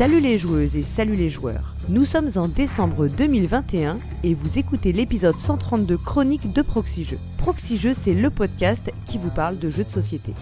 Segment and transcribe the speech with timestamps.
[0.00, 1.74] Salut les joueuses et salut les joueurs.
[1.90, 7.92] Nous sommes en décembre 2021 et vous écoutez l'épisode 132 chronique de Proxy Jeux.
[7.92, 10.32] C'est le podcast qui vous parle de jeux de société.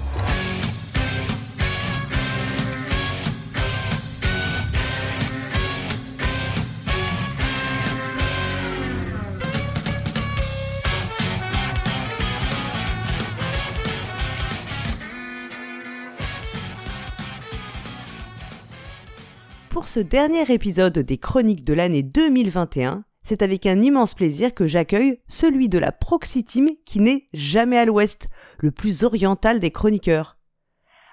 [20.00, 25.68] Dernier épisode des chroniques de l'année 2021, c'est avec un immense plaisir que j'accueille celui
[25.68, 30.38] de la Proxy Team qui n'est jamais à l'ouest, le plus oriental des chroniqueurs.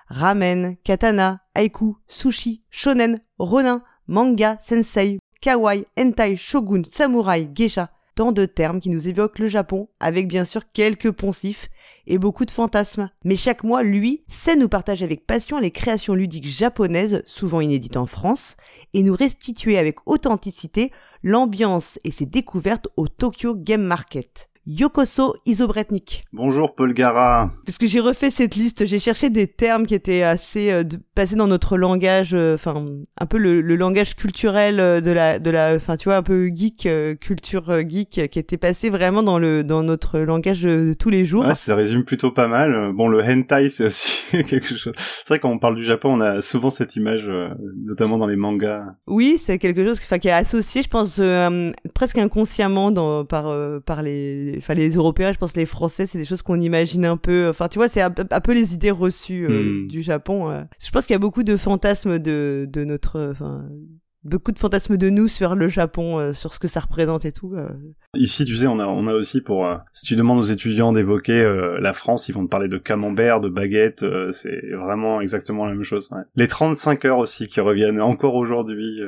[0.07, 8.45] Ramen, katana, haiku, sushi, shonen, ronin, manga, sensei, kawaii, hentai, shogun, samouraï, geisha, tant de
[8.45, 11.69] termes qui nous évoquent le Japon, avec bien sûr quelques poncifs
[12.07, 13.09] et beaucoup de fantasmes.
[13.23, 17.97] Mais chaque mois, lui, sait nous partager avec passion les créations ludiques japonaises, souvent inédites
[17.97, 18.55] en France,
[18.93, 20.91] et nous restituer avec authenticité
[21.23, 24.49] l'ambiance et ses découvertes au Tokyo Game Market.
[24.67, 26.23] Yokoso Isobretnik.
[26.33, 27.51] Bonjour Paul Gara.
[27.67, 30.97] Parce que j'ai refait cette liste, j'ai cherché des termes qui étaient assez euh, de-
[31.13, 32.83] passés dans notre langage, euh, enfin
[33.19, 36.23] un peu le, le langage culturel euh, de la, de la, enfin tu vois un
[36.23, 40.95] peu geek, euh, culture geek, qui était passé vraiment dans le dans notre langage de
[40.97, 41.45] tous les jours.
[41.45, 42.91] Ouais, ça résume plutôt pas mal.
[42.93, 44.93] Bon, le hentai, c'est aussi quelque chose.
[44.97, 47.49] C'est vrai quand on parle du Japon, on a souvent cette image, euh,
[47.85, 48.83] notamment dans les mangas.
[49.05, 53.45] Oui, c'est quelque chose enfin, qui est associé, je pense, euh, presque inconsciemment dans, par,
[53.47, 57.05] euh, par les, enfin, les Européens, je pense les Français, c'est des choses qu'on imagine
[57.05, 57.47] un peu.
[57.49, 59.87] Enfin, tu vois, c'est un, peu- un peu les idées reçues euh, Hmm.
[59.87, 60.49] du Japon.
[60.51, 60.63] euh.
[60.83, 63.65] Je pense qu'il y a beaucoup de fantasmes de, de notre, enfin,
[64.23, 67.31] beaucoup de fantasmes de nous sur le Japon, euh, sur ce que ça représente et
[67.31, 67.53] tout.
[67.55, 67.69] euh.
[68.15, 69.65] Ici, tu sais, on a, on a aussi pour...
[69.67, 71.45] euh, si tu demandes aux étudiants d'évoquer
[71.79, 75.83] la France, ils vont te parler de camembert, de baguette, c'est vraiment exactement la même
[75.83, 76.09] chose.
[76.11, 76.21] ouais.
[76.35, 78.99] Les 35 heures aussi qui reviennent encore aujourd'hui,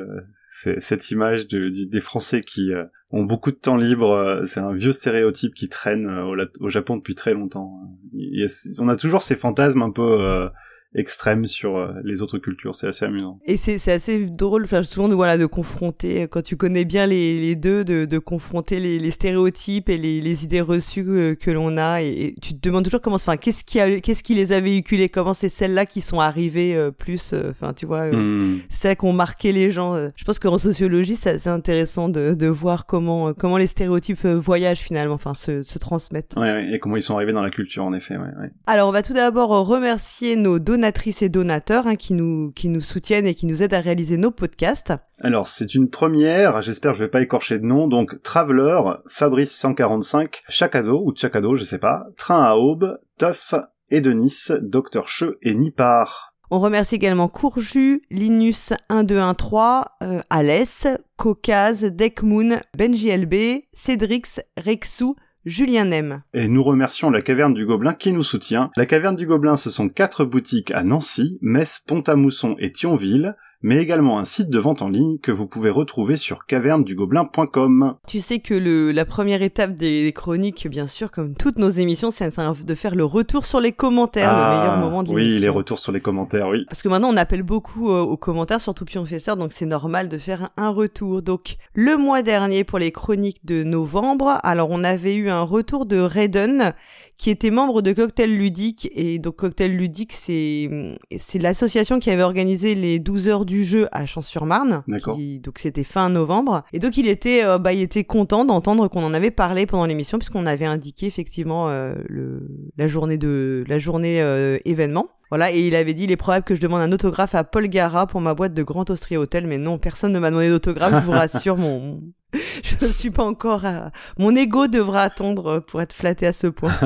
[0.79, 4.91] cette image des Français qui euh, ont beaucoup de temps libre, euh, c'est un vieux
[4.91, 7.79] stéréotype qui traîne euh, au, Japon depuis très longtemps.
[8.15, 10.49] A- on a toujours ces fantasmes un peu
[10.97, 13.39] extrêmes sur euh, les autres cultures, c'est assez amusant.
[13.45, 16.83] Et c'est c'est assez drôle, enfin, souvent de, voilà, de confronter, euh, quand tu connais
[16.85, 21.05] bien les, les deux, de, de confronter les, les stéréotypes et les, les idées reçues
[21.07, 22.01] euh, que l'on a.
[22.01, 24.59] Et, et tu te demandes toujours comment, enfin, qu'est-ce qui, a, qu'est-ce qui les a
[24.59, 28.59] véhiculées, comment c'est celles-là qui sont arrivées euh, plus, euh, enfin, tu vois, euh, Hmm.
[28.69, 29.95] celles qui ont marqué les gens.
[30.15, 34.79] Je pense qu'en sociologie, c'est assez intéressant de, de voir comment, comment les stéréotypes voyagent
[34.79, 36.33] finalement, enfin, se, se transmettent.
[36.35, 38.17] Ouais, ouais, et comment ils sont arrivés dans la culture, en effet.
[38.17, 38.49] Ouais.
[38.65, 40.57] Alors, on va tout d'abord remercier nos
[40.87, 44.15] donatrices et donateurs hein, qui, nous, qui nous soutiennent et qui nous aident à réaliser
[44.15, 44.93] nos podcasts.
[45.19, 49.51] Alors, c'est une première, j'espère que je vais pas écorcher de nom, donc Traveler, Fabrice
[49.51, 53.53] 145, Chacado, ou Chacado, je sais pas, Train à Aube, Tuff,
[53.89, 56.33] et Denis, Docteur Cheux et Nipar.
[56.49, 60.87] On remercie également Courju, Linus 1213, euh, Alès,
[61.17, 66.23] Caucase, Deckmoon, Benji LB, Cédrix, Rexou, Julien Nem.
[66.33, 68.69] Et nous remercions la Caverne du Gobelin qui nous soutient.
[68.75, 73.77] La Caverne du Gobelin, ce sont quatre boutiques à Nancy, Metz, Pont-à-Mousson et Thionville, mais
[73.77, 77.95] également un site de vente en ligne que vous pouvez retrouver sur cavernedugobelin.com.
[78.07, 82.11] Tu sais que le, la première étape des chroniques, bien sûr, comme toutes nos émissions,
[82.11, 85.31] c'est de faire le retour sur les commentaires, le meilleur moment de l'émission.
[85.31, 86.65] Ah, Oui, les retours sur les commentaires, oui.
[86.69, 90.17] Parce que maintenant, on appelle beaucoup euh, aux commentaires, surtout Pionfesseur, donc c'est normal de
[90.17, 91.21] faire un, retour.
[91.21, 95.85] Donc, le mois dernier, pour les chroniques de novembre, alors on avait eu un retour
[95.85, 96.73] de Redden,
[97.17, 98.89] qui était membre de Cocktail Ludique.
[98.93, 100.69] Et donc, Cocktail Ludique, c'est
[101.17, 104.83] c'est l'association qui avait organisé les 12 heures du jeu à Champs-sur-Marne.
[104.87, 106.63] Donc, c'était fin novembre.
[106.73, 109.85] Et donc, il était, euh, bah, il était content d'entendre qu'on en avait parlé pendant
[109.85, 115.07] l'émission, puisqu'on avait indiqué effectivement euh, le, la journée de la journée euh, événement.
[115.29, 117.67] Voilà, et il avait dit, il est probable que je demande un autographe à Paul
[117.67, 120.93] Gara pour ma boîte de Grand Austria Hotel, mais non, personne ne m'a demandé d'autographe,
[120.93, 122.01] je vous rassure, mon,
[122.63, 126.47] je ne suis pas encore à, mon ego devra attendre pour être flatté à ce
[126.47, 126.73] point.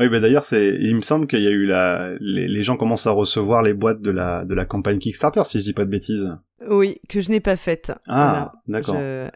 [0.00, 2.76] Oui, bah d'ailleurs, c'est, il me semble qu'il y a eu la, les, les gens
[2.76, 5.84] commencent à recevoir les boîtes de la, de la campagne Kickstarter, si je dis pas
[5.84, 6.36] de bêtises.
[6.68, 7.92] Oui, que je n'ai pas faite.
[8.08, 8.96] Ah, d'accord.
[8.96, 9.28] Je...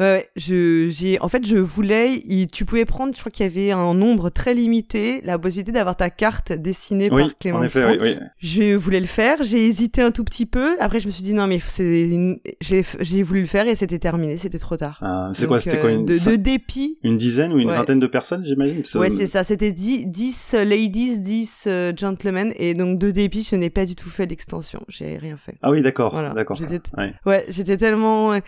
[0.00, 2.22] Ouais, je, j'ai, en fait, je voulais,
[2.52, 5.96] tu pouvais prendre, je crois qu'il y avait un nombre très limité, la possibilité d'avoir
[5.96, 8.14] ta carte dessinée Oui, par Clément en effet, oui, oui.
[8.38, 11.32] Je voulais le faire, j'ai hésité un tout petit peu, après je me suis dit
[11.34, 12.40] non mais c'est une...
[12.60, 14.98] j'ai, j'ai voulu le faire et c'était terminé, c'était trop tard.
[15.02, 16.98] Ah, c'est Donc, quoi, c'était quoi, euh, une, de, de dépit.
[17.04, 17.76] une dizaine ou une Ouais.
[17.76, 18.84] vingtaine de personnes, j'imagine?
[18.84, 23.46] Ça- Ouais, c'est ça, c'était 10, 10 ladies, 10 euh, gentlemen, et donc de dépit,
[23.48, 25.54] je n'ai pas du tout fait l'extension, j'ai rien fait.
[25.62, 26.58] Ah oui, d'accord, Voilà, d'accord.
[26.70, 28.40] J'étais- Ouais, Ouais, j'étais tellement euh,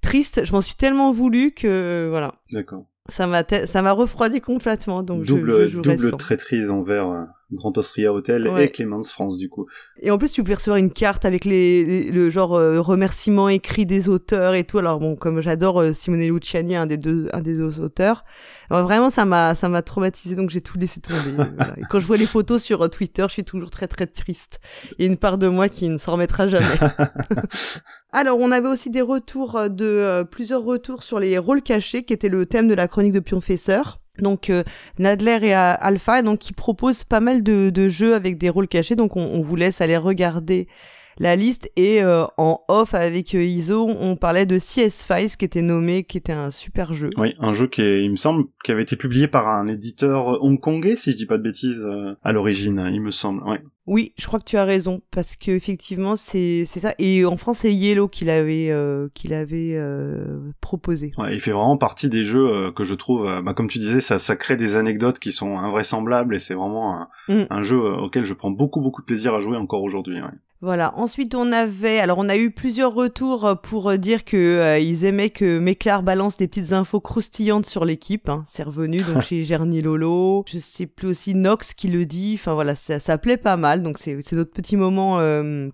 [0.00, 2.84] triste, je m'en suis tellement voulu que, euh, voilà, d'accord.
[3.08, 8.12] ça m'a, ça m'a refroidi complètement, donc double, je, double traîtrise envers, euh, Grand Austria
[8.12, 9.66] Hotel et Clémence France du coup.
[10.00, 13.86] Et en plus, tu peux recevoir une carte avec les, le genre euh, remerciement écrit
[13.86, 14.78] des auteurs et tout.
[14.78, 18.24] Alors bon, comme j'adore euh, Simone Luciani, un des deux, un des auteurs,
[18.68, 21.42] vraiment ça m'a, ça m'a traumatisé, donc j'ai tout laissé tomber.
[21.78, 24.60] Et quand je vois les photos sur euh, Twitter, je suis toujours très très triste.
[24.98, 26.66] Il y a une part de moi qui ne s'en remettra jamais.
[28.12, 32.28] Alors, on avait aussi des retours de plusieurs retours sur les rôles cachés, qui était
[32.28, 34.64] le thème de la chronique de Pionfesseur donc euh,
[34.98, 38.96] Nadler et Alpha donc qui proposent pas mal de, de, jeux avec des rôles cachés
[38.96, 40.68] donc on, on vous laisse aller regarder
[41.18, 45.44] la liste et euh, en off avec euh, Iso, on parlait de CS Files qui
[45.44, 47.10] était nommé, qui était un super jeu.
[47.16, 50.42] Oui, un jeu qui est, il me semble, qui avait été publié par un éditeur
[50.42, 53.42] hongkongais, si je dis pas de bêtises, euh, à l'origine, il me semble.
[53.42, 53.60] Ouais.
[53.88, 57.38] Oui, je crois que tu as raison parce que effectivement c'est c'est ça et en
[57.38, 61.10] France c'est Yellow qui l'avait euh, qui l'avait euh, proposé.
[61.16, 64.18] Ouais, il fait vraiment partie des jeux que je trouve bah, comme tu disais ça
[64.18, 67.46] ça crée des anecdotes qui sont invraisemblables et c'est vraiment un, mm.
[67.48, 70.20] un, jeu auquel je prends beaucoup beaucoup de plaisir à jouer encore aujourd'hui.
[70.20, 70.28] Ouais.
[70.60, 70.92] Voilà.
[70.96, 74.78] Ensuite, on avait, alors on a eu plusieurs retours euh, pour euh, dire que euh,
[74.80, 78.28] ils aimaient que Méclar balance des petites infos croustillantes sur l'équipe.
[78.28, 78.42] Hein.
[78.44, 80.44] C'est revenu donc chez Gerny Lolo.
[80.48, 82.34] Je sais plus aussi Nox qui le dit.
[82.34, 83.84] Enfin voilà, ça, ça plaît pas mal.
[83.84, 85.18] Donc c'est c'est notre petit moment,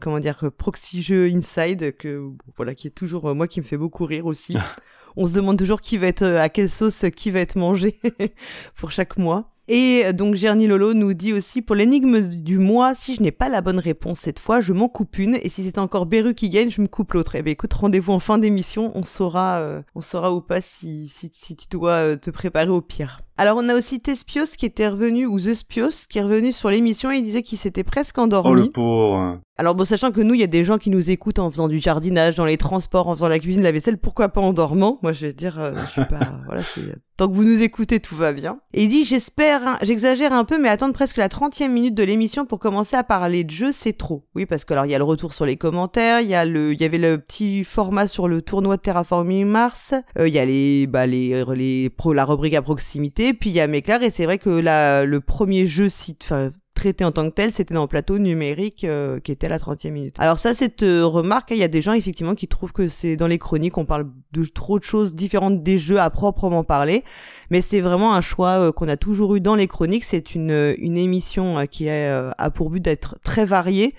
[0.01, 2.23] comment dire, proxy jeu inside que
[2.57, 4.55] voilà qui est toujours moi qui me fait beaucoup rire aussi.
[5.17, 8.01] on se demande toujours qui va être à quelle sauce qui va être mangé
[8.77, 9.54] pour chaque mois.
[9.67, 13.49] Et donc Gerny Lolo nous dit aussi pour l'énigme du mois, si je n'ai pas
[13.49, 16.51] la bonne réponse cette fois, je m'en coupe une, et si c'est encore Beru qui
[16.51, 17.35] gagne, je me coupe l'autre.
[17.35, 21.09] Eh bien écoute, rendez-vous en fin d'émission, on saura, euh, on saura ou pas si,
[21.09, 23.24] si, si tu dois euh, te préparer au pire.
[23.37, 26.71] Alors on a aussi Tespios qui était revenu, ou The Spios, qui est revenu sur
[26.71, 28.51] l'émission et il disait qu'il s'était presque endormi.
[28.51, 31.11] Oh le pauvre Alors bon, sachant que nous, il y a des gens qui nous
[31.11, 34.29] écoutent en faisant du jardinage, dans les transports, en faisant la cuisine, la vaisselle, pourquoi
[34.29, 34.99] pas en dormant?
[35.03, 36.41] Moi je vais dire, je suis pas...
[36.47, 36.83] voilà, c'est
[37.17, 38.59] Tant que vous nous écoutez, tout va bien.
[38.73, 42.45] Et il dit, j'espère, j'exagère un peu, mais attendre presque la 30e minute de l'émission
[42.45, 44.27] pour commencer à parler de jeu, c'est trop.
[44.35, 46.45] Oui, parce que alors, il y a le retour sur les commentaires, il y a
[46.45, 50.35] le, il y avait le petit format sur le tournoi de Terraforming Mars, euh, il
[50.35, 53.67] y a les, bah, les, les, pro, la rubrique à proximité, puis il y a
[53.67, 55.89] Méclar, et c'est vrai que là, le premier jeu
[56.23, 56.51] enfin,
[56.85, 59.59] traité en tant que tel, c'était dans le plateau numérique euh, qui était à la
[59.59, 60.17] 30e minute.
[60.19, 63.17] Alors ça, cette euh, remarque, il y a des gens effectivement qui trouvent que c'est
[63.17, 67.03] dans les chroniques, on parle de trop de choses différentes des jeux à proprement parler,
[67.49, 70.05] mais c'est vraiment un choix euh, qu'on a toujours eu dans les chroniques.
[70.05, 73.95] C'est une, une émission qui a pour but d'être très variée,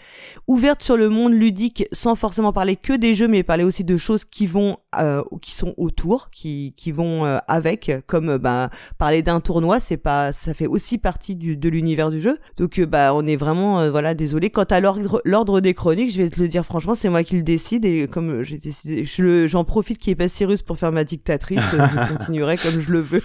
[0.46, 3.98] ouverte sur le monde ludique sans forcément parler que des jeux, mais parler aussi de
[3.98, 4.78] choses qui vont,
[5.42, 10.54] qui sont autour, qui, qui vont avec, comme ben parler d'un tournoi, c'est pas, ça
[10.54, 12.38] fait aussi partie de l'univers du jeu.
[12.58, 14.50] Donc bah on est vraiment euh, voilà désolé.
[14.50, 17.44] Quant à l'ordre des chroniques, je vais te le dire franchement, c'est moi qui le
[17.44, 19.06] décide et comme j'ai décidé,
[19.48, 22.80] j'en profite qu'il n'y ait pas Cyrus pour faire ma dictatrice, euh, je continuerai comme
[22.80, 23.24] je le veux.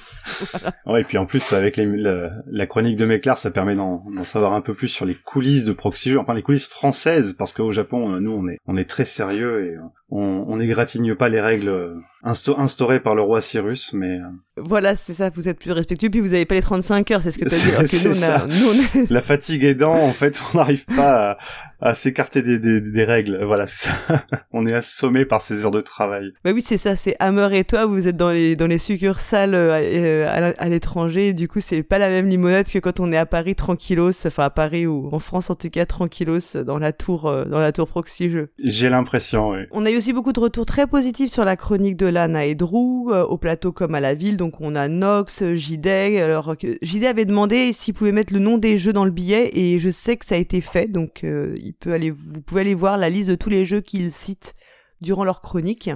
[0.53, 0.73] voilà.
[0.87, 4.55] Ouais, et puis en plus avec les, la, chronique de Méclar, ça permet d'en savoir
[4.55, 8.15] un peu plus sur les coulisses de proxy enfin les coulisses françaises, parce qu'au Japon,
[8.15, 9.77] euh, nous on est on est très sérieux et
[10.11, 14.19] on, n'égratigne pas les règles instaurées par le roi Cyrus, mais...
[14.19, 17.23] Euh, voilà, c'est ça, vous êtes plus respectueux, puis vous avez pas les 35 heures,
[17.23, 18.05] c'est ce que t'as dit.
[18.05, 21.39] nous, nous, on La fatigue aidant, en fait, on n'arrive pas
[21.81, 23.43] à, à s'écarter des, des, des, règles.
[23.45, 24.25] Voilà, c'est ça.
[24.53, 26.33] on est assommé par ces heures de travail.
[26.45, 29.55] Bah oui, c'est ça, c'est Hammer et toi, vous êtes dans les, dans les succursales
[29.55, 33.17] euh, euh, à, l'étranger, du coup, c'est pas la même limonade que quand on est
[33.17, 36.93] à Paris tranquillos, enfin à Paris ou en France en tout cas tranquillos dans la
[36.93, 38.51] tour, dans la tour proxy jeu.
[38.59, 39.61] J'ai l'impression, oui.
[39.71, 42.55] On a eu aussi beaucoup de retours très positifs sur la chronique de Lana et
[42.55, 44.37] Drew, euh, au plateau comme à la ville.
[44.37, 45.87] Donc on a Nox, JD.
[45.87, 49.79] Alors JD avait demandé s'il pouvait mettre le nom des jeux dans le billet et
[49.79, 50.89] je sais que ça a été fait.
[50.89, 53.81] Donc euh, il peut aller, vous pouvez aller voir la liste de tous les jeux
[53.81, 54.55] qu'ils citent
[55.01, 55.91] durant leur chronique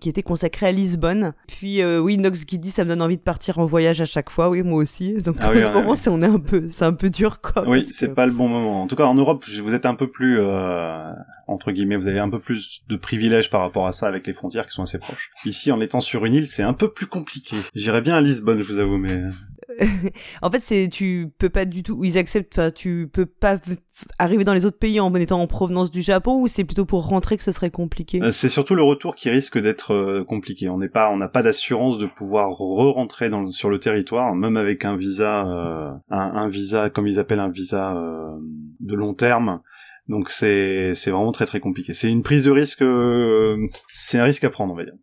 [0.00, 1.34] qui était consacré à Lisbonne.
[1.46, 4.06] Puis euh, oui, Nox qui dit ça me donne envie de partir en voyage à
[4.06, 4.48] chaque fois.
[4.48, 5.22] Oui, moi aussi.
[5.22, 7.68] Donc ah oui, moment, c'est on est un peu, c'est un peu dur quoi.
[7.68, 8.82] Oui, c'est pas le bon moment.
[8.82, 11.12] En tout cas, en Europe, vous êtes un peu plus euh,
[11.46, 14.32] entre guillemets, vous avez un peu plus de privilèges par rapport à ça avec les
[14.32, 15.30] frontières qui sont assez proches.
[15.44, 17.56] Ici, en étant sur une île, c'est un peu plus compliqué.
[17.74, 19.22] J'irais bien à Lisbonne, je vous avoue, mais
[20.42, 22.04] en fait, c'est tu peux pas du tout.
[22.04, 22.74] Ils acceptent.
[22.74, 23.58] Tu peux pas
[24.18, 27.06] arriver dans les autres pays en étant en provenance du Japon ou c'est plutôt pour
[27.06, 28.22] rentrer que ce serait compliqué?
[28.22, 30.68] Euh, c'est surtout le retour qui risque d'être euh, compliqué.
[30.68, 34.84] On n'est pas, on n'a pas d'assurance de pouvoir re-rentrer sur le territoire, même avec
[34.84, 37.94] un visa, euh, un, visa comme ils appellent un visa
[38.80, 39.60] de long terme.
[40.08, 41.92] Donc c'est vraiment très très compliqué.
[41.92, 42.82] C'est une prise de risque,
[43.88, 44.94] c'est un risque à prendre, on va dire.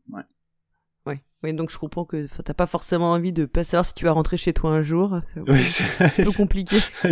[1.46, 4.14] Oui, donc je comprends que t'as pas forcément envie de pas savoir si tu vas
[4.14, 5.20] rentrer chez toi un jour.
[5.48, 5.86] Oui, c'est
[6.16, 6.78] peu compliqué.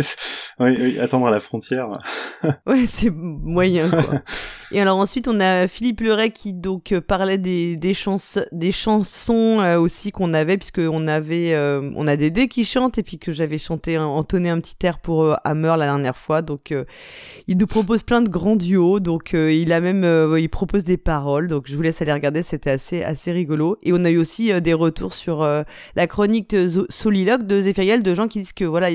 [0.58, 2.00] oui, oui, attendre à la frontière.
[2.66, 4.22] oui, c'est moyen, quoi.
[4.74, 7.94] Et alors ensuite, on a Philippe Leray qui donc euh, parlait des, des,
[8.50, 12.98] des chansons euh, aussi qu'on avait, puisque on avait, euh, on a Dédé qui chante,
[12.98, 16.42] et puis que j'avais chanté, entonné un petit air pour Hammer la dernière fois.
[16.42, 16.74] Donc,
[17.46, 18.98] il nous propose plein de grands duos.
[18.98, 20.04] Donc, il a même,
[20.36, 21.46] il propose des paroles.
[21.46, 23.76] Donc, je vous laisse aller regarder, c'était assez, assez rigolo.
[23.84, 25.46] Et on a eu aussi des retours sur
[25.96, 26.56] la chronique
[26.88, 28.88] soliloque de Zéphiriel, de gens qui disent que voilà,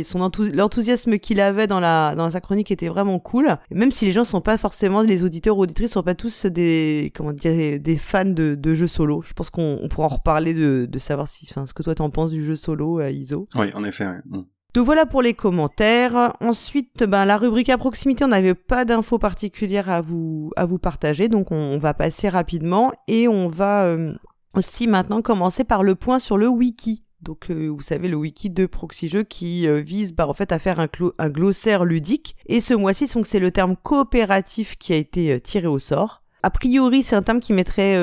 [0.53, 3.57] l'enthousiasme qu'il avait dans la, dans sa chronique était vraiment cool.
[3.71, 7.11] même si les gens sont pas forcément les auditeurs ou auditrices sont pas tous des
[7.15, 9.21] comment dire des fans de, de jeux solo.
[9.25, 12.09] Je pense qu'on pourra en reparler de, de savoir si, enfin, ce que toi t'en
[12.09, 13.47] penses du jeu solo, euh, Iso.
[13.55, 14.07] Oui, en effet.
[14.25, 14.41] Mm.
[14.75, 16.33] Donc voilà pour les commentaires.
[16.41, 20.77] Ensuite, ben, la rubrique à proximité, on n'avait pas d'infos particulières à vous, à vous
[20.77, 24.13] partager, donc on, va passer rapidement et on va euh,
[24.55, 27.03] aussi maintenant commencer par le point sur le wiki.
[27.21, 30.59] Donc, euh, vous savez, le wiki de Proxy qui euh, vise bah, en fait à
[30.59, 30.87] faire un,
[31.17, 32.35] un glossaire ludique.
[32.45, 36.23] Et ce mois-ci, c'est le terme coopératif qui a été euh, tiré au sort.
[36.43, 37.97] A priori, c'est un terme qui mettrait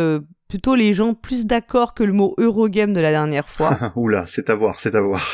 [0.47, 3.79] plutôt les gens plus d'accord que le mot Eurogame de la dernière fois.
[3.97, 5.25] Oula, c'est à voir, c'est à voir.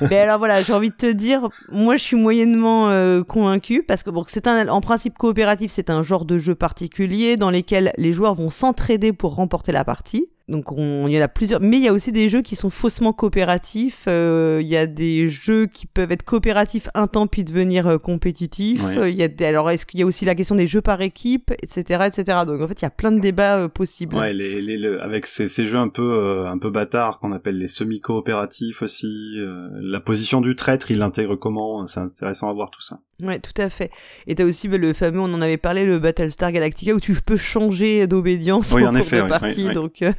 [0.00, 2.88] Mais alors voilà, j'ai envie de te dire, moi je suis moyennement
[3.22, 7.36] convaincu parce que bon, c'est un, en principe coopératif, c'est un genre de jeu particulier
[7.36, 10.26] dans lequel les joueurs vont s'entraider pour remporter la partie.
[10.50, 12.56] Donc on, il y en a plusieurs, mais il y a aussi des jeux qui
[12.56, 14.04] sont faussement coopératifs.
[14.08, 17.98] Euh, il y a des jeux qui peuvent être coopératifs un temps puis devenir euh,
[17.98, 18.82] compétitifs.
[18.96, 21.00] Il y a des, alors est-ce qu'il y a aussi la question des jeux par
[21.02, 22.38] équipe, etc., etc.
[22.46, 24.16] Donc en fait il y a plein de débats euh, possibles.
[24.16, 27.68] Ouais, les, les, avec ces, ces, jeux un peu un peu bâtards qu'on appelle les
[27.68, 29.36] semi coopératifs aussi.
[29.36, 31.86] la position du traître, il l'intègre comment?
[31.86, 32.98] C'est intéressant à voir tout ça.
[33.22, 33.90] Ouais, tout à fait.
[34.26, 37.14] Et t'as aussi bah, le fameux, on en avait parlé, le Battlestar Galactica où tu
[37.14, 39.70] peux changer d'obédience oui, en, effet, de partie.
[39.70, 40.12] donc euh,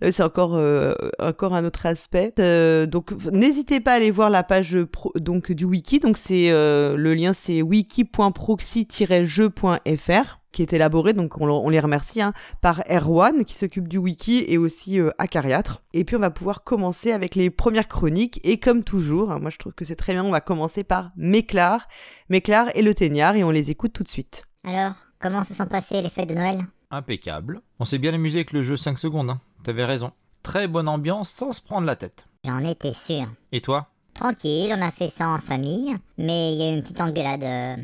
[0.10, 2.34] c'est encore euh, encore un autre aspect.
[2.38, 4.76] Euh, donc n'hésitez pas à aller voir la page
[5.16, 6.00] donc du wiki.
[6.00, 12.82] Donc c'est le lien c'est wiki.proxy-jeu.fr qui est élaboré, donc on, les remercie, hein, par
[12.90, 15.84] Erwan qui s'occupe du wiki et aussi euh, Acariatre.
[15.92, 19.50] Et puis on va pouvoir commencer avec les premières chroniques et comme toujours, hein, moi
[19.50, 21.86] je trouve que c'est très bien, on va commencer par Méclar,
[22.28, 24.46] Méclar et le Teignard et on les écoute tout de suite.
[24.64, 26.58] Alors, comment se sont passées les fêtes de Noël?
[26.90, 27.60] Impeccable.
[27.78, 29.40] On s'est bien amusé avec le jeu 5 secondes, hein.
[29.62, 30.10] t'avais raison.
[30.42, 32.26] Très bonne ambiance sans se prendre la tête.
[32.44, 33.28] J'en étais sûr.
[33.52, 33.90] Et toi?
[34.12, 37.44] Tranquille, on a fait ça en famille, mais il y a eu une petite engueulade,
[37.44, 37.76] euh,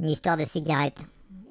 [0.00, 1.04] une histoire de cigarette.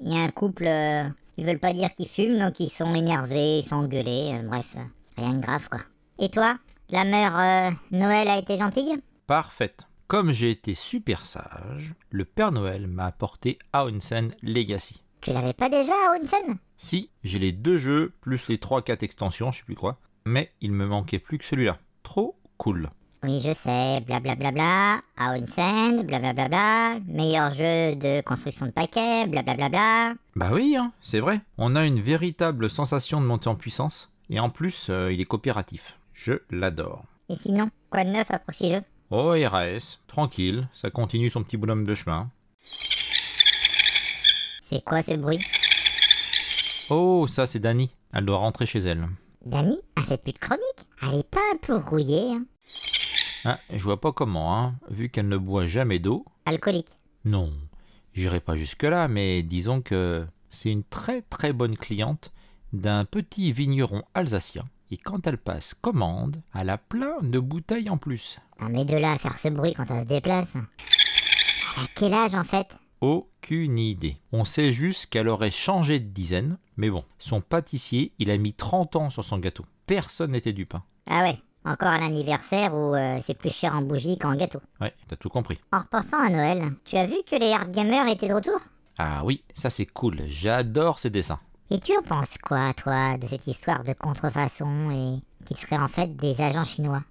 [0.04, 1.04] Il y a un couple euh,
[1.34, 4.74] qui veulent pas dire qu'ils fument, donc ils sont énervés, ils sont engueulés, euh, bref,
[4.76, 4.80] euh,
[5.16, 5.80] rien de grave quoi.
[6.18, 6.58] Et toi,
[6.90, 9.00] la mère Noël a été gentille?
[9.26, 9.86] Parfaite.
[10.08, 15.02] Comme j'ai été super sage, le Père Noël m'a apporté Aonsen Legacy.
[15.20, 19.58] Tu l'avais pas déjà, Aonsen Si, j'ai les deux jeux, plus les 3-4 extensions, je
[19.58, 20.00] sais plus quoi.
[20.26, 21.78] Mais il me manquait plus que celui-là.
[22.02, 22.90] Trop cool.
[23.24, 30.14] Oui, je sais, blablabla, Aonsen, blablabla, meilleur jeu de construction de paquets, blablabla.
[30.34, 31.40] Bah oui, hein, c'est vrai.
[31.56, 35.24] On a une véritable sensation de monter en puissance, et en plus, euh, il est
[35.24, 35.96] coopératif.
[36.12, 37.04] Je l'adore.
[37.28, 38.82] Et sinon, quoi de neuf à Proxy Jeux?
[39.10, 42.28] Oh, RAS, tranquille, ça continue son petit bonhomme de chemin.
[44.62, 45.38] C'est quoi ce bruit?
[46.90, 47.94] Oh, ça c'est Dani.
[48.12, 49.06] Elle doit rentrer chez elle.
[49.46, 52.44] Dani Elle fait plus de chronique Elle est pas un peu rouillée hein
[53.44, 56.24] ah, je vois pas comment, hein, vu qu'elle ne boit jamais d'eau.
[56.44, 56.98] Alcoolique.
[57.24, 57.52] Non,
[58.14, 62.32] j'irai pas jusque-là, mais disons que c'est une très très bonne cliente
[62.72, 64.64] d'un petit vigneron alsacien.
[64.90, 68.38] Et quand elle passe commande, elle a plein de bouteilles en plus.
[68.60, 70.56] Non mais de là à faire ce bruit quand elle se déplace.
[70.56, 72.76] Elle a quel âge en fait?
[73.00, 74.18] Aucune idée.
[74.32, 78.52] On sait juste qu'elle aurait changé de dizaine, mais bon, son pâtissier, il a mis
[78.52, 79.64] 30 ans sur son gâteau.
[79.86, 80.84] Personne n'était du pain.
[81.06, 84.60] Ah ouais, encore un anniversaire où euh, c'est plus cher en bougie qu'en gâteau.
[84.80, 85.60] Ouais, t'as tout compris.
[85.72, 88.58] En repensant à Noël, tu as vu que les hard gamers étaient de retour?
[88.98, 91.40] Ah oui, ça c'est cool, j'adore ces dessins.
[91.70, 95.88] Et tu en penses quoi, toi, de cette histoire de contrefaçon et qu'ils seraient en
[95.88, 97.02] fait des agents chinois?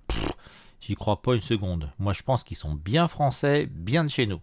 [0.79, 1.91] J'y crois pas une seconde.
[1.97, 4.39] Moi je pense qu'ils sont bien français, bien de chez nous.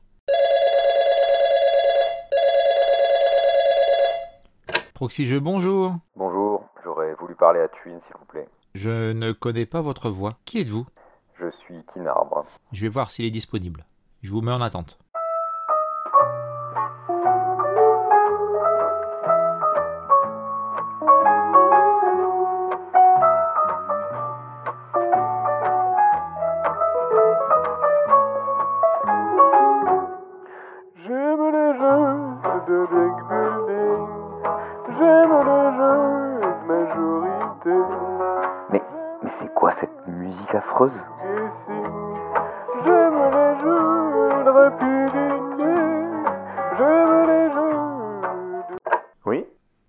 [4.94, 5.94] Proxy Jeu, bonjour.
[6.16, 8.48] Bonjour, j'aurais voulu parler à Twin, s'il vous plaît.
[8.74, 10.38] Je ne connais pas votre voix.
[10.44, 10.86] Qui êtes-vous?
[11.40, 12.44] Je suis Tinarbre.
[12.72, 13.86] Je vais voir s'il est disponible.
[14.22, 14.98] Je vous mets en attente.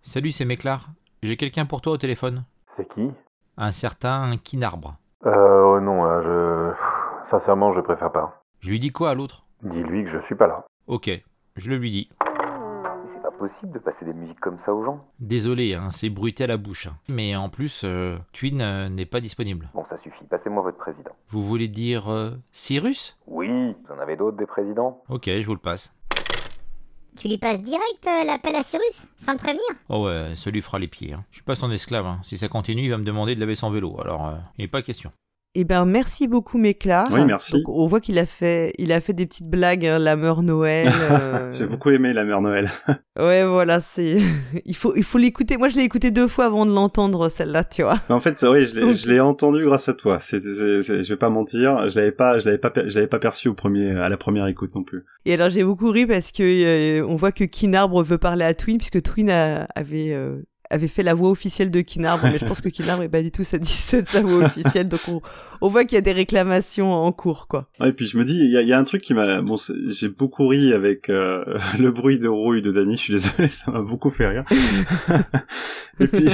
[0.10, 0.88] Salut, c'est Méclar.
[1.22, 2.44] J'ai quelqu'un pour toi au téléphone.
[2.76, 3.12] C'est qui?
[3.58, 4.96] Un certain Kinarbre.
[5.28, 7.30] Euh, oh non, là, je...
[7.30, 8.42] Sincèrement, je préfère pas.
[8.60, 9.46] Je lui dis quoi à l'autre?
[9.62, 10.66] Dis-lui que je suis pas là.
[10.88, 11.12] Ok,
[11.58, 12.10] je le lui dis.
[13.14, 15.06] C'est pas possible de passer des musiques comme ça aux gens.
[15.20, 16.88] Désolé, hein, c'est bruité à la bouche.
[16.88, 16.96] hein.
[17.08, 19.70] Mais en plus, euh, Twin euh, n'est pas disponible.
[19.76, 21.12] Bon, ça suffit, passez-moi votre président.
[21.30, 23.16] Vous voulez dire euh, Cyrus?
[23.28, 23.48] Oui,
[23.88, 25.04] vous en avez d'autres des présidents?
[25.08, 25.96] Ok, je vous le passe.
[27.20, 29.62] Tu lui passes direct euh, l'appel à Cyrus, sans le prévenir?
[29.90, 31.12] Oh ouais, ça lui fera les pieds.
[31.14, 31.26] hein.
[31.32, 32.06] Je suis pas son esclave.
[32.06, 32.22] hein.
[32.24, 34.00] Si ça continue, il va me demander de laver son vélo.
[34.00, 35.12] Alors, euh, il n'est pas question.
[35.56, 37.10] Eh ben merci beaucoup Méclar.
[37.12, 37.54] Oui, merci.
[37.54, 40.44] Donc, on voit qu'il a fait, il a fait des petites blagues, hein, la meur
[40.44, 40.90] Noël.
[41.12, 42.70] euh, J'ai beaucoup aimé la mère Noël.
[43.20, 44.18] Ouais, voilà, c'est,
[44.64, 45.58] il faut, il faut l'écouter.
[45.58, 48.00] Moi, je l'ai écouté deux fois avant de l'entendre celle-là, tu vois.
[48.08, 50.20] Mais en fait, oui, je l'ai, entendu grâce à toi.
[50.22, 53.50] C'est, je vais pas mentir, je l'avais pas, je l'avais pas, je l'avais pas perçu
[53.50, 55.04] au premier, à la première écoute non plus.
[55.26, 56.44] Et alors j'ai beaucoup ri parce que
[57.02, 60.38] euh, on voit que Kinarbre veut parler à Twin puisque Twin a- avait euh,
[60.70, 63.32] avait fait la voix officielle de Kinarbre, mais je pense que Kinarbre est pas du
[63.32, 65.22] tout satisfait de sa voix officielle, donc on,
[65.62, 67.68] on voit qu'il y a des réclamations en cours, quoi.
[67.80, 69.14] Ouais, et puis je me dis, il y a, il y a un truc qui
[69.14, 69.56] m'a, bon,
[69.88, 71.44] j'ai beaucoup ri avec euh,
[71.80, 72.96] le bruit de rouille de Danny.
[72.96, 74.46] Je suis désolé, ça m'a beaucoup fait rire.
[76.00, 76.30] et puis,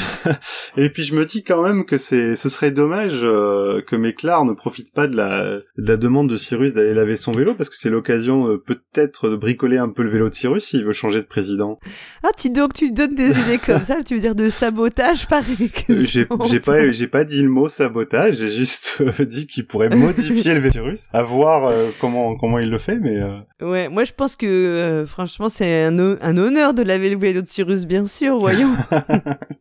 [0.77, 4.45] et puis je me dis quand même que c'est, ce serait dommage euh, que Méclar
[4.45, 7.69] ne profite pas de la, de la demande de Cyrus d'aller laver son vélo parce
[7.69, 10.93] que c'est l'occasion euh, peut-être de bricoler un peu le vélo de Cyrus s'il veut
[10.93, 11.79] changer de président.
[12.23, 15.44] Ah, tu donc tu donnes des idées comme ça, tu veux dire de sabotage par
[15.89, 16.25] Euh, J'ai,
[16.60, 18.36] pas, j'ai pas dit le mot sabotage.
[18.38, 22.77] J'ai juste dit qu'il pourrait modifier le Cyrus, à voir euh, comment comment il le
[22.79, 23.17] fait, mais.
[23.22, 27.10] euh, Ouais, moi je pense que euh, franchement c'est un, ho- un honneur de laver
[27.10, 28.72] le Cyrus, bien sûr, voyons.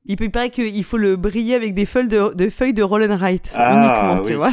[0.06, 3.52] il peut paraît qu'il faut le briller avec des feuilles de, de feuilles de Rollenright
[3.54, 4.50] Ah, uniquement, tu vois.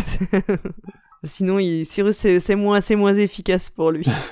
[1.23, 4.05] Sinon, il, Cyrus, c'est c'est moins, c'est moins efficace pour lui.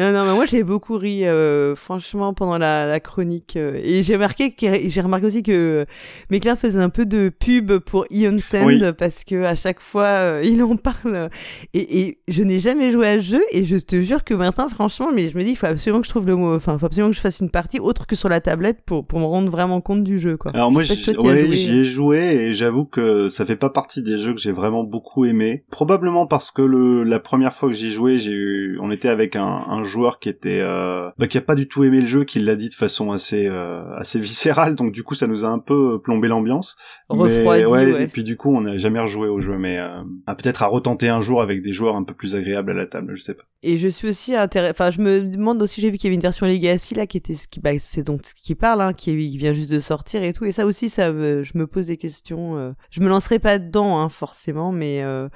[0.00, 3.54] non, non, mais moi, j'ai beaucoup ri, euh, franchement, pendant la, la chronique.
[3.56, 5.86] euh, et j'ai remarqué, j'ai remarqué aussi que
[6.28, 8.82] Méclair faisait un peu de pub pour Ion Sand Oui.
[8.98, 11.30] parce que à chaque fois, euh, il en parle.
[11.74, 14.68] Et, et je n'ai jamais joué à ce jeu et je te jure que maintenant,
[14.68, 16.80] franchement, mais je me dis, il faut absolument que je trouve le mot, enfin, il
[16.80, 19.26] faut absolument que je fasse une partie autre que sur la tablette pour, pour me
[19.26, 20.50] rendre vraiment compte du jeu, quoi.
[20.54, 21.56] Alors moi, Je ouais, joué.
[21.56, 24.82] j'y ai joué et j'avoue que ça fait pas partie des jeux que j'ai vraiment
[24.82, 25.62] beaucoup aimé.
[25.70, 29.36] Probablement parce que le la première fois que j'y jouais, j'ai eu, on était avec
[29.36, 32.24] un, un joueur qui était, euh, bah, qui a pas du tout aimé le jeu,
[32.24, 34.74] qui l'a dit de façon assez euh, assez viscérale.
[34.74, 36.76] Donc du coup, ça nous a un peu plombé l'ambiance.
[37.12, 38.02] Mais, Refroidi, ouais.
[38.02, 41.08] Et puis du coup, on n'a jamais rejoué au jeu, mais euh, peut-être à retenter
[41.08, 43.12] un jour avec des joueurs un peu plus agréables à la table.
[43.16, 43.42] Je sais pas.
[43.62, 44.70] Et je suis aussi intéressé.
[44.70, 47.18] Enfin, je me demande aussi, j'ai vu qu'il y avait une version Legacy là qui
[47.18, 49.80] était ce qui, bah, c'est donc ce qui parle, hein, qui, qui vient juste de
[49.80, 50.46] sortir et tout.
[50.46, 52.56] Et ça aussi, ça, me, je me pose des questions.
[52.56, 52.72] euh.
[52.90, 55.28] Je me lancerai pas dedans, hein, forcément, mais euh,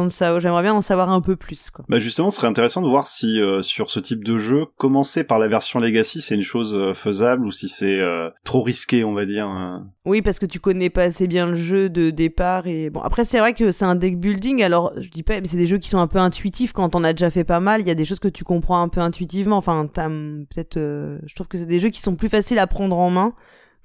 [0.00, 0.40] j'attends de ça.
[0.40, 1.84] J'aimerais bien en savoir un peu plus, quoi.
[1.88, 5.24] Bah justement, ce serait intéressant de voir si euh, sur ce type de jeu, commencer
[5.24, 9.04] par la version Legacy, c'est une chose euh, faisable ou si c'est euh, trop risqué,
[9.04, 9.48] on va dire.
[9.48, 9.78] euh.
[10.04, 13.00] Oui, parce que tu connais pas assez bien le jeu de départ et bon.
[13.00, 14.62] Après, c'est vrai que c'est un deck building.
[14.62, 17.04] Alors, je dis pas, mais c'est des jeux qui sont un peu intuitifs quand on
[17.04, 17.80] a déjà fait pas mal.
[17.80, 19.56] Il y a des choses que tu comprends un peu intuitivement.
[19.56, 20.76] Enfin, peut-être.
[20.78, 23.34] je trouve que c'est des jeux qui sont plus faciles à prendre en main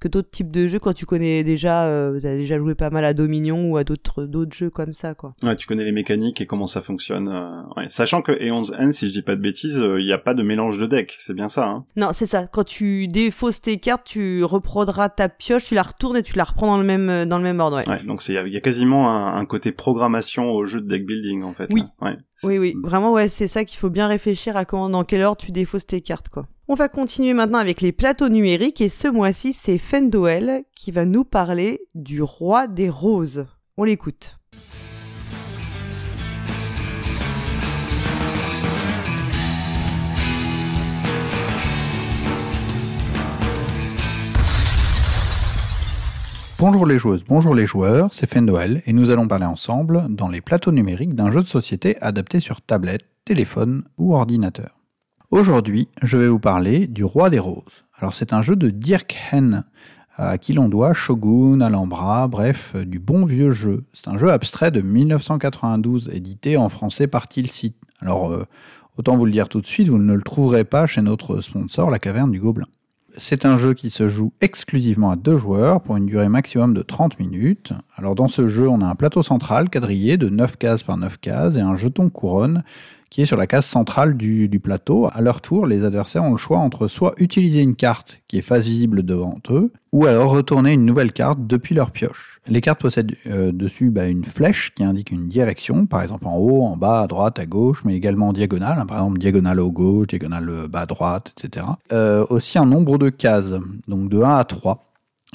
[0.05, 3.03] que d'autres types de jeux quand tu connais déjà, euh, t'as déjà joué pas mal
[3.05, 5.33] à Dominion ou à d'autres d'autres jeux comme ça, quoi.
[5.43, 7.27] Ouais, tu connais les mécaniques et comment ça fonctionne.
[7.27, 7.85] euh, ouais.
[7.89, 10.43] Sachant que E11N, si je dis pas de bêtises, euh, il n'y a pas de
[10.43, 11.65] mélange de decks, c'est bien ça.
[11.67, 12.45] Hein Non, c'est ça.
[12.47, 16.43] Quand tu défausses tes cartes, tu reprendras ta pioche, tu la retournes et tu la
[16.43, 17.77] reprends dans le même euh, dans le même ordre.
[17.77, 17.89] Ouais.
[17.89, 20.65] ouais, donc c'est- il y, a- il y a quasiment un, un côté programmation au
[20.65, 21.67] jeu de deck building en fait.
[21.71, 21.81] Oui.
[22.01, 22.11] hein.
[22.11, 22.17] Ouais.
[22.43, 25.37] Oui, oui, vraiment, ouais, c'est ça qu'il faut bien réfléchir à comment, dans quelle ordre
[25.41, 26.45] tu défausses tes cartes, quoi.
[26.67, 31.05] On va continuer maintenant avec les plateaux numériques et ce mois-ci, c'est Fendoel qui va
[31.05, 33.45] nous parler du roi des roses.
[33.77, 34.39] On l'écoute.
[46.57, 50.41] Bonjour les joueuses, bonjour les joueurs, c'est Fendoel et nous allons parler ensemble dans les
[50.41, 54.74] plateaux numériques d'un jeu de société adapté sur tablette, téléphone ou ordinateur.
[55.31, 57.85] Aujourd'hui, je vais vous parler du Roi des Roses.
[57.97, 59.63] Alors c'est un jeu de Dirk Hen,
[60.17, 63.85] à qui l'on doit Shogun, Alhambra, bref, euh, du bon vieux jeu.
[63.91, 67.73] C'est un jeu abstrait de 1992, édité en français par Tilsit.
[68.01, 68.45] Alors euh,
[68.99, 71.89] autant vous le dire tout de suite, vous ne le trouverez pas chez notre sponsor,
[71.89, 72.67] la Caverne du Gobelin.
[73.17, 76.83] C'est un jeu qui se joue exclusivement à deux joueurs pour une durée maximum de
[76.83, 77.73] 30 minutes.
[77.95, 81.17] Alors dans ce jeu, on a un plateau central quadrillé de 9 cases par 9
[81.17, 82.63] cases et un jeton couronne
[83.15, 85.07] qui est sur la case centrale du, du plateau.
[85.13, 88.41] À leur tour, les adversaires ont le choix entre soit utiliser une carte qui est
[88.41, 92.41] face visible devant eux, ou alors retourner une nouvelle carte depuis leur pioche.
[92.45, 96.35] Les cartes possèdent euh, dessus bah, une flèche qui indique une direction, par exemple en
[96.35, 99.61] haut, en bas, à droite, à gauche, mais également en diagonale, hein, par exemple diagonale
[99.61, 101.67] au gauche, diagonale euh, bas à droite, etc.
[101.93, 103.53] Euh, aussi un nombre de cases,
[103.87, 104.84] donc de 1 à 3.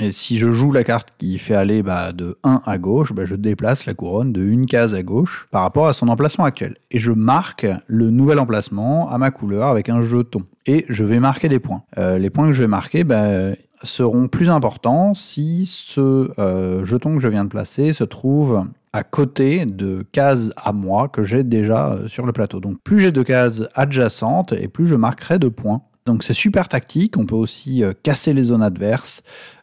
[0.00, 3.26] Et si je joue la carte qui fait aller bah, de 1 à gauche, bah,
[3.26, 6.76] je déplace la couronne de une case à gauche par rapport à son emplacement actuel.
[6.90, 10.40] Et je marque le nouvel emplacement à ma couleur avec un jeton.
[10.66, 11.82] Et je vais marquer des points.
[11.98, 17.14] Euh, les points que je vais marquer bah, seront plus importants si ce euh, jeton
[17.14, 21.44] que je viens de placer se trouve à côté de cases à moi que j'ai
[21.44, 22.60] déjà euh, sur le plateau.
[22.60, 25.82] Donc plus j'ai de cases adjacentes et plus je marquerai de points.
[26.06, 29.22] Donc c'est super tactique, on peut aussi euh, casser les zones adverses.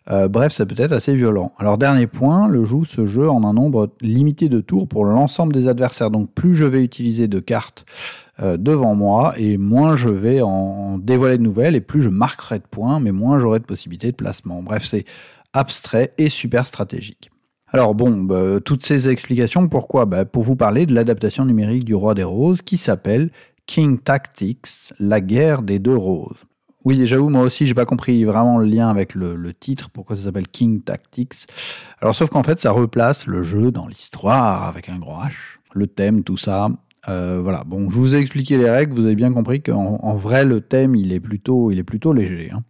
[0.09, 1.51] Euh, bref, ça peut être assez violent.
[1.57, 5.53] Alors dernier point, le joue ce jeu en un nombre limité de tours pour l'ensemble
[5.53, 6.11] des adversaires.
[6.11, 7.85] Donc plus je vais utiliser de cartes
[8.39, 12.59] euh, devant moi et moins je vais en dévoiler de nouvelles et plus je marquerai
[12.59, 14.61] de points, mais moins j'aurai de possibilités de placement.
[14.61, 15.05] Bref, c'est
[15.53, 17.31] abstrait et super stratégique.
[17.73, 20.05] Alors bon, bah, toutes ces explications, pourquoi?
[20.05, 23.29] Bah, Pour vous parler de l'adaptation numérique du Roi des Roses qui s'appelle
[23.67, 26.45] King Tactics, la guerre des deux roses.
[26.85, 30.15] Oui, j'avoue, moi aussi, j'ai pas compris vraiment le lien avec le, le titre, pourquoi
[30.15, 31.45] ça s'appelle King Tactics.
[31.99, 35.33] Alors, sauf qu'en fait, ça replace le jeu dans l'histoire avec un grand H,
[35.73, 36.69] le thème, tout ça.
[37.09, 37.63] Euh, voilà.
[37.65, 40.61] Bon, je vous ai expliqué les règles, vous avez bien compris qu'en en vrai, le
[40.61, 42.51] thème, il est plutôt, il est plutôt léger.
[42.53, 42.63] Hein.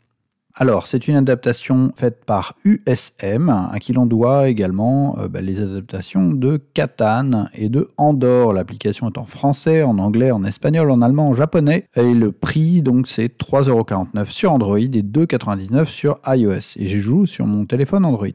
[0.59, 5.61] Alors, c'est une adaptation faite par USM, à qui l'on doit également euh, bah, les
[5.61, 8.53] adaptations de Catan et de Andorre.
[8.53, 11.85] L'application est en français, en anglais, en espagnol, en allemand, en japonais.
[11.95, 16.75] Et le prix, donc, c'est 3,49€ sur Android et 2,99€ sur iOS.
[16.77, 18.25] Et j'ai joué sur mon téléphone Android.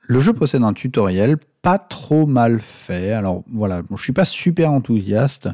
[0.00, 3.12] Le jeu possède un tutoriel pas trop mal fait.
[3.12, 5.50] Alors voilà, bon, je suis pas super enthousiaste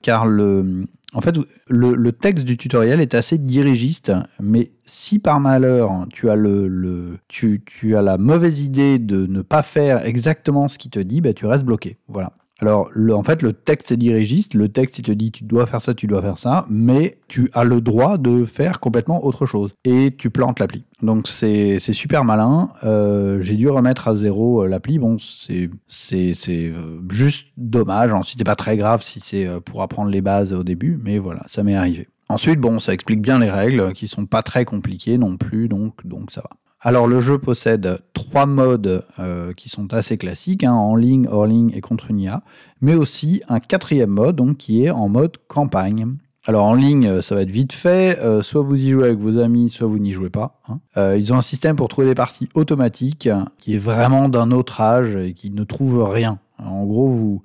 [0.00, 1.36] car le, en fait,
[1.68, 7.62] le, texte du tutoriel est assez dirigiste, mais si par malheur tu as, le, tu,
[7.64, 11.32] tu, as la mauvaise idée de ne pas faire exactement ce qu'il te dit, bah,
[11.32, 11.98] tu restes bloqué.
[12.08, 12.32] Voilà.
[12.60, 14.54] Alors, le, en fait, le texte est dirigiste.
[14.54, 17.50] Le texte, il te dit, tu dois faire ça, tu dois faire ça, mais tu
[17.54, 19.74] as le droit de faire complètement autre chose.
[19.84, 20.84] Et tu plantes l'appli.
[21.00, 22.70] Donc, c'est super malin.
[22.82, 24.98] Euh, J'ai dû remettre à zéro euh, l'appli.
[24.98, 25.70] Bon, c'est
[26.48, 28.12] euh, juste dommage.
[28.12, 31.18] Ensuite, c'est pas très grave si c'est euh, pour apprendre les bases au début, mais
[31.18, 32.08] voilà, ça m'est arrivé.
[32.28, 36.04] Ensuite, bon, ça explique bien les règles, qui sont pas très compliquées non plus, donc,
[36.04, 36.50] donc ça va.
[36.80, 41.46] Alors le jeu possède trois modes euh, qui sont assez classiques, hein, en ligne, hors
[41.46, 42.42] ligne et contre une IA,
[42.80, 46.16] mais aussi un quatrième mode qui est en mode campagne.
[46.46, 49.38] Alors en ligne, ça va être vite fait, euh, soit vous y jouez avec vos
[49.38, 50.60] amis, soit vous n'y jouez pas.
[50.68, 50.78] Hein.
[50.96, 54.80] Euh, ils ont un système pour trouver des parties automatiques qui est vraiment d'un autre
[54.80, 56.38] âge et qui ne trouve rien.
[56.58, 57.42] En gros, vous,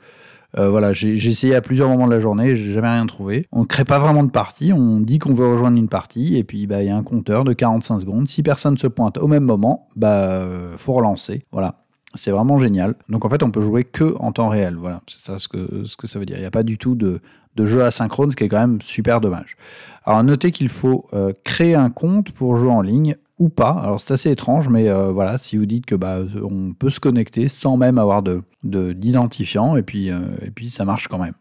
[0.58, 3.48] euh, voilà, j'ai essayé à plusieurs moments de la journée, j'ai jamais rien trouvé.
[3.52, 6.44] On ne crée pas vraiment de partie, on dit qu'on veut rejoindre une partie, et
[6.44, 8.28] puis bah il y a un compteur de 45 secondes.
[8.28, 10.46] Si personne se pointe au même moment, bah
[10.78, 11.44] faut relancer.
[11.52, 11.76] Voilà.
[12.16, 12.94] C'est vraiment génial.
[13.10, 14.76] Donc en fait, on peut jouer que en temps réel.
[14.76, 16.38] Voilà, c'est ça ce que, ça veut dire.
[16.38, 17.22] Il n'y a pas du tout de,
[17.56, 19.58] de jeu asynchrone, ce qui est quand même super dommage.
[20.06, 23.72] Alors notez qu'il faut euh, créer un compte pour jouer en ligne ou pas.
[23.72, 27.00] Alors c'est assez étrange, mais euh, voilà, si vous dites que bah on peut se
[27.00, 31.34] connecter sans même avoir de d'identifiant, et puis euh, et puis ça marche quand même.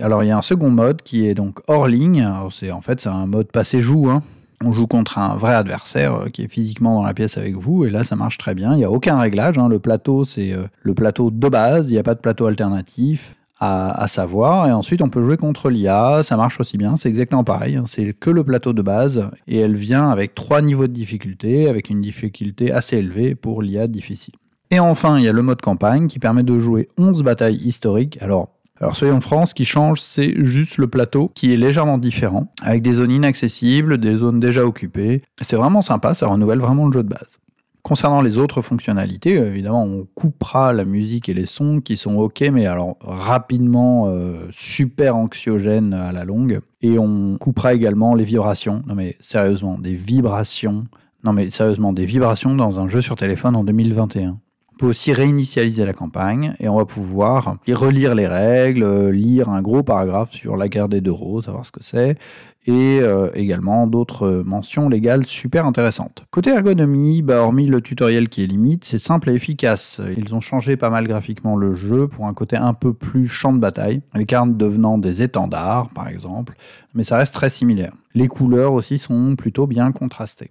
[0.00, 2.28] Alors il y a un second mode qui est donc hors ligne.
[2.50, 4.10] C'est en fait c'est un mode passé joue.
[4.10, 4.22] Hein.
[4.64, 7.84] On joue contre un vrai adversaire euh, qui est physiquement dans la pièce avec vous,
[7.84, 8.74] et là ça marche très bien.
[8.74, 9.58] Il n'y a aucun réglage.
[9.58, 9.68] Hein.
[9.68, 11.90] Le plateau c'est le plateau de base.
[11.90, 14.66] Il n'y a pas de plateau alternatif à, savoir.
[14.66, 16.22] Et ensuite, on peut jouer contre l'IA.
[16.22, 16.96] Ça marche aussi bien.
[16.96, 17.76] C'est exactement pareil.
[17.76, 17.84] Hein.
[17.86, 19.30] C'est que le plateau de base.
[19.46, 23.86] Et elle vient avec trois niveaux de difficulté, avec une difficulté assez élevée pour l'IA
[23.86, 24.34] difficile.
[24.70, 28.18] Et enfin, il y a le mode campagne qui permet de jouer 11 batailles historiques.
[28.20, 32.52] Alors, alors soyons francs, ce qui change, c'est juste le plateau qui est légèrement différent,
[32.60, 35.22] avec des zones inaccessibles, des zones déjà occupées.
[35.40, 37.38] C'est vraiment sympa, ça renouvelle vraiment le jeu de base.
[37.86, 42.16] Concernant les autres fonctionnalités, euh, évidemment, on coupera la musique et les sons qui sont
[42.16, 46.58] ok, mais alors rapidement euh, super anxiogènes à la longue.
[46.82, 48.82] Et on coupera également les vibrations.
[48.88, 50.86] Non mais sérieusement, des vibrations.
[51.22, 54.30] Non mais sérieusement, des vibrations dans un jeu sur téléphone en 2021.
[54.76, 59.48] On peut aussi réinitialiser la campagne et on va pouvoir relire les règles, euh, lire
[59.48, 62.18] un gros paragraphe sur la guerre des deux roses, savoir ce que c'est,
[62.66, 66.24] et euh, également d'autres mentions légales super intéressantes.
[66.30, 70.00] Côté ergonomie, bah, hormis le tutoriel qui est limite, c'est simple et efficace.
[70.16, 73.52] Ils ont changé pas mal graphiquement le jeu pour un côté un peu plus champ
[73.52, 76.54] de bataille, les cartes devenant des étendards par exemple,
[76.94, 77.92] mais ça reste très similaire.
[78.14, 80.50] Les couleurs aussi sont plutôt bien contrastées.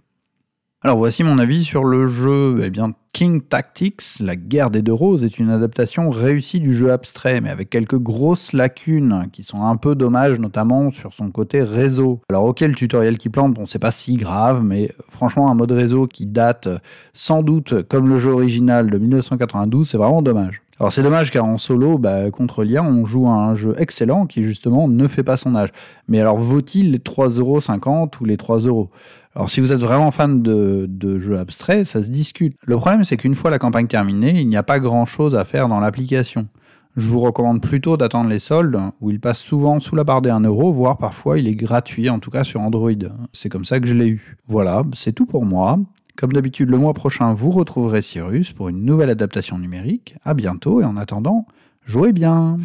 [0.86, 2.62] Alors voici mon avis sur le jeu.
[2.63, 6.91] Eh bien, King Tactics, la guerre des deux roses, est une adaptation réussie du jeu
[6.91, 11.63] abstrait, mais avec quelques grosses lacunes qui sont un peu dommages, notamment sur son côté
[11.63, 12.19] réseau.
[12.30, 15.71] Alors ok, le tutoriel qui plante, bon c'est pas si grave, mais franchement un mode
[15.71, 16.69] réseau qui date
[17.13, 20.62] sans doute comme le jeu original de 1992, c'est vraiment dommage.
[20.80, 24.28] Alors c'est dommage car en solo, bah, contre l'IA, on joue à un jeu excellent
[24.28, 25.69] qui justement ne fait pas son âge.
[26.10, 28.91] Mais alors vaut-il les 3,50€ ou les 3 euros?
[29.36, 32.56] Alors si vous êtes vraiment fan de, jeux abstraits, ça se discute.
[32.65, 35.67] Le problème c'est qu'une fois la campagne terminée, il n'y a pas grand-chose à faire
[35.67, 36.48] dans l'application.
[36.95, 40.30] Je vous recommande plutôt d'attendre les soldes, où il passe souvent sous la barre des
[40.30, 42.91] 1 euro, voire parfois il est gratuit, en tout cas sur Android.
[43.34, 44.38] C'est comme ça que je l'ai eu.
[44.48, 45.78] Voilà, c'est tout pour moi.
[46.15, 50.15] Comme d'habitude, le mois prochain, vous retrouverez Cyrus pour une nouvelle adaptation numérique.
[50.24, 51.45] À bientôt et en attendant,
[51.86, 52.58] jouez bien!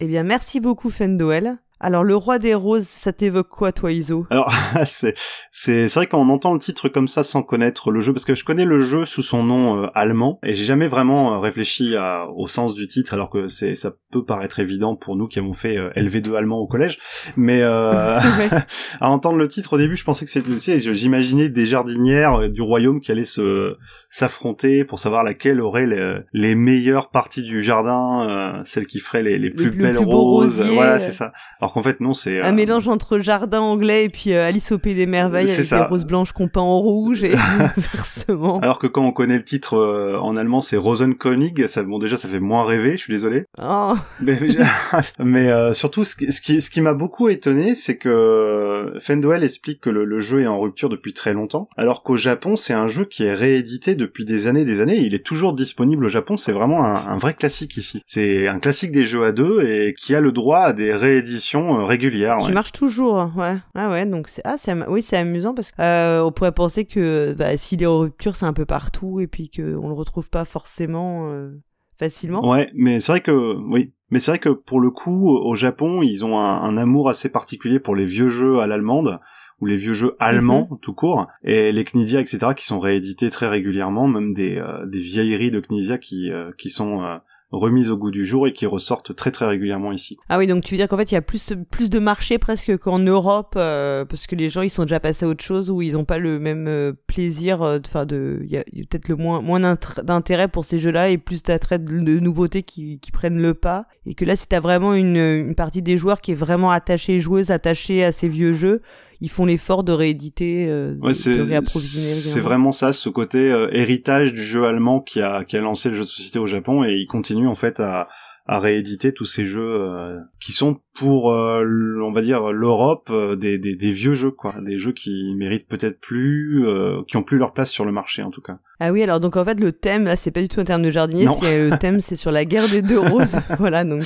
[0.00, 1.58] Eh bien, merci beaucoup, Fendoel.
[1.78, 4.26] Alors, le roi des roses, ça t'évoque quoi, toi, Iso?
[4.30, 4.50] Alors,
[4.84, 5.14] c'est
[5.50, 8.44] c'est vrai qu'on entend le titre comme ça sans connaître le jeu, parce que je
[8.44, 11.94] connais le jeu sous son nom euh, allemand et j'ai jamais vraiment euh, réfléchi
[12.34, 15.52] au sens du titre, alors que c'est ça peut paraître évident pour nous qui avons
[15.52, 16.98] fait euh, LV2 allemand au collège,
[17.36, 22.48] mais à entendre le titre au début, je pensais que c'était aussi, j'imaginais des jardinières
[22.48, 23.76] du royaume qui allaient se
[24.08, 29.38] s'affronter pour savoir laquelle aurait les, les meilleures parties du jardin, celles qui feraient les,
[29.38, 30.62] les plus belles roses.
[30.62, 31.32] Voilà, c'est ça.
[31.60, 34.94] Alors qu'en fait non, c'est un mélange entre jardin anglais et puis Alice au pays
[34.94, 37.34] des merveilles avec des roses blanches qu'on peint en rouge et
[37.76, 38.60] inversement.
[38.60, 39.76] Alors que quand on connaît le titre
[40.20, 43.44] en allemand, c'est Rosenkönig, ça bon déjà ça fait moins rêver, je suis désolé.
[43.60, 43.94] Oh.
[44.20, 44.38] Mais,
[45.18, 49.80] mais surtout ce qui ce qui, ce qui m'a beaucoup étonné, c'est que Fenduel explique
[49.80, 52.88] que le, le, jeu est en rupture depuis très longtemps, alors qu'au Japon, c'est un
[52.88, 56.08] jeu qui est réédité depuis des années et des années, il est toujours disponible au
[56.08, 58.02] Japon, c'est vraiment un, un, vrai classique ici.
[58.06, 61.84] C'est un classique des jeux à deux et qui a le droit à des rééditions
[61.86, 62.36] régulières.
[62.38, 63.56] Qui marche toujours, ouais.
[63.74, 67.34] Ah ouais, donc c'est ah c'est oui c'est amusant parce qu'on euh, pourrait penser que
[67.36, 70.44] bah, s'il est en rupture, c'est un peu partout et puis qu'on le retrouve pas
[70.44, 71.50] forcément euh,
[71.98, 72.46] facilement.
[72.48, 76.02] Ouais, mais c'est vrai que oui, mais c'est vrai que pour le coup, au Japon,
[76.02, 79.20] ils ont un, un amour assez particulier pour les vieux jeux à l'allemande
[79.60, 83.48] ou les vieux jeux allemands tout court et les Knizia etc qui sont réédités très
[83.48, 87.16] régulièrement même des, euh, des vieilleries de Knizia qui euh, qui sont euh,
[87.52, 90.16] remises au goût du jour et qui ressortent très très régulièrement ici.
[90.28, 92.38] Ah oui, donc tu veux dire qu'en fait il y a plus plus de marché
[92.38, 95.70] presque qu'en Europe euh, parce que les gens ils sont déjà passés à autre chose
[95.70, 99.16] ou ils n'ont pas le même euh, plaisir, enfin de, il y a, peut-être le
[99.16, 103.54] moins moins d'intérêt pour ces jeux-là et plus d'attrait de, nouveautés qui, qui prennent le
[103.54, 106.70] pas et que là si t'as vraiment une, une partie des joueurs qui est vraiment
[106.70, 108.82] attachée joueuse attachée à ces vieux jeux
[109.20, 114.32] ils font l'effort de rééditer, euh, ouais, de C'est vraiment ça, ce côté euh, héritage
[114.32, 116.94] du jeu allemand qui a qui a lancé le jeu de société au Japon et
[116.94, 118.08] ils continuent en fait à
[118.48, 121.64] à rééditer tous ces jeux euh, qui sont pour euh,
[122.04, 124.54] on va dire l'Europe des, des, des, vieux jeux quoi.
[124.62, 126.64] Des jeux qui méritent peut-être plus
[127.08, 128.58] qui ont plus leur place sur le marché en tout cas.
[128.78, 130.82] Ah oui alors donc en fait le thème là c'est pas du tout en termes
[130.82, 133.36] de jardinier le thème c'est sur la guerre des deux roses.
[133.58, 134.04] Voilà donc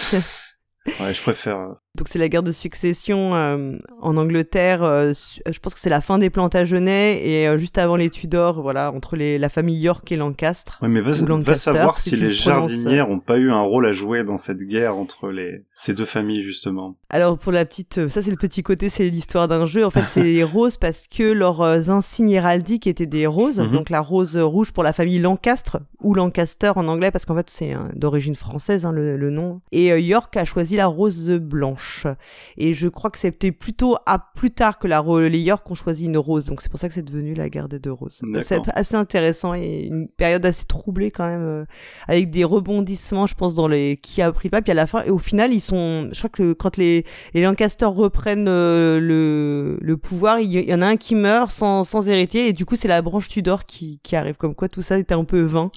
[0.87, 1.77] Ouais, je préfère.
[1.91, 4.83] Euh, Donc c'est la guerre de succession euh, en Angleterre.
[4.83, 5.13] Euh,
[5.47, 9.17] je pense que c'est la fin des Plantagenets et juste avant les Tudors, voilà, entre
[9.17, 10.79] les, la famille York et Lancastre.
[10.83, 14.25] Ouais, mais va, va savoir si, les jardinières ont pas eu un rôle à jouer
[14.25, 16.97] dans cette guerre entre les ces deux familles justement.
[17.09, 19.85] Alors pour la petite, ça c'est le petit côté, c'est l'histoire d'un jeu.
[19.85, 23.59] En fait, c'est les roses parce que leurs insignes héraldiques étaient des roses.
[23.59, 23.73] Mhm.
[23.73, 27.51] Donc la rose rouge pour la famille Lancastre ou Lancaster en anglais parce qu'en fait
[27.51, 29.61] c'est d'origine française hein, le, le, nom.
[29.73, 31.80] Et York a choisi la rose blanche.
[32.57, 36.05] Et je crois que c'était plutôt à plus tard que la les York ont choisi
[36.05, 36.47] une rose.
[36.47, 38.21] Donc c'est pour ça que c'est devenu la guerre des deux roses.
[38.43, 41.65] C'est assez intéressant et une période assez troublée quand même, euh,
[42.09, 44.63] avec des rebondissements, je pense, dans les qui a pris pas.
[44.63, 47.43] Puis à la fin, et au final, ils sont, je crois que quand les, les
[47.43, 52.09] Lancaster reprennent euh, le, le pouvoir, il y, en a un qui meurt sans, sans
[52.09, 54.37] héritier et du coup c'est la branche Tudor qui, qui arrive.
[54.37, 55.71] Comme quoi tout ça était un peu vain,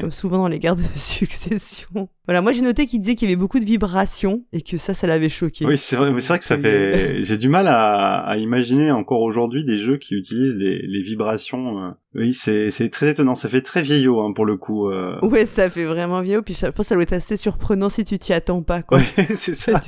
[0.00, 2.08] comme souvent dans les guerres de succession.
[2.28, 4.92] Voilà, moi j'ai noté qu'il disait qu'il y avait beaucoup de vibrations et que ça,
[4.92, 5.64] ça l'avait choqué.
[5.64, 7.22] Oui, c'est vrai, mais c'est vrai que ça fait.
[7.22, 11.86] J'ai du mal à, à imaginer encore aujourd'hui des jeux qui utilisent les, les vibrations.
[11.86, 11.90] Euh.
[12.14, 13.34] Oui, c'est c'est très étonnant.
[13.34, 14.90] Ça fait très vieillot hein, pour le coup.
[14.90, 15.18] Euh...
[15.22, 16.42] Ouais, ça fait vraiment vieillot.
[16.42, 18.98] Puis je pense que ça doit être assez surprenant si tu t'y attends pas, quoi.
[18.98, 19.80] Ouais, c'est ça.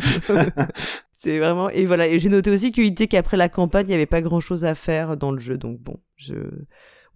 [1.18, 1.68] c'est vraiment.
[1.68, 2.08] Et voilà.
[2.08, 4.64] Et j'ai noté aussi qu'il disait qu'après la campagne, il y avait pas grand chose
[4.64, 5.58] à faire dans le jeu.
[5.58, 6.32] Donc bon, je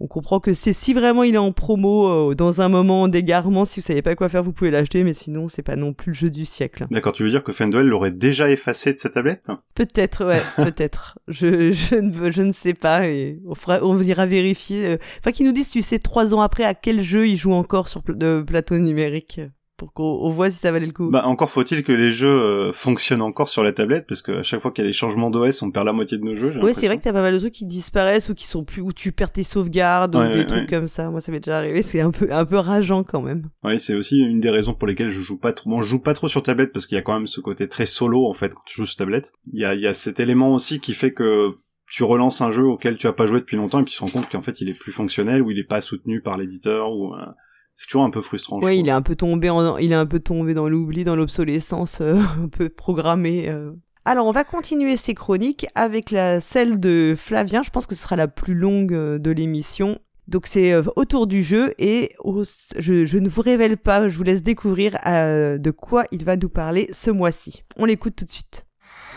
[0.00, 3.64] on comprend que c'est si vraiment il est en promo euh, dans un moment d'égarement,
[3.64, 6.10] si vous savez pas quoi faire, vous pouvez l'acheter, mais sinon c'est pas non plus
[6.10, 6.86] le jeu du siècle.
[6.90, 9.46] D'accord, tu veux dire que Fendwell l'aurait déjà effacé de sa tablette?
[9.74, 11.18] Peut-être, ouais, peut-être.
[11.28, 14.86] Je, je, ne, je ne sais pas, et on, fera, on ira vérifier.
[14.86, 17.52] Euh, enfin, qu'ils nous disent, tu sais, trois ans après, à quel jeu il joue
[17.52, 19.40] encore sur de plateau numérique.
[19.76, 21.10] Pour qu'on on voit si ça valait le coup.
[21.10, 24.42] Bah, encore faut-il que les jeux euh, fonctionnent encore sur la tablette, parce que à
[24.42, 26.56] chaque fois qu'il y a des changements d'OS, on perd la moitié de nos jeux.
[26.62, 28.82] Ouais, c'est vrai que t'as pas mal de trucs qui disparaissent ou qui sont plus,
[28.82, 30.66] où tu perds tes sauvegardes ou des ouais, trucs ouais.
[30.66, 31.10] comme ça.
[31.10, 31.82] Moi, ça m'est déjà arrivé.
[31.82, 33.48] C'est un peu, un peu rageant quand même.
[33.62, 35.70] Ouais, c'est aussi une des raisons pour lesquelles je joue pas trop.
[35.70, 37.68] Bon, je joue pas trop sur tablette parce qu'il y a quand même ce côté
[37.68, 39.32] très solo en fait quand tu joues sur tablette.
[39.52, 41.56] Il y a, il y a cet élément aussi qui fait que
[41.86, 44.04] tu relances un jeu auquel tu as pas joué depuis longtemps et puis tu te
[44.04, 46.92] rends compte qu'en fait il est plus fonctionnel ou il est pas soutenu par l'éditeur
[46.92, 47.26] ou euh,
[47.74, 48.60] c'est toujours un peu frustrant.
[48.60, 51.04] je Ouais, il est un peu tombé en, il est un peu tombé dans l'oubli,
[51.04, 53.48] dans l'obsolescence, euh, un peu programmée.
[53.48, 53.72] euh.
[54.04, 57.62] Alors, on va continuer ces chroniques avec la celle de Flavien.
[57.62, 59.98] Je pense que ce sera la plus longue euh, de l'émission.
[60.28, 62.44] Donc, c'est autour du jeu et au-
[62.78, 66.36] je, je ne vous révèle pas, je vous laisse découvrir euh, de quoi il va
[66.36, 67.62] nous parler ce mois-ci.
[67.76, 68.64] On l'écoute tout de suite.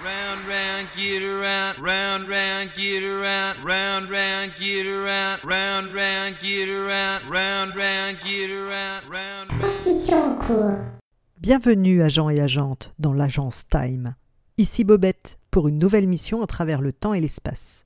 [0.08, 6.70] Round, round, get around, round, round, get around, round, round, get around, round, round, get
[6.70, 9.50] around, round, round, get around, round.
[9.50, 10.80] Transmission en cours.
[11.42, 14.16] Bienvenue agents et agentes dans l'agence Time.
[14.58, 17.84] Ici Bobette pour une nouvelle mission à travers le temps et l'espace.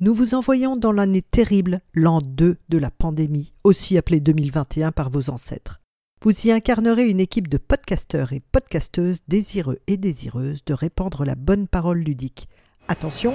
[0.00, 5.10] Nous vous envoyons dans l'année terrible, l'an 2 de la pandémie, aussi appelée 2021 par
[5.10, 5.81] vos ancêtres.
[6.24, 11.34] Vous y incarnerez une équipe de podcasteurs et podcasteuses désireux et désireuses de répandre la
[11.34, 12.48] bonne parole ludique.
[12.86, 13.34] Attention,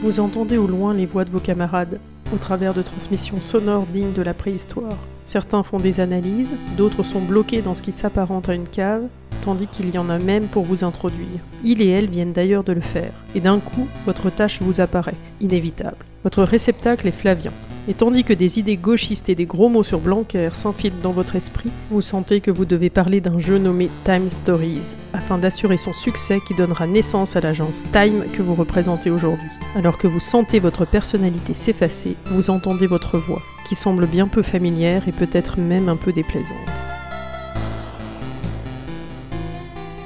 [0.00, 2.00] Vous entendez au loin les voix de vos camarades,
[2.32, 4.96] au travers de transmissions sonores dignes de la préhistoire.
[5.24, 9.04] Certains font des analyses, d'autres sont bloqués dans ce qui s'apparente à une cave,
[9.42, 11.40] tandis qu'il y en a même pour vous introduire.
[11.64, 15.14] Il et elle viennent d'ailleurs de le faire, et d'un coup, votre tâche vous apparaît,
[15.40, 15.96] inévitable.
[16.24, 17.52] Votre réceptacle est Flavien.
[17.88, 21.36] Et tandis que des idées gauchistes et des gros mots sur Blanquer s'enfilent dans votre
[21.36, 25.92] esprit, vous sentez que vous devez parler d'un jeu nommé Time Stories, afin d'assurer son
[25.92, 29.48] succès qui donnera naissance à l'agence Time que vous représentez aujourd'hui.
[29.74, 34.42] Alors que vous sentez votre personnalité s'effacer, vous entendez votre voix, qui semble bien peu
[34.42, 36.56] familière et peut-être même un peu déplaisante.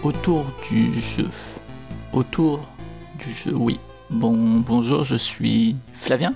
[0.02, 1.28] Autour du jeu.
[2.12, 2.68] Autour
[3.18, 3.80] du jeu, oui.
[4.10, 6.34] Bon, bonjour, je suis Flavien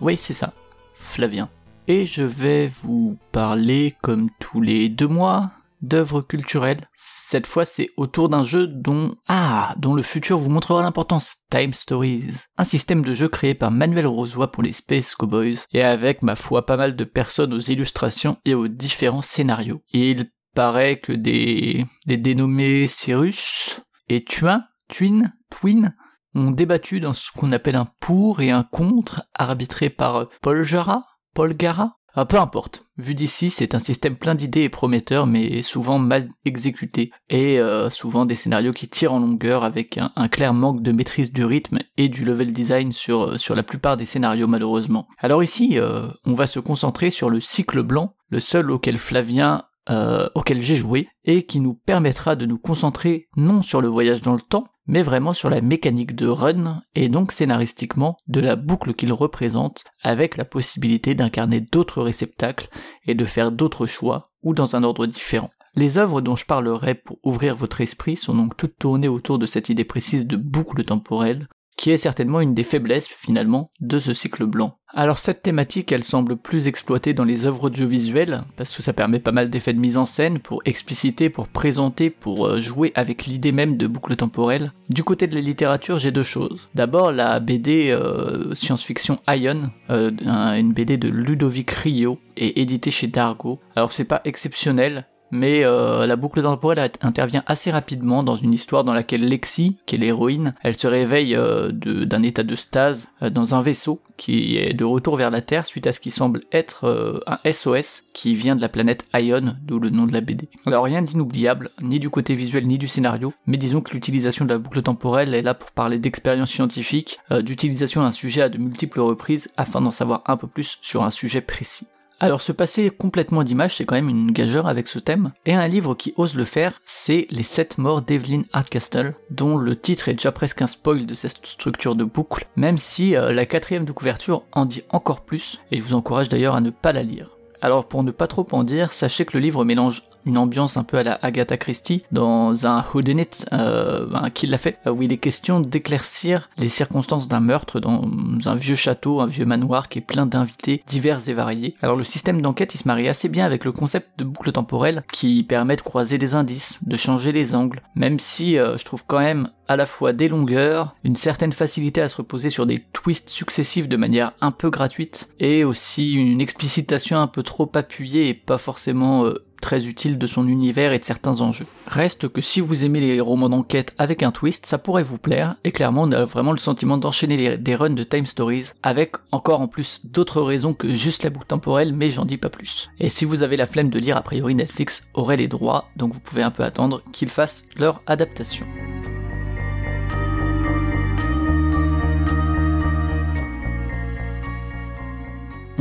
[0.00, 0.52] Oui, c'est ça,
[0.94, 1.48] Flavien.
[1.88, 5.50] Et je vais vous parler, comme tous les deux mois,
[5.82, 6.80] d'œuvres culturelles.
[6.96, 11.36] Cette fois, c'est autour d'un jeu dont, ah, dont le futur vous montrera l'importance.
[11.50, 12.34] Time Stories.
[12.56, 16.36] Un système de jeu créé par Manuel Rosoy pour les Space Cowboys, et avec, ma
[16.36, 19.82] foi, pas mal de personnes aux illustrations et aux différents scénarios.
[19.92, 25.94] Il paraît que des, des dénommés Cyrus et Tuin, Twin, Twin,
[26.34, 31.04] ont débattu dans ce qu'on appelle un pour et un contre, arbitré par Paul Jara,
[31.34, 31.96] Paul Gara.
[32.14, 32.86] Ah, peu importe.
[32.96, 37.88] Vu d'ici, c'est un système plein d'idées et prometteur, mais souvent mal exécuté, et euh,
[37.88, 41.78] souvent des scénarios qui tirent en longueur avec un, clair manque de maîtrise du rythme
[41.96, 45.06] et du level design sur, sur la plupart des scénarios malheureusement.
[45.18, 49.64] Alors ici, euh, on va se concentrer sur le cycle blanc, le seul auquel Flavien
[49.90, 54.20] euh, auquel j'ai joué et qui nous permettra de nous concentrer non sur le voyage
[54.20, 58.56] dans le temps, mais vraiment sur la mécanique de run et donc scénaristiquement de la
[58.56, 62.68] boucle qu'il représente avec la possibilité d'incarner d'autres réceptacles
[63.06, 65.50] et de faire d'autres choix ou dans un ordre différent.
[65.76, 69.46] Les œuvres dont je parlerai pour ouvrir votre esprit sont donc toutes tournées autour de
[69.46, 71.46] cette idée précise de boucle temporelle
[71.80, 74.74] qui est certainement une des faiblesses finalement de ce cycle blanc.
[74.92, 79.18] Alors cette thématique elle semble plus exploitée dans les œuvres audiovisuelles, parce que ça permet
[79.18, 83.24] pas mal d'effets de mise en scène pour expliciter, pour présenter, pour euh, jouer avec
[83.24, 84.72] l'idée même de boucle temporelle.
[84.90, 86.68] Du côté de la littérature j'ai deux choses.
[86.74, 92.90] D'abord la BD euh, science-fiction Ion, euh, un- une BD de Ludovic Rio, et éditée
[92.90, 93.58] chez Dargo.
[93.74, 98.84] Alors c'est pas exceptionnel, mais euh, la boucle temporelle intervient assez rapidement dans une histoire
[98.84, 103.30] dans laquelle Lexi, qui est l'héroïne, elle se réveille euh, d'un état de stase euh,
[103.30, 106.40] dans un vaisseau qui est de retour vers la Terre suite à ce qui semble
[106.52, 110.48] être un SOS qui vient de la planète Ion, d'où le nom de la BD.
[110.66, 114.50] Alors rien d'inoubliable, ni du côté visuel ni du scénario, mais disons que l'utilisation de
[114.50, 119.00] la boucle temporelle est là pour parler d'expérience scientifique, d'utilisation d'un sujet à de multiples
[119.00, 121.86] reprises afin d'en savoir un peu plus sur un sujet précis.
[122.22, 125.32] Alors se passer complètement d'images, c'est quand même une gageure avec ce thème.
[125.46, 129.74] Et un livre qui ose le faire, c'est Les 7 morts d'Evelyn Hardcastle, dont le
[129.74, 133.46] titre est déjà presque un spoil de cette structure de boucle, même si euh, la
[133.46, 136.92] quatrième de couverture en dit encore plus, et je vous encourage d'ailleurs à ne pas
[136.92, 137.38] la lire.
[137.62, 140.84] Alors pour ne pas trop en dire, sachez que le livre mélange une ambiance un
[140.84, 145.02] peu à la Agatha Christie dans un whodunit euh, ben, qui l'a fait, euh, où
[145.02, 148.08] il est question d'éclaircir les circonstances d'un meurtre dans
[148.46, 151.74] un vieux château, un vieux manoir qui est plein d'invités divers et variés.
[151.82, 155.02] Alors le système d'enquête il se marie assez bien avec le concept de boucle temporelle
[155.12, 159.04] qui permet de croiser des indices, de changer les angles, même si euh, je trouve
[159.06, 162.84] quand même à la fois des longueurs, une certaine facilité à se reposer sur des
[162.92, 168.28] twists successifs de manière un peu gratuite, et aussi une explicitation un peu trop appuyée
[168.28, 171.66] et pas forcément euh, très utile de son univers et de certains enjeux.
[171.86, 175.56] Reste que si vous aimez les romans d'enquête avec un twist, ça pourrait vous plaire,
[175.64, 179.60] et clairement on a vraiment le sentiment d'enchaîner des runs de Time Stories, avec encore
[179.60, 182.90] en plus d'autres raisons que juste la boucle temporelle, mais j'en dis pas plus.
[182.98, 186.12] Et si vous avez la flemme de lire, a priori Netflix aurait les droits, donc
[186.12, 188.66] vous pouvez un peu attendre qu'ils fassent leur adaptation.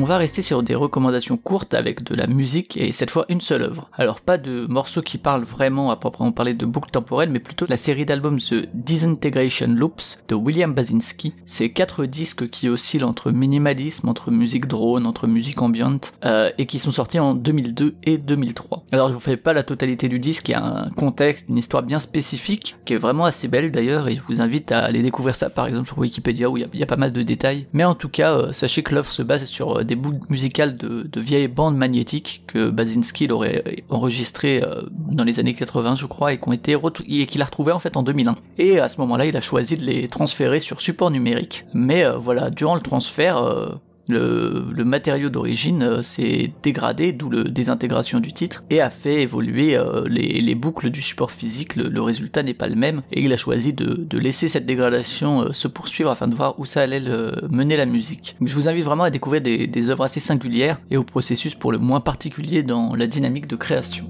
[0.01, 3.41] On va rester sur des recommandations courtes avec de la musique et cette fois une
[3.41, 3.89] seule œuvre.
[3.91, 7.65] Alors pas de morceaux qui parlent vraiment à proprement parler de boucle temporelle, mais plutôt
[7.67, 11.33] la série d'albums The Disintegration Loops de William Basinski.
[11.47, 16.65] C'est quatre disques qui oscillent entre minimalisme, entre musique drone, entre musique ambiante, euh, et
[16.65, 18.85] qui sont sortis en 2002 et 2003.
[18.93, 21.57] Alors je vous fais pas la totalité du disque, il y a un contexte, une
[21.57, 25.01] histoire bien spécifique, qui est vraiment assez belle d'ailleurs, et je vous invite à aller
[25.01, 27.67] découvrir ça par exemple sur Wikipédia où il y y, a pas mal de détails.
[27.73, 30.77] Mais en tout cas, euh, sachez que l'œuvre se base sur euh, des boucles musicales
[30.77, 36.31] de, vieilles bandes magnétiques que Basinski aurait enregistrées euh, dans les années 80 je crois
[36.31, 36.77] et qui ont été
[37.07, 38.35] et qu'il a retrouvé en fait en 2001.
[38.59, 41.65] Et à ce moment-là, il a choisi de les transférer sur support numérique.
[41.73, 43.69] Mais euh, voilà, durant le transfert, euh,
[44.09, 49.77] le, matériau d'origine euh, s'est dégradé, d'où le désintégration du titre, et a fait évoluer
[49.77, 51.75] euh, les, les boucles du support physique.
[51.75, 55.53] Le, résultat n'est pas le même, et il a choisi de, laisser cette dégradation euh,
[55.53, 57.01] se poursuivre afin de voir où ça allait
[57.49, 58.35] mener la musique.
[58.41, 61.71] Je vous invite vraiment à découvrir des, des œuvres assez singulières et au processus pour
[61.71, 64.09] le moins particulier dans la dynamique de création.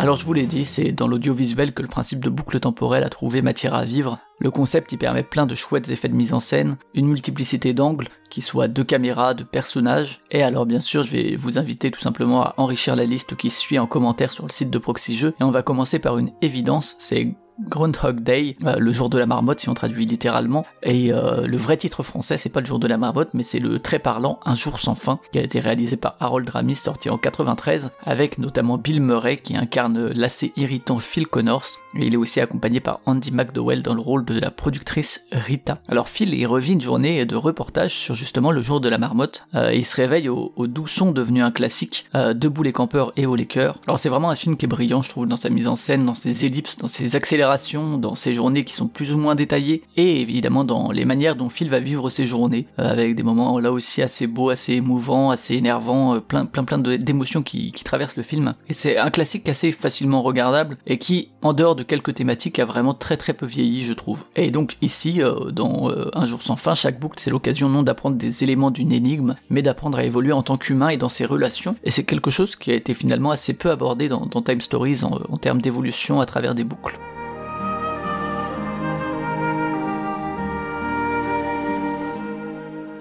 [0.00, 3.10] Alors je vous l'ai dit, c'est dans l'audiovisuel que le principe de boucle temporelle a
[3.10, 4.18] trouvé matière à vivre.
[4.38, 8.08] Le concept y permet plein de chouettes effets de mise en scène, une multiplicité d'angles,
[8.30, 12.00] qui soient de caméras, de personnages, et alors bien sûr je vais vous inviter tout
[12.00, 15.34] simplement à enrichir la liste qui suit en commentaire sur le site de Proxy Jeux,
[15.38, 17.34] et on va commencer par une évidence, c'est
[17.68, 21.56] Groundhog Day, euh, le jour de la marmotte si on traduit littéralement, et euh, le
[21.56, 24.40] vrai titre français c'est pas le jour de la marmotte mais c'est le très parlant
[24.44, 28.38] Un jour sans fin, qui a été réalisé par Harold Ramis, sorti en 93, avec
[28.38, 33.32] notamment Bill Murray qui incarne l'assez irritant Phil Connors, il est aussi accompagné par Andy
[33.32, 35.78] McDowell dans le rôle de la productrice Rita.
[35.88, 39.46] Alors Phil y revit une journée de reportage sur justement le jour de la marmotte,
[39.54, 43.12] euh, il se réveille au, au doux son devenu un classique, euh, Debout les campeurs
[43.16, 43.78] et haut les cœurs.
[43.86, 46.06] Alors c'est vraiment un film qui est brillant je trouve dans sa mise en scène,
[46.06, 49.82] dans ses ellipses, dans ses accélérations, dans ses journées qui sont plus ou moins détaillées,
[49.96, 53.58] et évidemment dans les manières dont Phil va vivre ses journées, euh, avec des moments
[53.58, 58.16] là aussi assez beaux, assez émouvants, assez énervants, plein plein plein d'émotions qui, qui traversent
[58.16, 58.54] le film.
[58.68, 62.64] Et c'est un classique assez facilement regardable, et qui, en dehors de quelques thématiques, a
[62.64, 64.24] vraiment très très peu vieilli je trouve.
[64.36, 67.82] Et donc ici, euh, dans euh, Un jour sans fin, chaque boucle c'est l'occasion non
[67.82, 71.26] d'apprendre des éléments d'une énigme, mais d'apprendre à évoluer en tant qu'humain et dans ses
[71.26, 75.00] relations, et c'est quelque chose qui a été finalement assez peu abordé dans, Time Stories
[75.04, 76.98] en termes d'évolution à travers des boucles.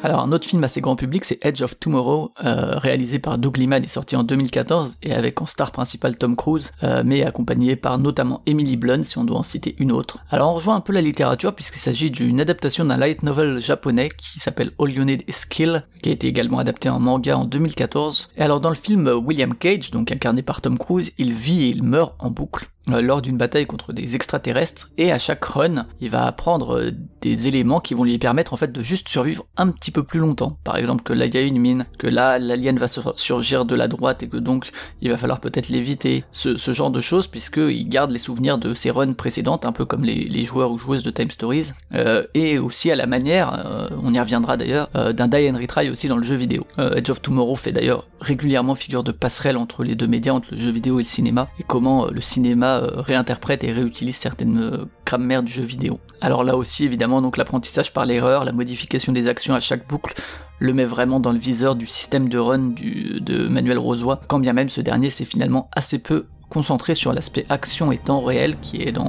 [0.01, 3.57] Alors un autre film assez grand public, c'est Edge of Tomorrow, euh, réalisé par Doug
[3.57, 7.75] Liman et sorti en 2014, et avec en star principale Tom Cruise, euh, mais accompagné
[7.75, 10.19] par notamment Emily Blunt, si on doit en citer une autre.
[10.31, 14.09] Alors on rejoint un peu la littérature, puisqu'il s'agit d'une adaptation d'un light novel japonais
[14.17, 17.43] qui s'appelle All You Need Is Skill, qui a été également adapté en manga en
[17.43, 18.29] 2014.
[18.37, 21.67] Et alors dans le film, William Cage, donc incarné par Tom Cruise, il vit et
[21.67, 26.09] il meurt en boucle lors d'une bataille contre des extraterrestres et à chaque run, il
[26.09, 29.69] va apprendre euh, des éléments qui vont lui permettre en fait de juste survivre un
[29.69, 30.57] petit peu plus longtemps.
[30.63, 33.65] Par exemple que là il y a une mine, que là l'alien va sur- surgir
[33.65, 34.71] de la droite et que donc
[35.01, 36.23] il va falloir peut-être l'éviter.
[36.31, 39.71] Ce, ce genre de choses puisque il garde les souvenirs de ses runs précédentes, un
[39.71, 43.05] peu comme les, les joueurs ou joueuses de Time Stories, euh, et aussi à la
[43.05, 46.35] manière, euh, on y reviendra d'ailleurs, euh, d'un die and retry aussi dans le jeu
[46.35, 46.65] vidéo.
[46.79, 50.49] Euh, Edge of Tomorrow fait d'ailleurs régulièrement figure de passerelle entre les deux médias, entre
[50.51, 54.15] le jeu vidéo et le cinéma, et comment euh, le cinéma euh, réinterprète et réutilise
[54.15, 55.99] certaines euh, grammaires du jeu vidéo.
[56.21, 60.13] Alors là aussi évidemment donc l'apprentissage par l'erreur, la modification des actions à chaque boucle
[60.59, 64.53] le met vraiment dans le viseur du système de run de Manuel Rosoy, quand bien
[64.53, 68.81] même ce dernier s'est finalement assez peu concentré sur l'aspect action et temps réel qui
[68.81, 69.01] est euh,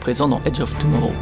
[0.00, 1.12] présent dans Edge of Tomorrow.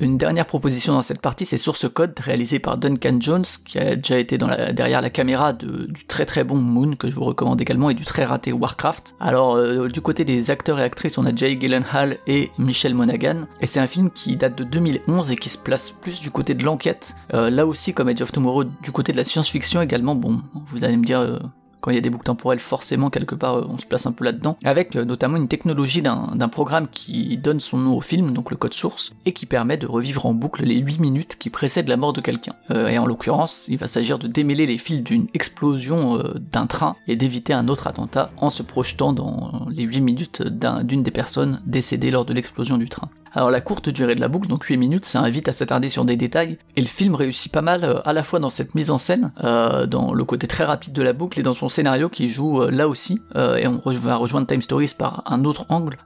[0.00, 3.96] Une dernière proposition dans cette partie, c'est Source Code, réalisé par Duncan Jones, qui a
[3.96, 7.14] déjà été dans la- derrière la caméra de- du très très bon Moon, que je
[7.16, 9.16] vous recommande également, et du très raté Warcraft.
[9.18, 13.46] Alors, euh, du côté des acteurs et actrices, on a Jay Gyllenhaal et Michelle Monaghan,
[13.60, 16.54] et c'est un film qui date de 2011 et qui se place plus du côté
[16.54, 17.16] de l'enquête.
[17.34, 20.40] Euh, là aussi, comme Edge of Tomorrow, du côté de la science-fiction également, bon,
[20.72, 21.20] vous allez me dire...
[21.20, 21.38] euh,
[21.80, 24.12] quand il y a des boucles temporelles, forcément, quelque part, euh, on se place un
[24.12, 28.32] peu là-dedans, avec euh, notamment une technologie d'un programme qui donne son nom au film,
[28.32, 31.50] donc le code source, et qui permet de revivre en boucle les 8 minutes qui
[31.50, 32.54] précèdent la mort de quelqu'un.
[32.70, 36.22] Euh, et en l'occurrence, il va s'agir de démêler les fils d'une explosion
[36.52, 40.84] d'un train et d'éviter un autre attentat en se projetant dans les 8 minutes d'un-
[40.84, 43.08] d'une des personnes décédées lors de l'explosion du train.
[43.32, 46.04] Alors la courte durée de la boucle, donc 8 minutes, ça invite à s'attarder sur
[46.04, 48.90] des détails, et le film réussit pas mal euh, à la fois dans cette mise
[48.90, 52.08] en scène, euh, dans le côté très rapide de la boucle, et dans son scénario
[52.08, 55.96] qui joue euh, là aussi, et on va rejoindre Time Stories par un autre angle,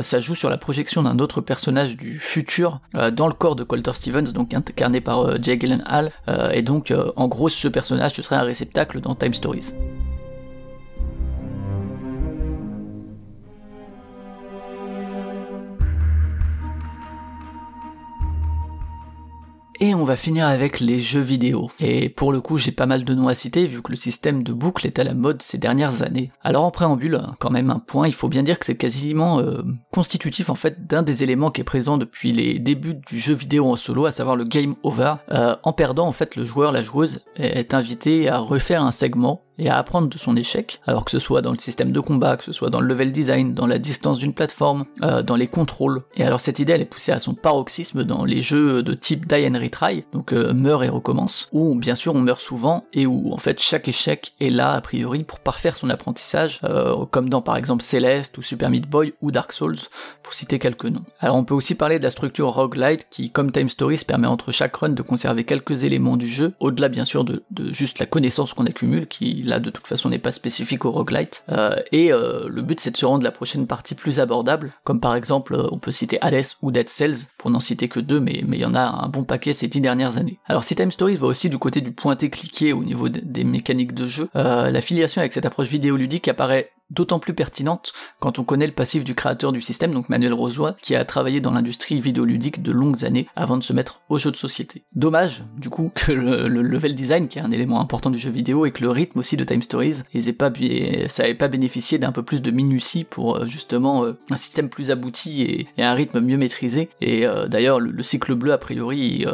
[0.00, 2.80] ça joue sur la projection d'un autre personnage du futur
[3.12, 6.10] dans le corps de Colter Stevens, donc incarné par Jay Gyllenhaal,
[6.52, 9.72] et donc en gros ce personnage ce serait un réceptacle dans Time Stories.
[19.82, 21.70] Et on va finir avec les jeux vidéo.
[21.80, 24.42] Et pour le coup, j'ai pas mal de noms à citer vu que le système
[24.42, 26.30] de boucle est à la mode ces dernières années.
[26.42, 29.62] Alors en préambule, quand même un point, il faut bien dire que c'est quasiment euh,
[29.90, 33.70] constitutif en fait d'un des éléments qui est présent depuis les débuts du jeu vidéo
[33.72, 35.14] en solo, à savoir le game over.
[35.32, 39.40] Euh, en perdant, en fait, le joueur, la joueuse est invité à refaire un segment
[39.60, 42.36] et à apprendre de son échec, alors que ce soit dans le système de combat,
[42.36, 45.48] que ce soit dans le level design, dans la distance d'une plateforme, euh, dans les
[45.48, 46.02] contrôles.
[46.16, 49.26] Et alors cette idée elle est poussée à son paroxysme dans les jeux de type
[49.26, 53.06] die and retry, donc euh, meurt et recommence, où bien sûr on meurt souvent et
[53.06, 57.28] où en fait chaque échec est là a priori pour parfaire son apprentissage, euh, comme
[57.28, 59.76] dans par exemple Celeste ou Super Meat Boy ou Dark Souls,
[60.22, 61.04] pour citer quelques noms.
[61.20, 64.52] Alors on peut aussi parler de la structure roguelite qui, comme Time Stories, permet entre
[64.52, 67.42] chaque run de conserver quelques éléments du jeu, au-delà bien sûr de,
[67.72, 71.44] juste la connaissance qu'on accumule, qui là de toute façon n'est pas spécifique au roguelite.
[71.50, 75.14] Euh, et le but c'est de se rendre la prochaine partie plus abordable, comme par
[75.14, 78.54] exemple on peut citer Hades ou Dead Cells, pour n'en citer que deux, mais il
[78.54, 80.38] y en a un bon paquet ces dix dernières années.
[80.46, 83.94] Alors si Time Stories va aussi du côté du pointé-cliqué au niveau de- des mécaniques
[83.94, 88.44] de jeu, euh, la filiation avec cette approche vidéoludique apparaît d'autant plus pertinente quand on
[88.44, 92.00] connaît le passif du créateur du système, donc Manuel Rosoy, qui a travaillé dans l'industrie
[92.00, 94.82] vidéoludique de longues années avant de se mettre aux jeux de société.
[94.94, 98.30] Dommage, du coup, que le, le level design, qui est un élément important du jeu
[98.30, 100.02] vidéo, et que le rythme aussi de Time Stories,
[101.08, 104.68] ça n'avait pas bénéficié d'un peu plus de minutie pour euh, justement euh, un système
[104.68, 106.90] plus abouti et, un rythme mieux maîtrisé.
[107.00, 109.24] Et euh, d'ailleurs, le, le cycle bleu, a priori,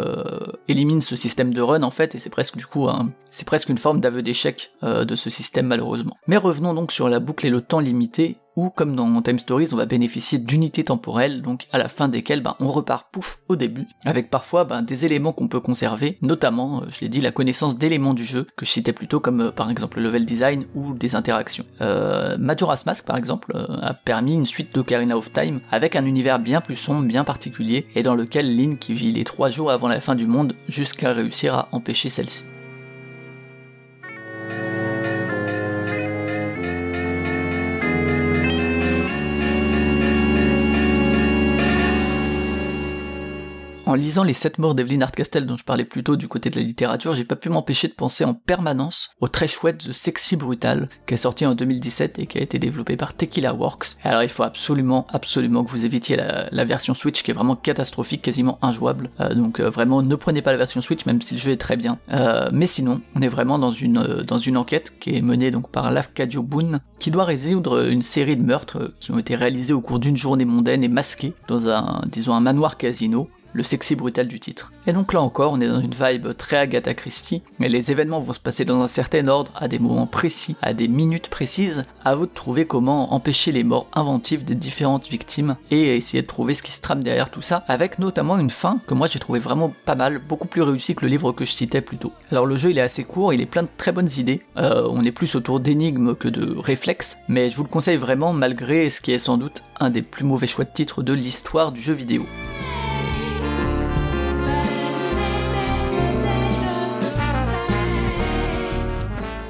[0.69, 2.89] élimine ce système de run en fait, et c'est presque du coup
[3.29, 6.17] c'est presque une forme d'aveu d'échec de ce système malheureusement.
[6.27, 9.77] Mais revenons donc sur la boucle le temps limité, où comme dans Time Stories, on
[9.77, 13.87] va bénéficier d'unités temporelles, donc à la fin desquelles ben, on repart pouf au début,
[14.05, 17.77] avec parfois ben, des éléments qu'on peut conserver, notamment, euh, je l'ai dit, la connaissance
[17.77, 20.95] d'éléments du jeu, que je citais plutôt comme euh, par exemple le level design ou
[20.95, 21.67] des interactions.
[21.83, 26.07] Euh, Majora's Mask par exemple euh, a permis une suite d'Ocarina of Time avec un
[26.07, 29.89] univers bien plus sombre, bien particulier, et dans lequel Link vit les trois jours avant
[29.89, 32.45] la fin du monde jusqu'à réussir à empêcher celle-ci.
[43.87, 46.57] En lisant les 7 morts d'Evelyn Hardcastle dont je parlais plus tôt du côté de
[46.57, 50.35] la littérature, j'ai pas pu m'empêcher de penser en permanence au très chouette The Sexy
[50.35, 53.97] Brutal, qui est sorti en 2017 et qui a été développé par Tequila Works.
[54.03, 58.23] Alors il faut absolument, absolument que vous évitiez la, version Switch qui est vraiment catastrophique,
[58.23, 59.09] quasiment injouable.
[59.21, 61.57] Euh, donc euh, vraiment ne prenez pas la version Switch même si le jeu est
[61.57, 62.01] très bien.
[62.13, 63.99] Euh, mais sinon, on est vraiment dans une,
[64.57, 68.95] enquête qui est menée donc par Lafcadio Boone, qui doit résoudre une série de meurtres
[68.99, 72.41] qui ont été réalisés au cours d'une journée mondaine et masqués dans un, disons, un
[72.41, 74.71] manoir casino le sexy brutal du titre.
[74.87, 78.21] Et donc là encore, on est dans une vibe très Agatha Christie, mais les événements
[78.21, 81.85] vont se passer dans un certain ordre, à des moments précis, à des minutes précises,
[82.05, 86.27] à vous de trouver comment empêcher les morts inventives des différentes victimes, et essayer de
[86.27, 89.19] trouver ce qui se trame derrière tout ça, avec notamment une fin que moi j'ai
[89.19, 92.13] trouvé vraiment pas mal, beaucoup plus réussie que le livre que je citais plus tôt.
[92.31, 94.87] Alors le jeu il est assez court, il est plein de très bonnes idées, euh,
[94.91, 98.91] on est plus autour d'énigmes que de réflexes, mais je vous le conseille vraiment malgré
[98.91, 101.81] ce qui est sans doute un des plus mauvais choix de titre de l'histoire du
[101.81, 102.27] jeu vidéo.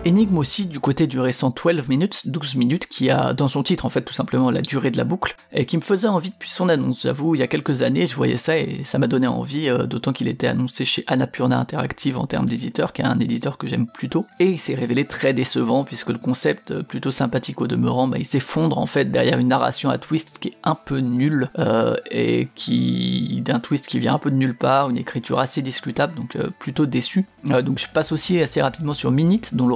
[0.07, 3.84] Énigme aussi du côté du récent 12 minutes, 12 minutes, qui a dans son titre
[3.84, 6.50] en fait tout simplement la durée de la boucle, et qui me faisait envie depuis
[6.50, 7.02] son annonce.
[7.02, 9.86] J'avoue, il y a quelques années, je voyais ça et ça m'a donné envie, euh,
[9.86, 13.66] d'autant qu'il était annoncé chez Annapurna Interactive en termes d'éditeur, qui est un éditeur que
[13.66, 17.66] j'aime plutôt, et il s'est révélé très décevant puisque le concept, euh, plutôt sympathique au
[17.66, 20.98] demeurant, bah, il s'effondre en fait derrière une narration à twist qui est un peu
[20.98, 25.38] nulle, euh, et qui d'un twist qui vient un peu de nulle part, une écriture
[25.38, 27.26] assez discutable, donc plutôt déçu.
[27.44, 29.66] Donc je passe aussi assez rapidement sur Minute, dont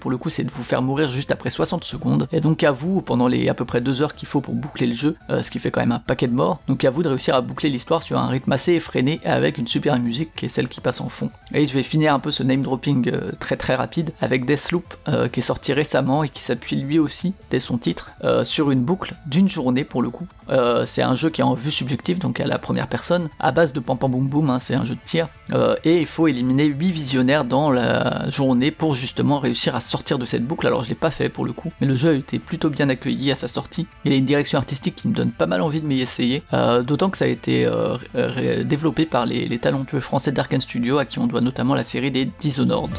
[0.00, 2.72] pour le coup c'est de vous faire mourir juste après 60 secondes, et donc à
[2.72, 5.42] vous, pendant les à peu près deux heures qu'il faut pour boucler le jeu, euh,
[5.42, 7.40] ce qui fait quand même un paquet de morts, donc à vous de réussir à
[7.40, 10.80] boucler l'histoire sur un rythme assez effréné avec une super musique qui est celle qui
[10.80, 11.30] passe en fond.
[11.52, 14.94] Et je vais finir un peu ce name dropping euh, très très rapide avec Deathloop
[15.08, 18.70] euh, qui est sorti récemment et qui s'appuie lui aussi, dès son titre, euh, sur
[18.70, 20.26] une boucle d'une journée pour le coup.
[20.84, 23.72] C'est un jeu qui est en vue subjective, donc à la première personne, à base
[23.72, 25.28] de pam pam boum boum, hein, c'est un jeu de tir,
[25.84, 30.26] et il faut éliminer 8 visionnaires dans la journée pour justement réussir à sortir de
[30.26, 30.66] cette boucle.
[30.66, 32.88] Alors je l'ai pas fait pour le coup, mais le jeu a été plutôt bien
[32.88, 33.86] accueilli à sa sortie.
[34.04, 36.82] Il a une direction artistique qui me donne pas mal envie de m'y essayer, euh,
[36.82, 41.04] d'autant que ça a été euh, développé par les, les talentueux français d'Arkane Studio, à
[41.04, 42.92] qui on doit notamment la série des Dishonored.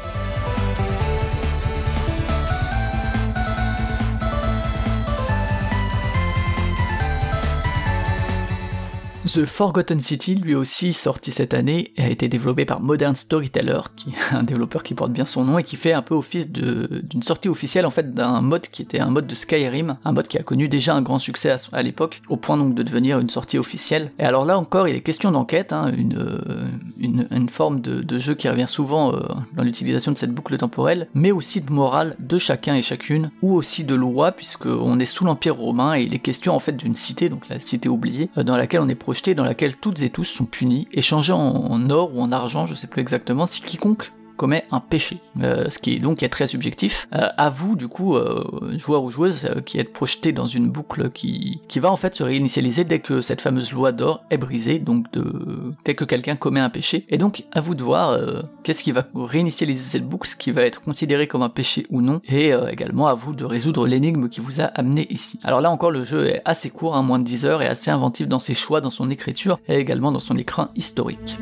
[9.35, 14.11] The Forgotten City, lui aussi sorti cette année, a été développé par Modern Storyteller, qui
[14.11, 17.21] est un développeur qui porte bien son nom et qui fait un peu office d'une
[17.21, 20.37] sortie officielle en fait d'un mode qui était un mode de Skyrim, un mode qui
[20.37, 23.57] a connu déjà un grand succès à, l'époque, au point donc de devenir une sortie
[23.57, 24.13] officielle.
[24.19, 28.35] Et alors là encore, il est question d'enquête, hein, une, une, forme de, de jeu
[28.35, 29.19] qui revient souvent euh,
[29.57, 33.53] dans l'utilisation de cette boucle temporelle, mais aussi de morale de chacun et chacune, ou
[33.53, 36.77] aussi de loi, puisque on est sous l'Empire romain et il est question en fait
[36.77, 40.01] d'une cité, donc la cité oubliée, euh, dans laquelle on est projeté, dans laquelle toutes
[40.01, 43.61] et tous sont punis, échangés en, or ou en argent, je sais plus exactement, si
[43.61, 47.07] quiconque commet un péché, euh, ce qui est donc très subjectif.
[47.13, 51.09] Euh, à vous, du coup, euh, joueur ou joueuse, qui êtes projeté dans une boucle
[51.09, 54.79] qui, qui va en fait se réinitialiser dès que cette fameuse loi d'or est brisée,
[54.79, 57.05] donc de, dès que quelqu'un commet un péché.
[57.09, 58.17] Et donc, à vous de voir
[58.63, 62.01] qu'est-ce qui va réinitialiser cette boucle, ce qui va être considéré comme un péché ou
[62.01, 65.39] non, et également à vous de résoudre l'énigme qui vous a amené ici.
[65.43, 67.91] Alors là encore, le jeu est assez court, hein, moins de 10 heures, et assez
[67.91, 71.37] inventif dans ses choix, dans son écriture, et également dans son écran historique.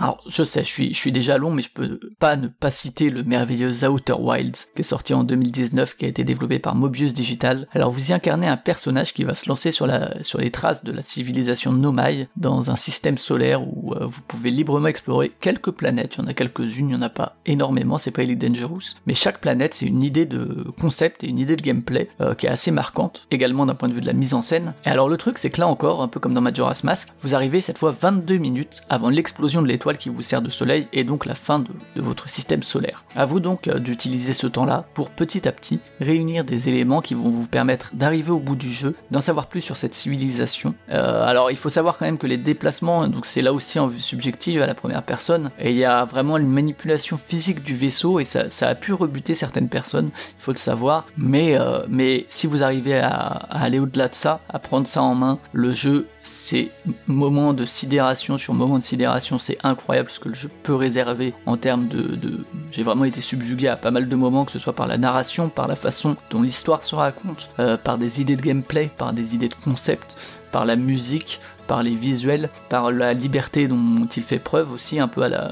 [0.00, 3.22] Alors, je sais, je suis, déjà long, mais je peux pas ne pas citer le
[3.22, 7.68] merveilleux Outer Wilds, qui est sorti en 2019, qui a été développé par Mobius Digital.
[7.72, 11.02] Alors, vous y incarnez un personnage qui va se lancer sur, les traces de la
[11.02, 16.14] civilisation Nomai, dans un système solaire où euh, vous pouvez librement explorer quelques planètes.
[16.16, 18.94] Il y en a quelques-unes, il y en a pas énormément, c'est pas Elite Dangerous.
[19.04, 22.46] Mais chaque planète, c'est une idée de concept et une idée de gameplay euh, qui
[22.46, 24.72] est assez marquante, également d'un point de vue de la mise en scène.
[24.86, 27.34] Et alors, le truc, c'est que là encore, un peu comme dans Majora's Mask, vous
[27.34, 31.04] arrivez cette fois 22 minutes avant l'explosion de l'étoile qui vous sert de soleil et
[31.04, 33.04] donc la fin de, votre système solaire.
[33.16, 37.14] À vous donc euh, d'utiliser ce temps-là pour petit à petit réunir des éléments qui
[37.14, 40.74] vont vous permettre d'arriver au bout du jeu, d'en savoir plus sur cette civilisation.
[40.90, 43.86] Euh, alors il faut savoir quand même que les déplacements, donc c'est là aussi en
[43.86, 47.74] vue subjective à la première personne, et il y a vraiment une manipulation physique du
[47.74, 51.80] vaisseau et ça, ça a pu rebuter certaines personnes, il faut le savoir, mais, euh,
[51.88, 55.38] mais si vous arrivez à, à aller au-delà de ça, à prendre ça en main,
[55.52, 56.70] le jeu c'est
[57.06, 61.34] moment de sidération sur moment de sidération, c'est incroyable ce que le jeu peut réserver
[61.46, 62.44] en termes de, de...
[62.70, 65.48] j'ai vraiment été subjugué à pas mal de moments, que ce soit par la narration,
[65.48, 69.34] par la façon dont l'histoire se raconte, euh, par des idées de gameplay, par des
[69.34, 70.16] idées de concept,
[70.52, 71.40] par la musique,
[71.70, 75.44] par les visuels, par la liberté dont il fait preuve aussi, un peu à la,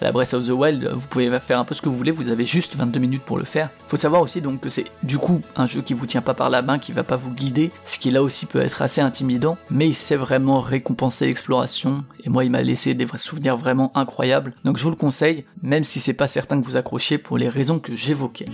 [0.00, 0.88] à la Breath of the Wild.
[0.90, 3.36] Vous pouvez faire un peu ce que vous voulez, vous avez juste 22 minutes pour
[3.36, 3.68] le faire.
[3.88, 6.48] Faut savoir aussi donc que c'est du coup un jeu qui vous tient pas par
[6.48, 9.58] la main, qui va pas vous guider, ce qui là aussi peut être assez intimidant,
[9.70, 12.04] mais il sait vraiment récompenser l'exploration.
[12.24, 14.54] Et moi, il m'a laissé des vrais souvenirs vraiment incroyables.
[14.64, 17.50] Donc je vous le conseille, même si c'est pas certain que vous accrochiez pour les
[17.50, 18.46] raisons que j'évoquais.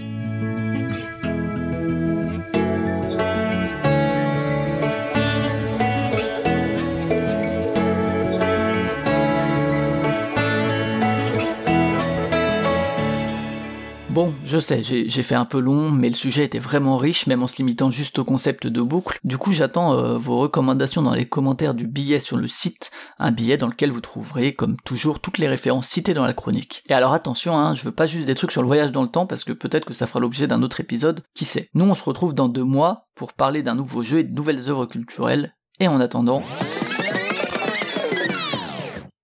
[14.13, 17.43] Bon, je sais, j'ai fait un peu long, mais le sujet était vraiment riche, même
[17.43, 19.19] en se limitant juste au concept de boucle.
[19.25, 23.33] Du coup, j'attends euh, vos recommandations dans les commentaires du billet sur le site, un
[23.33, 26.85] billet dans lequel vous trouverez, comme toujours, toutes les références citées dans la chronique.
[26.91, 29.09] Et alors attention, hein, je veux pas juste des trucs sur le voyage dans le
[29.09, 31.71] temps, parce que peut-être que ça fera l'objet d'un autre épisode, qui sait.
[31.73, 34.69] Nous, on se retrouve dans deux mois pour parler d'un nouveau jeu et de nouvelles
[34.69, 36.43] œuvres culturelles, et en attendant...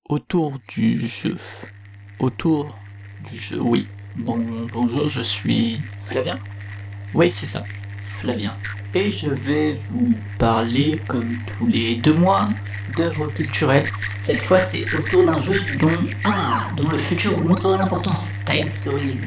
[0.08, 1.36] Autour du jeu.
[2.20, 2.74] Autour
[3.30, 3.86] du jeu, oui.
[4.18, 6.36] Bon, bonjour, je suis Flavien
[7.14, 7.62] Oui, c'est ça,
[8.16, 8.52] Flavien.
[8.94, 12.48] et je vais vous parler, comme tous les deux mois,
[12.96, 13.86] d'œuvres culturelles.
[14.16, 15.90] Cette fois, c'est autour d'un jeu dont,
[16.24, 18.32] ah, dont le futur vous montrera l'importance.
[18.44, 19.18] Time Stories.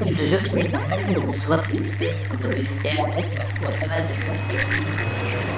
[0.00, 3.34] De jeu qui pas mal, qu'on peut le avec
[3.80, 5.53] pas mal de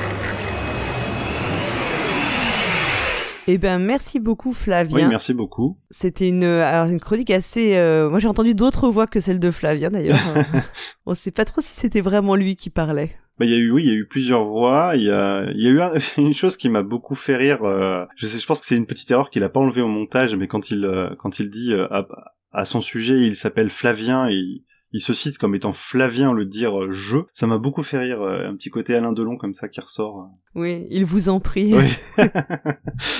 [3.48, 4.96] Eh ben, merci beaucoup, Flavien.
[4.96, 5.78] Oui, merci beaucoup.
[5.90, 7.76] C'était une, euh, alors, une chronique assez.
[7.76, 10.18] euh, Moi, j'ai entendu d'autres voix que celle de Flavien, d'ailleurs.
[11.06, 13.16] On sait pas trop si c'était vraiment lui qui parlait.
[13.38, 14.92] Bah, il y a eu, oui, il y a eu plusieurs voix.
[14.96, 17.62] Il y a, il y a eu un- une chose qui m'a beaucoup fait rire.
[17.64, 19.88] euh, je sais, je pense que c'est une petite erreur qu'il a pas enlevé au
[19.88, 22.06] montage, mais quand il, euh, quand il dit à,
[22.52, 24.64] à son sujet, il s'appelle Flavien et il,
[24.96, 27.18] il se cite comme étant Flavien le dire euh, je.
[27.34, 28.22] Ça m'a beaucoup fait rire.
[28.22, 30.30] euh, un petit côté Alain Delon comme ça qui ressort.
[30.54, 31.74] Oui, il vous en prie.
[31.74, 31.84] Oui.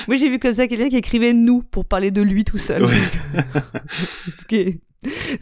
[0.09, 2.85] Moi, j'ai vu comme ça quelqu'un qui écrivait nous pour parler de lui tout seul.
[2.87, 2.97] Oui.
[4.39, 4.81] Ce qui est-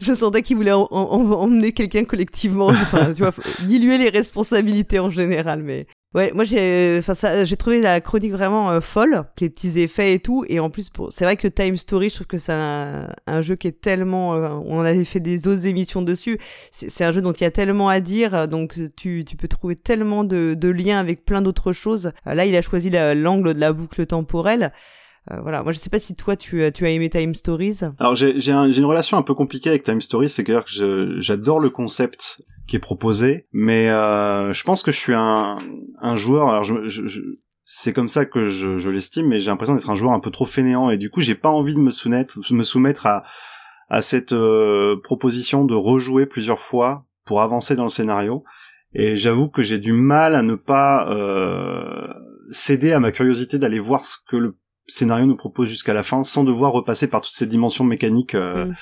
[0.01, 3.33] Je sentais qu'il voulait en- en- emmener quelqu'un collectivement, enfin, tu vois,
[3.65, 8.31] diluer les responsabilités en général, mais ouais, moi j'ai, enfin ça, j'ai trouvé la chronique
[8.31, 11.47] vraiment euh, folle, les petits effets et tout, et en plus pour, c'est vrai que
[11.47, 15.19] Time Story, je trouve que c'est un, jeu qui est tellement, euh, on avait fait
[15.19, 16.39] des autres émissions dessus,
[16.71, 19.47] c'est, un jeu dont il y a tellement à dire, euh, donc tu, tu peux
[19.47, 22.11] trouver tellement de, de liens avec plein d'autres choses.
[22.27, 24.71] Euh, Là, il a choisi la- l'angle de la boucle temporelle.
[25.31, 27.79] Euh, voilà, moi je sais pas si toi tu, as- tu as aimé Time Stories.
[27.99, 30.61] Alors j'ai j'ai un- une relation un peu compliquée avec Time Story, c'est que
[31.19, 35.57] j'adore le concept qui est proposé, mais euh, je pense que je suis un,
[36.01, 36.49] un joueur.
[36.49, 37.21] Alors je, je- je-
[37.63, 40.29] c'est comme ça que je, je l'estime, mais j'ai l'impression d'être un joueur un peu
[40.29, 43.23] trop fainéant et du coup j'ai pas envie de me soumettre, me soumettre à
[43.89, 48.43] à cette euh, proposition de rejouer plusieurs fois pour avancer dans le scénario.
[48.93, 52.07] Et j'avoue que j'ai du mal à ne pas euh,
[52.51, 54.55] céder à ma curiosité d'aller voir ce que le
[54.87, 58.35] scénario nous propose jusqu'à la fin sans devoir repasser par toutes ces dimensions mécaniques.
[58.35, 58.75] euh, Mm.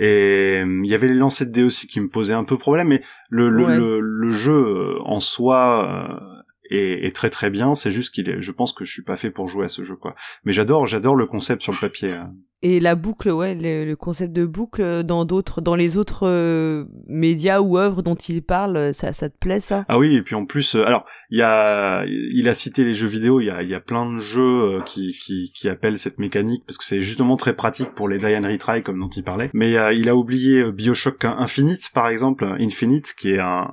[0.00, 2.56] Et euh, il y avait les lancers de dés aussi qui me posaient un peu
[2.56, 3.76] problème, mais le, le, Ouais.
[3.76, 6.37] le, le jeu euh, en soi euh,
[6.70, 7.74] est, est très très bien.
[7.74, 9.82] C'est juste qu'il est, je pense que je suis pas fait pour jouer à ce
[9.82, 10.14] jeu quoi.
[10.44, 12.12] Mais j'adore, j'adore le concept sur le papier.
[12.12, 12.24] euh.
[12.60, 16.82] Et la boucle, ouais, le, le concept de boucle dans d'autres, dans les autres euh,
[17.06, 19.84] médias ou œuvres dont il parle, ça, ça te plaît ça?
[19.88, 22.94] Ah oui, et puis en plus, euh, alors il y a, il a cité les
[22.94, 25.68] jeux vidéo, il y a, il y a plein de jeux euh, qui, qui, qui
[25.68, 28.98] appellent cette mécanique parce que c'est justement très pratique pour les die and retry comme
[28.98, 29.50] dont il parlait.
[29.54, 33.70] Mais euh, il a oublié Bioshock Infinite par exemple, Infinite qui est un,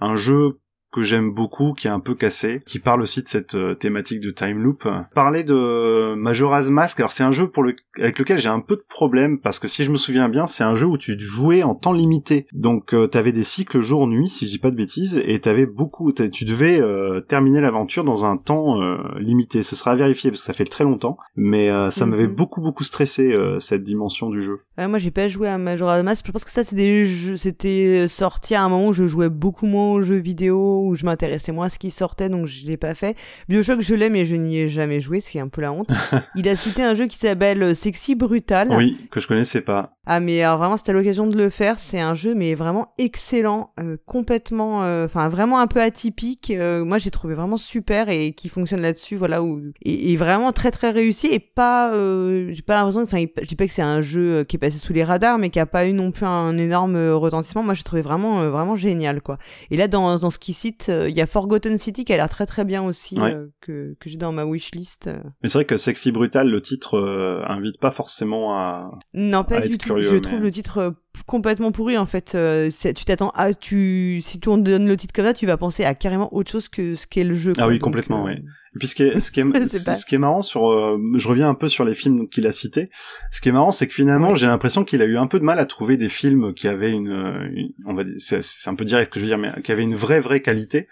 [0.00, 0.61] un jeu
[0.92, 4.20] que j'aime beaucoup, qui est un peu cassé, qui parle aussi de cette euh, thématique
[4.20, 4.86] de time loop.
[5.14, 8.76] Parler de Majora's Mask, alors c'est un jeu pour le, avec lequel j'ai un peu
[8.76, 11.62] de problème, parce que si je me souviens bien, c'est un jeu où tu jouais
[11.62, 12.46] en temps limité.
[12.52, 16.12] Donc euh, t'avais des cycles jour-nuit, si je dis pas de bêtises, et t'avais beaucoup,
[16.12, 19.62] tu devais euh, terminer l'aventure dans un temps euh, limité.
[19.62, 22.10] Ce sera à vérifier, parce que ça fait très longtemps, mais ça Mhm.
[22.10, 24.60] m'avait beaucoup beaucoup stressé, cette dimension du jeu.
[24.76, 26.26] Moi, j'ai pas joué à Majora's Mask.
[26.26, 29.28] Je pense que ça, c'est des jeux, c'était sorti à un moment où je jouais
[29.30, 30.56] beaucoup moins aux jeux vidéo,
[30.88, 33.16] où je m'intéressais moins à ce qui sortait, donc je l'ai pas fait.
[33.48, 35.72] Bioshock, je l'ai, mais je n'y ai jamais joué, ce qui est un peu la
[35.72, 35.88] honte.
[36.36, 38.68] Il a cité un jeu qui s'appelle euh, Sexy Brutal.
[38.76, 39.94] Oui, que je connaissais pas.
[40.04, 43.70] Ah mais alors vraiment c'était l'occasion de le faire, c'est un jeu mais vraiment excellent,
[43.78, 46.50] euh, complètement, euh, enfin vraiment un peu atypique.
[46.50, 50.50] euh, moi j'ai trouvé vraiment super et qui fonctionne là-dessus, voilà où et, et vraiment
[50.50, 54.00] très très réussi et pas, j'ai pas l'impression, enfin je dis pas que c'est un
[54.00, 56.58] jeu qui est passé sous les radars mais qui a pas eu non plus un
[56.58, 57.62] énorme retentissement.
[57.62, 59.38] Moi j'ai trouvé vraiment vraiment génial quoi.
[59.70, 60.56] Et là dans dans ce qu'il
[60.88, 63.34] euh, il y a Forgotten City qui a l'air très très bien aussi Ouais.
[63.34, 65.10] euh, que que j'ai dans ma wishlist.
[65.42, 68.90] Mais c'est vrai que Sexy Brutal, le titre euh, invite pas forcément à.
[69.14, 69.78] Non, pas à du être tout.
[69.86, 70.90] curieux, je mais- trouve le titre euh,
[71.26, 72.34] complètement pourri en fait.
[72.34, 75.56] Euh, tu t'attends à tu si tu on donne le titre comme ça, tu vas
[75.56, 77.52] penser à carrément autre chose que ce qu'est le jeu.
[77.58, 78.40] Ah oui, Donc, complètement, euh, oui.
[78.74, 79.92] Et puis ce qui est, ce qui est, Je sais pas.
[79.94, 82.52] ce qui est marrant sur, euh, je reviens un peu sur les films qu'il a
[82.52, 82.88] cités.
[83.30, 85.44] Ce qui est marrant, c'est que finalement, j'ai l'impression qu'il a eu un peu de
[85.44, 87.10] mal à trouver des films qui avaient une,
[87.52, 89.82] une- on va c'est un peu direct ce que je veux dire, mais qui avaient
[89.82, 90.88] une vraie, vraie qualité.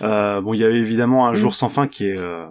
[0.00, 1.36] Euh, bon, il y avait évidemment Un Mm.
[1.36, 2.46] jour sans fin qui est, euh,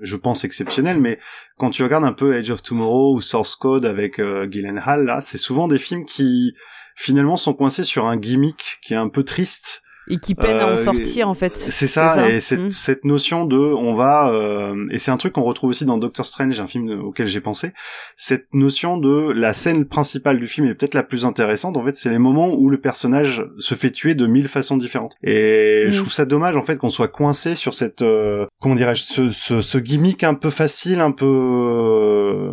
[0.00, 1.18] je pense, exceptionnel, mais
[1.58, 5.20] quand tu regardes un peu Age of Tomorrow ou Source Code avec euh, Gyllenhaal, là,
[5.20, 6.54] c'est souvent des films qui
[6.96, 10.66] finalement sont coincés sur un gimmick qui est un peu triste Et qui peine à
[10.66, 11.56] en Euh, sortir en fait.
[11.56, 12.70] c'est ça, et cette, Mm.
[12.70, 16.26] cette notion de on va euh, et c'est un truc qu'on retrouve aussi dans Doctor
[16.26, 17.72] Strange, un film auquel j'ai pensé.
[18.16, 21.76] Cette notion de la scène principale du film est peut-être la plus intéressante.
[21.76, 25.14] En fait, c'est les moments où le personnage se fait tuer de mille façons différentes.
[25.22, 25.90] Et Mm.
[25.92, 29.30] je trouve ça dommage en fait qu'on soit coincé sur cette euh, comment dirais-je ce,
[29.30, 32.52] ce, ce gimmick un peu facile, un peu euh,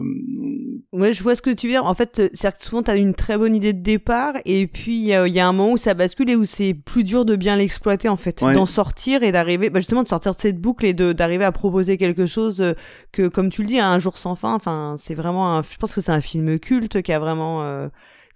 [0.94, 1.86] Ouais, je vois ce que tu veux dire.
[1.86, 4.98] En fait, euh, c'est-à-dire que souvent, t'as une très bonne idée de départ, et puis
[4.98, 7.06] il y, a- il y a un moment où ça bascule et où c'est plus
[7.06, 8.42] dur de bien l'exploiter, en fait.
[8.42, 8.52] Ouais.
[8.54, 11.54] D'en sortir et d'arriver, bah, justement, de sortir de cette boucle et de d'arriver à
[11.54, 12.74] proposer quelque chose euh,
[13.14, 14.54] que, comme tu le dis, à un jour sans fin.
[14.54, 17.88] Enfin, c'est vraiment un, je pense que c'est un film culte qui a vraiment, euh,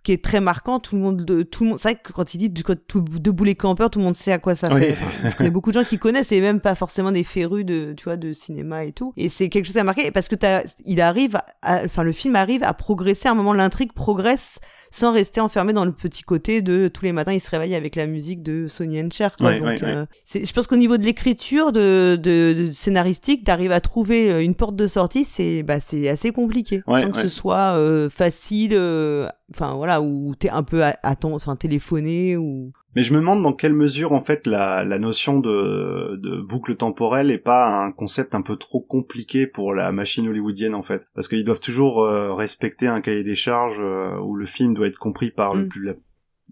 [0.05, 0.79] qui est très marquant.
[0.79, 1.79] Tout le monde, de- tout le monde.
[1.79, 4.31] C'est vrai que quand il dit du- tout, debout les campeurs, tout le monde sait
[4.31, 4.79] à quoi ça Oui.
[4.81, 4.93] fait.
[4.93, 7.93] Enfin, je connais beaucoup de gens qui connaissent et même pas forcément des férus de,
[7.97, 9.11] tu vois, de cinéma et tout.
[9.17, 12.11] Et c'est quelque chose qui a marqué parce que t'as, il arrive, à- enfin le
[12.13, 13.27] film arrive à progresser.
[13.27, 14.59] À un moment, l'intrigue progresse
[14.95, 17.95] sans rester enfermé dans le petit côté de tous les matins il se réveille avec
[17.95, 19.35] la musique de Sonny and Cher.
[19.37, 19.49] Quoi.
[19.49, 23.73] Ouais, Donc, ouais, euh, je pense qu'au niveau de l'écriture de, de, de scénaristique, d'arriver
[23.73, 26.81] à trouver euh, une porte de sortie, c'est bah, c'est assez compliqué.
[26.87, 30.81] Ouais, sans que ce soit euh, facile, euh, enfin voilà, où t'es un peu
[31.19, 32.71] ton- enfin téléphoné ou.
[32.95, 36.75] Mais je me demande dans quelle mesure en fait la, la notion de, de boucle
[36.75, 41.01] temporelle est pas un concept un peu trop compliqué pour la machine hollywoodienne en fait,
[41.13, 44.87] parce qu'ils doivent toujours euh, respecter un cahier des charges euh, où le film doit
[44.87, 45.67] être compris par le Mm.
[45.67, 45.93] plus la,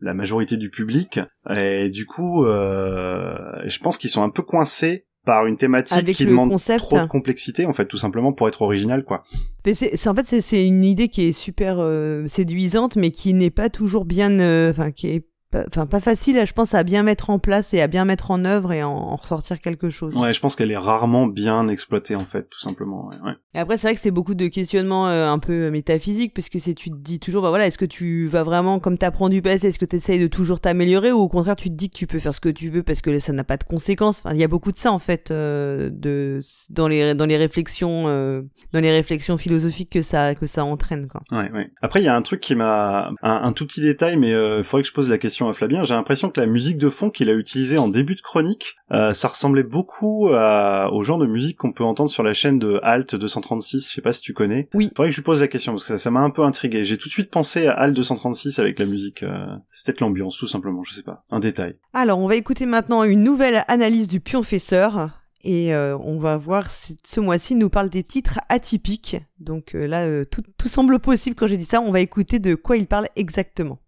[0.01, 1.19] la majorité du public,
[1.49, 3.35] et du coup, euh,
[3.65, 6.79] je pense qu'ils sont un peu coincés par une thématique Avec qui demande concept.
[6.79, 9.23] trop de complexité en fait, tout simplement pour être original quoi.
[9.65, 13.33] Mais c'est, en fait c'est, c'est une idée qui est super euh, séduisante, mais qui
[13.33, 15.25] n'est pas toujours bien, euh, enfin qui est
[15.67, 18.45] enfin pas facile, je pense, à bien mettre en place et à bien mettre en
[18.45, 20.15] œuvre et en, en ressortir quelque chose.
[20.17, 23.07] Ouais, je pense qu'elle est rarement bien exploitée en fait, tout simplement.
[23.07, 23.33] Ouais, ouais.
[23.53, 26.59] Et après, c'est vrai que c'est beaucoup de questionnements euh, un peu métaphysiques, parce que
[26.59, 29.41] c'est, tu te dis toujours, bah voilà, est-ce que tu vas vraiment, comme t'apprends du
[29.41, 31.97] passé, est-ce que tu essayes de toujours t'améliorer, ou au contraire, tu te dis que
[31.97, 34.21] tu peux faire ce que tu veux parce que ça n'a pas de conséquences.
[34.23, 37.37] Enfin, il y a beaucoup de ça, en fait, euh, de, dans les, dans les
[37.37, 38.41] réflexions, euh,
[38.71, 41.21] dans les réflexions philosophiques que ça, que ça entraîne, quoi.
[41.31, 41.71] Ouais, ouais.
[41.81, 43.11] Après, il y a un truc qui m'a...
[43.21, 45.83] Un, un tout petit détail, mais il faudrait que je pose la question à Flavien.
[45.83, 49.13] J'ai l'impression que la musique de fond qu'il a utilisée en début de chronique, euh,
[49.13, 52.79] ça ressemblait beaucoup à- au genre de musique qu'on peut entendre sur la chaîne de
[52.83, 54.69] Alt 236, je sais pas si tu connais.
[54.73, 54.89] Oui.
[54.95, 56.83] Faudrait que je lui pose la question, parce que ça m'a un peu intrigué.
[56.83, 59.23] J'ai tout de suite pensé à Alt 236 avec la musique.
[59.23, 61.23] euh, C'est peut-être l'ambiance, tout simplement, je sais pas.
[61.31, 61.75] Un détail.
[61.93, 65.09] Alors, on va écouter maintenant une nouvelle analyse du pionfesseur.
[65.45, 69.17] Et euh, on va voir si ce mois-ci il nous parle des titres atypiques.
[69.41, 71.81] Donc euh, là, euh, tout, tout semble possible quand j'ai dit ça.
[71.81, 73.79] On va écouter de quoi il parle exactement.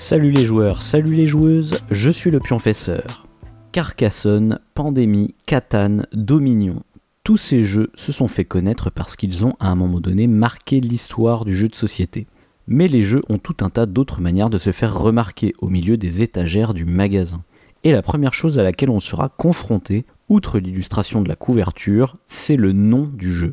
[0.00, 3.26] Salut les joueurs, salut les joueuses, je suis le pionfesseur.
[3.72, 6.84] Carcassonne, Pandémie, Catan, Dominion,
[7.24, 10.78] tous ces jeux se sont fait connaître parce qu'ils ont à un moment donné marqué
[10.78, 12.28] l'histoire du jeu de société.
[12.68, 15.96] Mais les jeux ont tout un tas d'autres manières de se faire remarquer au milieu
[15.96, 17.42] des étagères du magasin.
[17.82, 22.56] Et la première chose à laquelle on sera confronté, outre l'illustration de la couverture, c'est
[22.56, 23.52] le nom du jeu.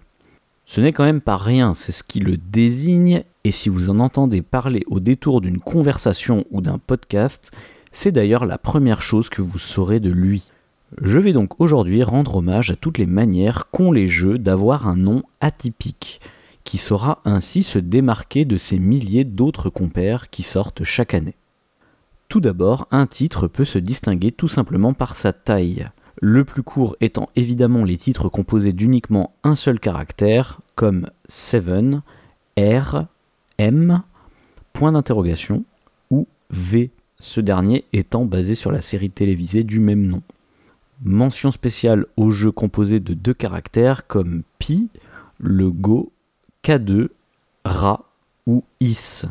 [0.64, 4.00] Ce n'est quand même pas rien, c'est ce qui le désigne, et si vous en
[4.00, 7.52] entendez parler au détour d'une conversation ou d'un podcast,
[7.92, 10.52] c'est d'ailleurs la première chose que vous saurez de lui.
[11.00, 14.96] Je vais donc aujourd'hui rendre hommage à toutes les manières qu'ont les jeux d'avoir un
[14.96, 16.22] nom atypique,
[16.64, 21.36] qui saura ainsi se démarquer de ces milliers d'autres compères qui sortent chaque année.
[22.30, 25.88] Tout d'abord, un titre peut se distinguer tout simplement par sa taille.
[26.20, 32.02] Le plus court étant évidemment les titres composés d'uniquement un seul caractère, comme Seven,
[32.58, 33.06] R,
[33.58, 34.02] M,
[34.74, 35.64] point d'interrogation,
[36.10, 40.22] ou V, ce dernier étant basé sur la série télévisée du même nom.
[41.04, 44.90] Mention spéciale aux jeux composés de deux caractères comme Pi,
[45.40, 46.12] le Go,
[46.64, 47.10] K2,
[47.66, 48.06] Ra
[48.48, 49.24] ou Is.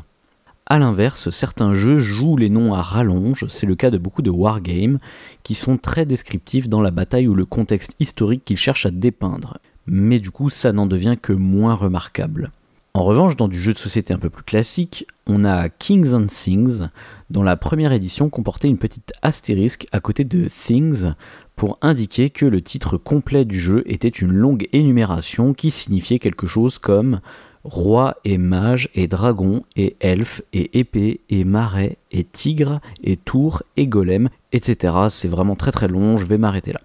[0.67, 4.31] A l'inverse, certains jeux jouent les noms à rallonge, c'est le cas de beaucoup de
[4.31, 4.99] wargames,
[5.43, 9.59] qui sont très descriptifs dans la bataille ou le contexte historique qu'ils cherchent à dépeindre.
[9.87, 12.51] Mais du coup, ça n'en devient que moins remarquable.
[12.97, 16.27] En revanche, dans du jeu de société un peu plus classique, on a Kings and
[16.27, 16.87] Things,
[17.29, 21.15] dont la première édition comportait une petite astérisque à côté de Things
[21.57, 26.47] pour indiquer que le titre complet du jeu était une longue énumération qui signifiait quelque
[26.47, 27.21] chose comme
[27.65, 33.65] roi et mage et dragon et elfe et épée et marais et tigre et tour
[33.77, 34.95] et golem, etc.
[35.09, 36.81] C'est vraiment très très long, je vais m'arrêter là.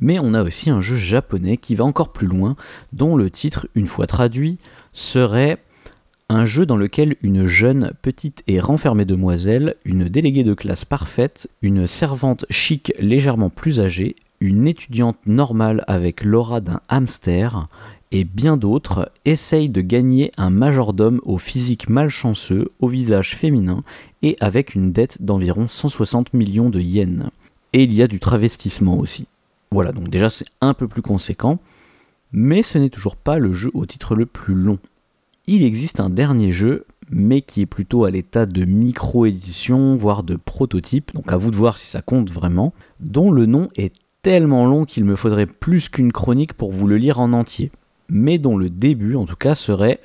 [0.00, 2.56] Mais on a aussi un jeu japonais qui va encore plus loin,
[2.92, 4.58] dont le titre, une fois traduit,
[4.96, 5.58] serait
[6.30, 11.48] un jeu dans lequel une jeune, petite et renfermée demoiselle, une déléguée de classe parfaite,
[11.60, 17.66] une servante chic légèrement plus âgée, une étudiante normale avec l'aura d'un hamster,
[18.10, 23.84] et bien d'autres essayent de gagner un majordome au physique malchanceux, au visage féminin
[24.22, 27.24] et avec une dette d'environ 160 millions de yens.
[27.74, 29.26] Et il y a du travestissement aussi.
[29.70, 31.58] Voilà, donc déjà c'est un peu plus conséquent,
[32.32, 34.78] mais ce n'est toujours pas le jeu au titre le plus long.
[35.46, 40.36] Il existe un dernier jeu, mais qui est plutôt à l'état de micro-édition, voire de
[40.36, 44.66] prototype, donc à vous de voir si ça compte vraiment, dont le nom est tellement
[44.66, 47.70] long qu'il me faudrait plus qu'une chronique pour vous le lire en entier,
[48.08, 50.00] mais dont le début en tout cas serait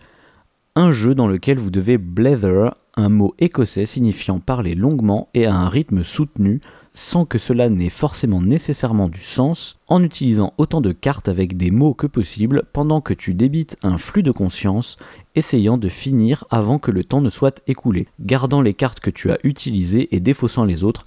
[0.75, 5.55] un jeu dans lequel vous devez blether, un mot écossais signifiant parler longuement et à
[5.55, 6.61] un rythme soutenu,
[6.93, 11.71] sans que cela n'ait forcément nécessairement du sens, en utilisant autant de cartes avec des
[11.71, 14.97] mots que possible pendant que tu débites un flux de conscience,
[15.35, 19.31] essayant de finir avant que le temps ne soit écoulé, gardant les cartes que tu
[19.31, 21.05] as utilisées et défaussant les autres,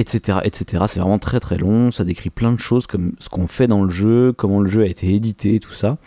[0.00, 0.38] etc.
[0.44, 0.84] etc.
[0.88, 3.82] C'est vraiment très très long, ça décrit plein de choses comme ce qu'on fait dans
[3.82, 5.98] le jeu, comment le jeu a été édité, tout ça.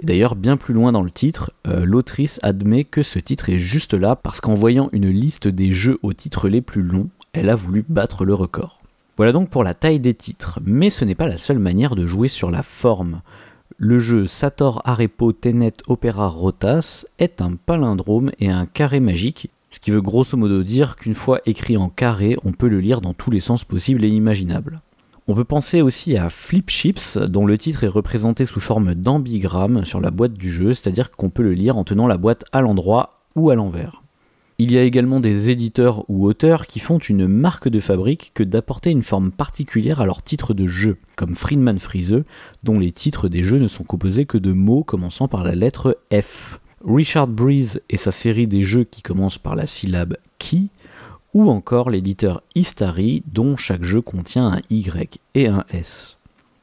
[0.00, 3.58] Et d'ailleurs, bien plus loin dans le titre, euh, l'autrice admet que ce titre est
[3.58, 7.08] juste là parce qu'en voyant une liste des jeux aux titres les plus longs,
[7.38, 8.78] elle a voulu battre le record.
[9.16, 12.06] Voilà donc pour la taille des titres, mais ce n'est pas la seule manière de
[12.06, 13.22] jouer sur la forme.
[13.76, 19.80] Le jeu Sator Arepo Tenet Opera Rotas est un palindrome et un carré magique ce
[19.80, 23.14] qui veut grosso modo dire qu'une fois écrit en carré, on peut le lire dans
[23.14, 24.80] tous les sens possibles et imaginables.
[25.26, 29.84] On peut penser aussi à Flip Chips, dont le titre est représenté sous forme d'ambigramme
[29.84, 32.62] sur la boîte du jeu, c'est-à-dire qu'on peut le lire en tenant la boîte à
[32.62, 34.02] l'endroit ou à l'envers.
[34.60, 38.42] Il y a également des éditeurs ou auteurs qui font une marque de fabrique que
[38.42, 42.24] d'apporter une forme particulière à leur titre de jeu, comme Friedman Friese,
[42.64, 45.96] dont les titres des jeux ne sont composés que de mots commençant par la lettre
[46.12, 46.58] F.
[46.84, 50.70] Richard Breeze et sa série des jeux qui commencent par la syllabe qui,
[51.34, 56.17] ou encore l'éditeur Istari dont chaque jeu contient un Y et un S.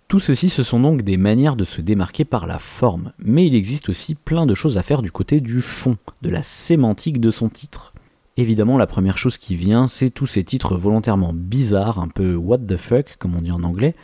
[0.08, 3.56] Tout ceci, ce sont donc des manières de se démarquer par la forme, mais il
[3.56, 7.32] existe aussi plein de choses à faire du côté du fond, de la sémantique de
[7.32, 7.94] son titre.
[8.38, 12.60] Évidemment, la première chose qui vient, c'est tous ces titres volontairement bizarres, un peu what
[12.60, 13.96] the fuck, comme on dit en anglais,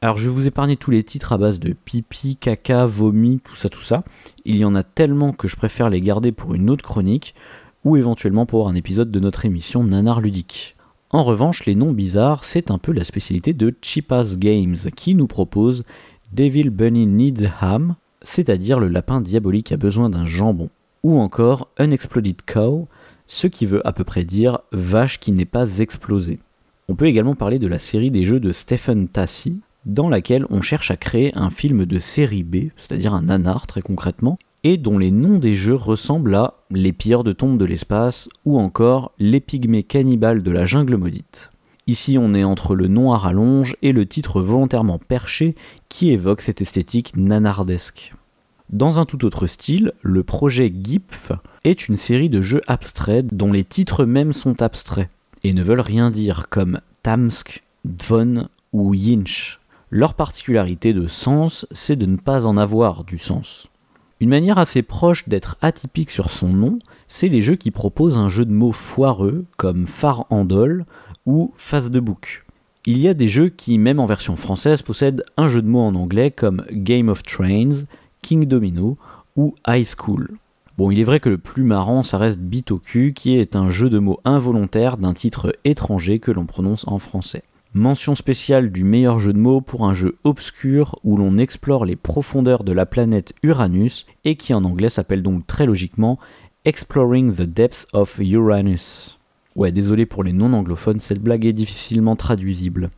[0.00, 3.54] alors je vais vous épargner tous les titres à base de pipi, caca, vomi, tout
[3.54, 4.02] ça, tout ça.
[4.44, 7.36] Il y en a tellement que je préfère les garder pour une autre chronique,
[7.84, 10.76] ou éventuellement pour un épisode de notre émission Nanar Ludique.
[11.14, 15.26] En revanche, les noms bizarres, c'est un peu la spécialité de Cheapass Games, qui nous
[15.26, 15.84] propose
[16.32, 20.70] Devil Bunny Needs Ham, c'est-à-dire le lapin diabolique a besoin d'un jambon,
[21.02, 22.88] ou encore Unexploded Cow,
[23.26, 26.38] ce qui veut à peu près dire vache qui n'est pas explosée.
[26.88, 30.62] On peut également parler de la série des jeux de Stephen Tassi, dans laquelle on
[30.62, 34.98] cherche à créer un film de série B, c'est-à-dire un nanar très concrètement, et dont
[34.98, 39.40] les noms des jeux ressemblent à Les pires de tombes de l'espace ou encore Les
[39.40, 41.50] pygmées cannibales de la jungle maudite.
[41.86, 45.56] Ici, on est entre le nom à rallonge et le titre volontairement perché
[45.88, 48.14] qui évoque cette esthétique nanardesque.
[48.70, 51.32] Dans un tout autre style, le projet GIPF
[51.64, 55.10] est une série de jeux abstraits dont les titres mêmes sont abstraits
[55.44, 59.58] et ne veulent rien dire comme Tamsk, Dvon ou Yinch.
[59.90, 63.68] Leur particularité de sens, c'est de ne pas en avoir du sens.
[64.22, 68.28] Une manière assez proche d'être atypique sur son nom, c'est les jeux qui proposent un
[68.28, 70.86] jeu de mots foireux comme Far Andol
[71.26, 72.44] ou Face de Book.
[72.86, 75.80] Il y a des jeux qui, même en version française, possèdent un jeu de mots
[75.80, 77.82] en anglais comme Game of Trains,
[78.22, 78.96] King Domino
[79.34, 80.30] ou High School.
[80.78, 83.90] Bon, il est vrai que le plus marrant, ça reste Bitoku, qui est un jeu
[83.90, 87.42] de mots involontaire d'un titre étranger que l'on prononce en français.
[87.74, 91.96] Mention spéciale du meilleur jeu de mots pour un jeu obscur où l'on explore les
[91.96, 96.18] profondeurs de la planète Uranus et qui en anglais s'appelle donc très logiquement
[96.66, 99.18] Exploring the Depths of Uranus.
[99.56, 102.90] Ouais, désolé pour les non-anglophones, cette blague est difficilement traduisible.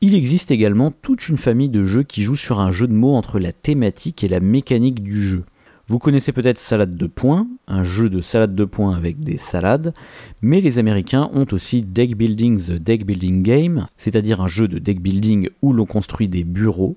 [0.00, 3.16] Il existe également toute une famille de jeux qui jouent sur un jeu de mots
[3.16, 5.42] entre la thématique et la mécanique du jeu.
[5.88, 9.92] Vous connaissez peut-être Salade de points, un jeu de salade de points avec des salades,
[10.40, 14.78] mais les Américains ont aussi Deck Building the Deck Building Game, c'est-à-dire un jeu de
[14.78, 16.94] deck building où l'on construit des bureaux,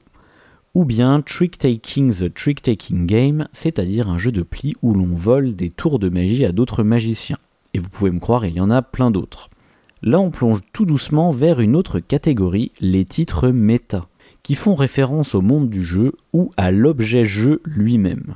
[0.75, 5.15] ou bien Trick Taking the Trick Taking Game, c'est-à-dire un jeu de pli où l'on
[5.15, 7.39] vole des tours de magie à d'autres magiciens.
[7.73, 9.49] Et vous pouvez me croire, il y en a plein d'autres.
[10.03, 14.05] Là, on plonge tout doucement vers une autre catégorie, les titres méta,
[14.43, 18.35] qui font référence au monde du jeu ou à l'objet jeu lui-même.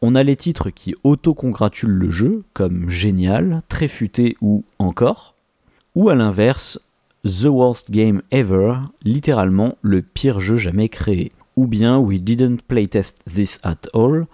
[0.00, 5.34] On a les titres qui auto-congratulent le jeu, comme génial, très futé ou encore.
[5.96, 6.78] Ou à l'inverse,
[7.24, 11.32] The Worst Game Ever, littéralement le pire jeu jamais créé.
[11.56, 14.26] Ou bien We didn't playtest this at all,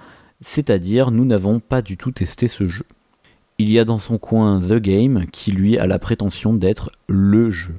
[0.43, 2.85] c'est-à-dire nous n'avons pas du tout testé ce jeu.
[3.57, 7.49] Il y a dans son coin The Game qui lui a la prétention d'être LE
[7.49, 7.77] jeu.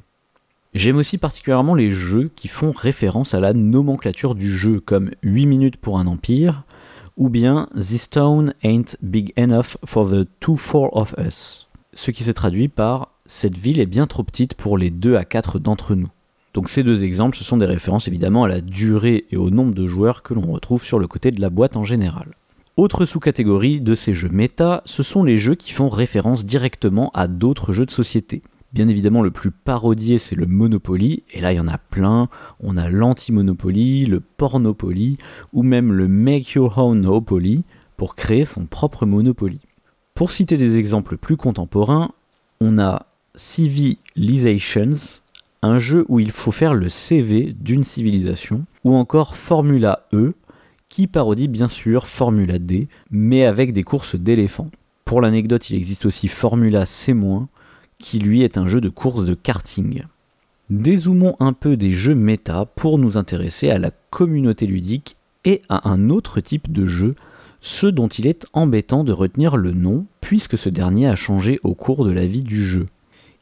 [0.73, 5.45] J'aime aussi particulièrement les jeux qui font référence à la nomenclature du jeu, comme 8
[5.45, 6.63] minutes pour un empire,
[7.18, 11.68] ou bien This town ain't big enough for the two four of us.
[11.93, 15.26] Ce qui se traduit par Cette ville est bien trop petite pour les deux à
[15.26, 16.09] quatre d'entre nous.
[16.53, 19.74] Donc ces deux exemples, ce sont des références évidemment à la durée et au nombre
[19.74, 22.36] de joueurs que l'on retrouve sur le côté de la boîte en général.
[22.78, 27.28] Autre sous-catégorie de ces jeux méta, ce sont les jeux qui font référence directement à
[27.28, 28.41] d'autres jeux de société.
[28.76, 32.28] Bien évidemment, le plus parodié, c'est le Monopoly, et là, il y en a plein.
[32.59, 35.17] On a l'anti-Monopoly, le Pornopoly,
[35.53, 37.63] ou même le Make Your Own Monopoly,
[37.95, 39.61] pour créer son propre Monopoly.
[40.13, 42.11] Pour citer des exemples plus contemporains,
[42.59, 45.21] on a Civilizations,
[45.61, 50.34] un jeu où il faut faire le CV d'une civilisation, ou encore Formula E,
[50.89, 54.69] qui parodie bien sûr Formula D, mais avec des courses d'éléphants.
[55.05, 57.15] Pour l'anecdote, il existe aussi Formula C-,
[58.00, 60.04] qui lui est un jeu de course de karting.
[60.70, 65.89] Dézoomons un peu des jeux méta pour nous intéresser à la communauté ludique et à
[65.89, 67.14] un autre type de jeu,
[67.62, 71.76] ce dont il est embêtant de retenir le nom, puisque ce dernier a changé au
[71.76, 72.88] cours de la vie du jeu.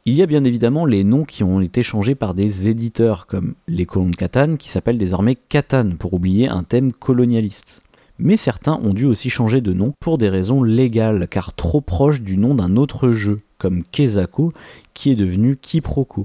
[0.06, 3.54] Il y a bien évidemment les noms qui ont été changés par des éditeurs, comme
[3.68, 7.83] les colons de Catane, qui s'appellent désormais Catane, pour oublier un thème colonialiste.
[8.18, 12.20] Mais certains ont dû aussi changer de nom pour des raisons légales, car trop proche
[12.20, 14.52] du nom d'un autre jeu, comme Kezako,
[14.94, 16.24] qui est devenu Kiproko,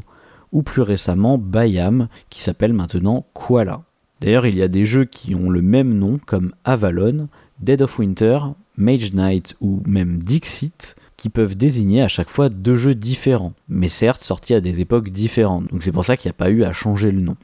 [0.52, 3.82] ou plus récemment Bayam, qui s'appelle maintenant Koala.
[4.22, 7.28] D'ailleurs, il y a des jeux qui ont le même nom, comme Avalon,
[7.62, 8.40] Dead of Winter,
[8.78, 13.90] Mage Knight ou même Dixit, qui peuvent désigner à chaque fois deux jeux différents, mais
[13.90, 16.64] certes sortis à des époques différentes, donc c'est pour ça qu'il n'y a pas eu
[16.64, 17.36] à changer le nom.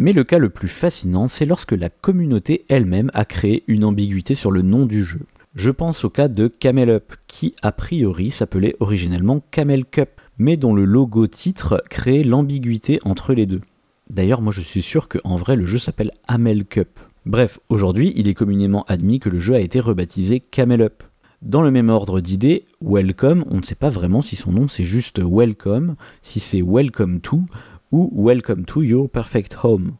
[0.00, 4.36] Mais le cas le plus fascinant, c'est lorsque la communauté elle-même a créé une ambiguïté
[4.36, 5.18] sur le nom du jeu.
[5.56, 10.56] Je pense au cas de Camel Up, qui a priori s'appelait originellement Camel Cup, mais
[10.56, 13.60] dont le logo titre créait l'ambiguïté entre les deux.
[14.08, 17.00] D'ailleurs, moi je suis sûr qu'en vrai le jeu s'appelle Amel Cup.
[17.26, 21.02] Bref, aujourd'hui, il est communément admis que le jeu a été rebaptisé Camel Up.
[21.42, 24.84] Dans le même ordre d'idées, Welcome, on ne sait pas vraiment si son nom c'est
[24.84, 27.42] juste Welcome, si c'est Welcome to
[27.90, 29.92] ou Welcome to Your Perfect Home.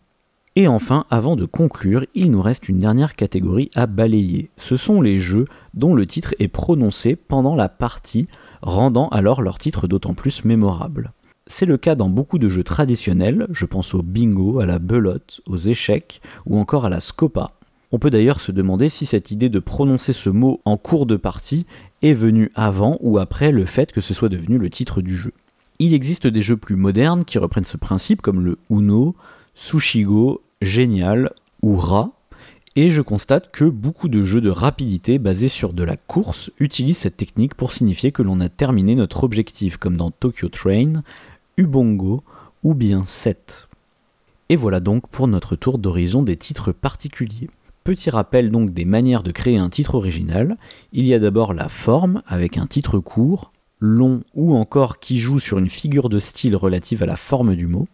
[0.57, 4.51] Et enfin, avant de conclure, il nous reste une dernière catégorie à balayer.
[4.57, 8.29] Ce sont les jeux dont le titre est prononcé pendant la partie,
[8.61, 11.13] rendant alors leur titre d'autant plus mémorable.
[11.47, 15.41] C'est le cas dans beaucoup de jeux traditionnels, je pense au bingo, à la belote,
[15.47, 17.53] aux échecs ou encore à la scopa.
[17.91, 21.17] On peut d'ailleurs se demander si cette idée de prononcer ce mot en cours de
[21.17, 21.65] partie
[22.03, 25.33] est venue avant ou après le fait que ce soit devenu le titre du jeu.
[25.79, 29.15] Il existe des jeux plus modernes qui reprennent ce principe comme le Uno,
[29.55, 32.13] Sushigo, Genial ou Ra,
[32.77, 36.99] et je constate que beaucoup de jeux de rapidité basés sur de la course utilisent
[36.99, 41.03] cette technique pour signifier que l'on a terminé notre objectif comme dans Tokyo Train,
[41.57, 42.23] Ubongo
[42.63, 43.69] ou bien 7.
[44.49, 47.51] Et voilà donc pour notre tour d'horizon des titres particuliers.
[47.85, 50.57] Petit rappel donc des manières de créer un titre original.
[50.93, 53.51] Il y a d'abord la forme avec un titre court,
[53.81, 57.67] long ou encore qui joue sur une figure de style relative à la forme du
[57.67, 57.87] mot.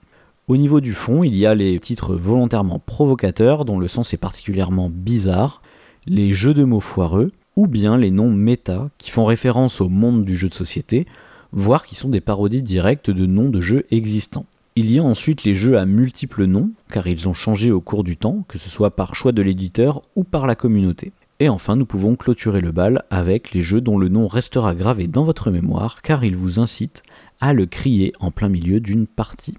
[0.47, 4.19] Au niveau du fond, il y a les titres volontairement provocateurs dont le sens est
[4.19, 5.63] particulièrement bizarre,
[6.07, 10.25] les jeux de mots foireux, ou bien les noms méta qui font référence au monde
[10.25, 11.07] du jeu de société,
[11.53, 14.45] voire qui sont des parodies directes de noms de jeux existants.
[14.77, 18.03] Il y a ensuite les jeux à multiples noms, car ils ont changé au cours
[18.03, 21.13] du temps, que ce soit par choix de l'éditeur ou par la communauté.
[21.41, 25.09] Et enfin, nous pouvons clôturer le bal avec les jeux dont le nom restera gravé
[25.09, 27.03] dans votre mémoire, car ils vous incitent
[27.41, 29.57] à le crier en plein milieu d'une partie.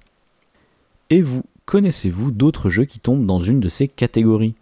[1.10, 4.56] Et vous, connaissez-vous d'autres jeux qui tombent dans une de ces catégories?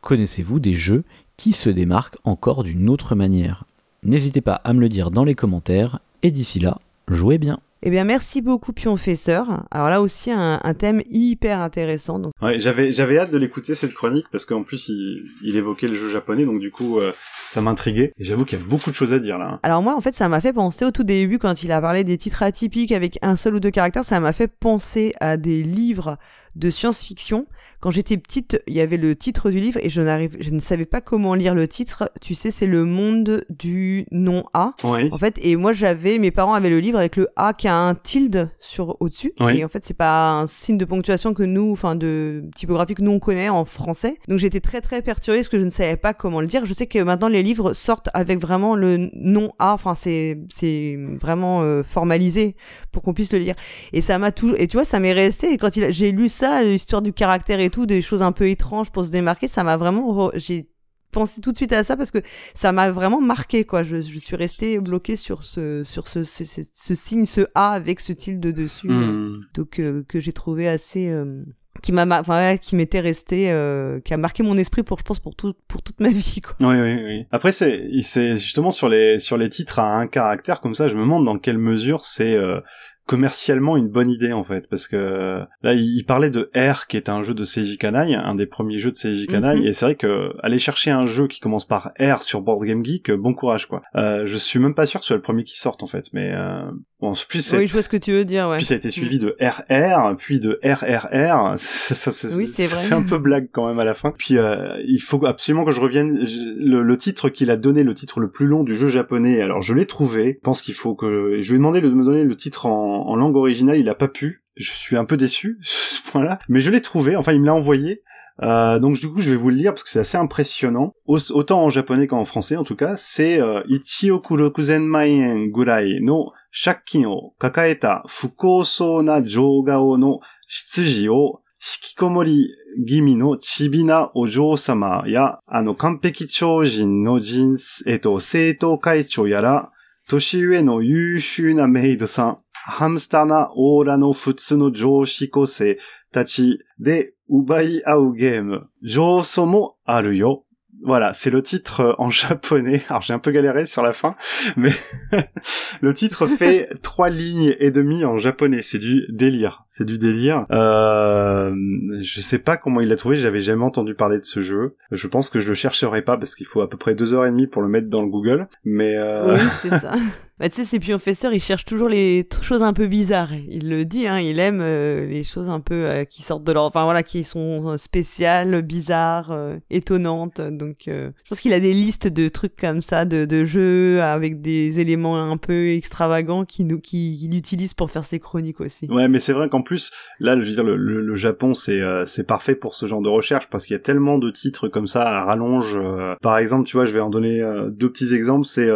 [0.00, 1.04] Connaissez-vous des jeux
[1.36, 3.64] qui se démarquent encore d'une autre manière?
[4.02, 7.90] N'hésitez pas à me le dire dans les commentaires, et d'ici là, jouez bien eh
[7.90, 9.64] bien, merci beaucoup, Pionfesseur.
[9.70, 12.18] Alors là aussi, un, un thème hyper intéressant.
[12.18, 12.32] Donc...
[12.42, 15.94] Ouais, j'avais j'avais hâte de l'écouter cette chronique parce qu'en plus il, il évoquait le
[15.94, 17.12] jeu japonais, donc du coup euh,
[17.44, 18.12] ça m'intriguait.
[18.18, 19.48] Et j'avoue qu'il y a beaucoup de choses à dire là.
[19.52, 19.60] hein.
[19.62, 22.04] Alors moi, en fait, ça m'a fait penser au tout début quand il a parlé
[22.04, 24.04] des titres atypiques avec un seul ou deux caractères.
[24.04, 26.16] Ça m'a fait penser à des livres
[26.58, 27.46] de science-fiction.
[27.80, 30.58] Quand j'étais petite, il y avait le titre du livre et je n'arrive, je ne
[30.58, 32.10] savais pas comment lire le titre.
[32.20, 34.74] Tu sais, c'est le monde du nom A.
[34.82, 35.08] Oui.
[35.12, 37.76] En fait, et moi j'avais, mes parents avaient le livre avec le A qui a
[37.76, 39.32] un tilde sur au-dessus.
[39.38, 39.58] Oui.
[39.58, 43.02] Et en fait, c'est pas un signe de ponctuation que nous, enfin de typographie que
[43.02, 44.16] nous on connaît en français.
[44.26, 46.66] Donc j'étais très très perturbée parce que je ne savais pas comment le dire.
[46.66, 49.72] Je sais que maintenant les livres sortent avec vraiment le nom A.
[49.74, 52.56] Enfin, c'est c'est vraiment euh, formalisé
[52.90, 53.54] pour qu'on puisse le lire.
[53.92, 54.56] Et ça m'a tout.
[54.58, 55.52] Et tu vois, ça m'est resté.
[55.52, 58.48] Et quand il j'ai lu ça, l'histoire du caractère et tout, des choses un peu
[58.48, 60.12] étranges pour se démarquer, ça m'a vraiment.
[60.30, 60.68] re- J'ai
[61.10, 62.18] pensé tout de suite à ça parce que
[62.54, 63.82] ça m'a vraiment marqué quoi.
[63.82, 67.70] Je, je suis restée bloquée sur ce sur ce, ce, ce- ce signe, ce A
[67.72, 68.88] avec ce tilde dessus.
[68.90, 69.40] Hmm.
[69.54, 71.08] Donc euh, que j'ai trouvé assez.
[71.08, 71.42] euh,
[71.80, 75.04] qui m'a enfin ouais, qui m'était resté euh, qui a marqué mon esprit pour je
[75.04, 76.54] pense pour tout pour toute ma vie quoi.
[76.60, 77.26] Oui, oui, oui.
[77.30, 80.88] Après, c'est, c'est justement sur les sur les titres à un caractère comme ça.
[80.88, 82.60] Je me demande dans quelle mesure c'est euh,
[83.08, 87.08] commercialement une bonne idée en fait, parce que là, il parlait de R, qui est
[87.08, 89.66] un jeu de Seiji Kanai, un des premiers jeux de Seiji Kanai, Mhm.
[89.66, 92.84] et c'est vrai que aller chercher un jeu qui commence par R sur Board Game
[92.84, 93.80] Geek, bon courage quoi.
[93.96, 96.04] Euh, je suis même pas sûr que ce soit le premier qui sorte en fait,
[96.12, 96.70] mais euh,
[97.00, 98.56] bon, plus Oui, je vois ce que tu veux dire ouais.
[98.56, 101.54] puis ça a été suivi de RR, puis de RRR.
[101.58, 102.84] Ça, ça, ça- Oui, c'est ça vrai.
[102.86, 104.12] fait un peu blague quand même à la fin.
[104.16, 106.24] Puis euh, il faut absolument que je revienne.
[106.58, 109.40] Le, le titre qu'il a donné, le titre le plus long du jeu japonais.
[109.40, 110.34] Alors je l'ai trouvé.
[110.40, 113.06] Je pense qu'il faut que je lui ai demandé de me donner le titre en,
[113.08, 113.78] en langue originale.
[113.78, 114.42] Il a pas pu.
[114.56, 117.16] Je suis un peu déçu ce point-là, mais je l'ai trouvé.
[117.16, 118.02] Enfin, il me l'a envoyé.
[118.42, 120.92] Euh, donc du coup, je vais vous le lire parce que c'est assez impressionnant.
[121.06, 126.32] autant en japonais qu'en français, en tout cas, c'est euh, Ichioku rokuzen maien gurai no
[126.50, 132.46] shakkin o kakaeta fukousou na jougao no shitsuji o hikikomori
[132.86, 139.72] gimi no chibina ojo-sama ya ano kanpeki chojin no jins, えっと、生徒会長やら、
[140.08, 145.78] 年上の優秀なメイドさん、ハムスターなオーラの普通の上司高生
[146.12, 150.43] たちで奪い合うゲーム、上素もあるよ。
[150.85, 152.83] Voilà, c'est le titre euh, en japonais.
[152.89, 154.15] Alors j'ai un peu galéré sur la fin,
[154.57, 154.71] mais
[155.81, 158.61] le titre fait trois lignes et demie en japonais.
[158.61, 159.63] C'est du délire.
[159.69, 160.45] C'est du délire.
[160.51, 161.55] Euh,
[162.01, 163.15] je sais pas comment il l'a trouvé.
[163.15, 164.75] J'avais jamais entendu parler de ce jeu.
[164.91, 167.25] Je pense que je le chercherai pas parce qu'il faut à peu près deux heures
[167.25, 168.47] et demie pour le mettre dans le Google.
[168.65, 169.93] Mais euh, Oui, c'est ça.
[170.40, 173.32] Bah, tu sais, ces professeurs, ils cherchent toujours les choses un peu bizarres.
[173.34, 176.52] Il le dit, hein, il aime euh, les choses un peu euh, qui sortent de
[176.52, 176.62] leur...
[176.64, 180.40] Enfin voilà, qui sont euh, spéciales, bizarres, euh, étonnantes.
[180.40, 184.00] Donc euh, je pense qu'il a des listes de trucs comme ça, de, de jeux
[184.02, 188.60] avec des éléments un peu extravagants qu'il nous- qu'il qu'il utilise pour faire ses chroniques
[188.60, 188.86] aussi.
[188.90, 189.90] Ouais, mais c'est vrai qu'en plus,
[190.20, 193.02] là, je veux dire, le, le- le Japon, c'est euh, c'est parfait pour ce genre
[193.02, 195.76] de recherche parce qu'il y a tellement de titres comme ça à rallonge.
[196.22, 198.46] par exemple, tu vois, je vais en donner deux petits exemples.
[198.46, 198.68] C'est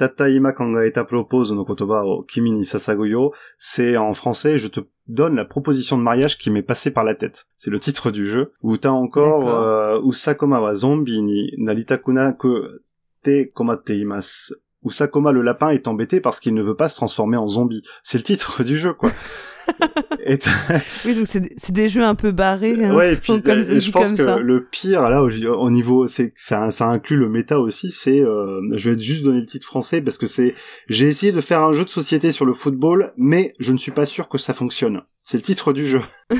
[0.00, 3.32] euh, Tataima Kangaeta Propose no Kotoba o Kimi ni Sasagoyo.
[3.58, 7.14] C'est en français, je te donne la proposition de mariage qui m'est passée par la
[7.14, 7.46] tête.
[7.56, 8.52] C'est le titre du jeu.
[8.62, 12.82] Ou t'as encore euh, Usakoma wa zombie ni naritakuna que
[13.22, 14.54] te komatte imasu.
[14.84, 17.82] Usakoma le lapin est embêté parce qu'il ne veut pas se transformer en zombie.
[18.02, 19.10] C'est le titre du jeu, quoi.
[21.04, 22.82] Oui, donc c'est des- jeux un peu barrés.
[22.84, 24.38] hein, ouais, et puis comme, euh, je pense que ça.
[24.38, 27.90] le pire là au, au niveau, c'est ça, ça inclut le méta aussi.
[27.90, 30.54] C'est, euh, je vais juste donner le titre français parce que c'est,
[30.88, 33.92] j'ai essayé de faire un jeu de société sur le football, mais je ne suis
[33.92, 35.02] pas sûr que ça fonctionne.
[35.22, 36.00] C'est le titre du jeu.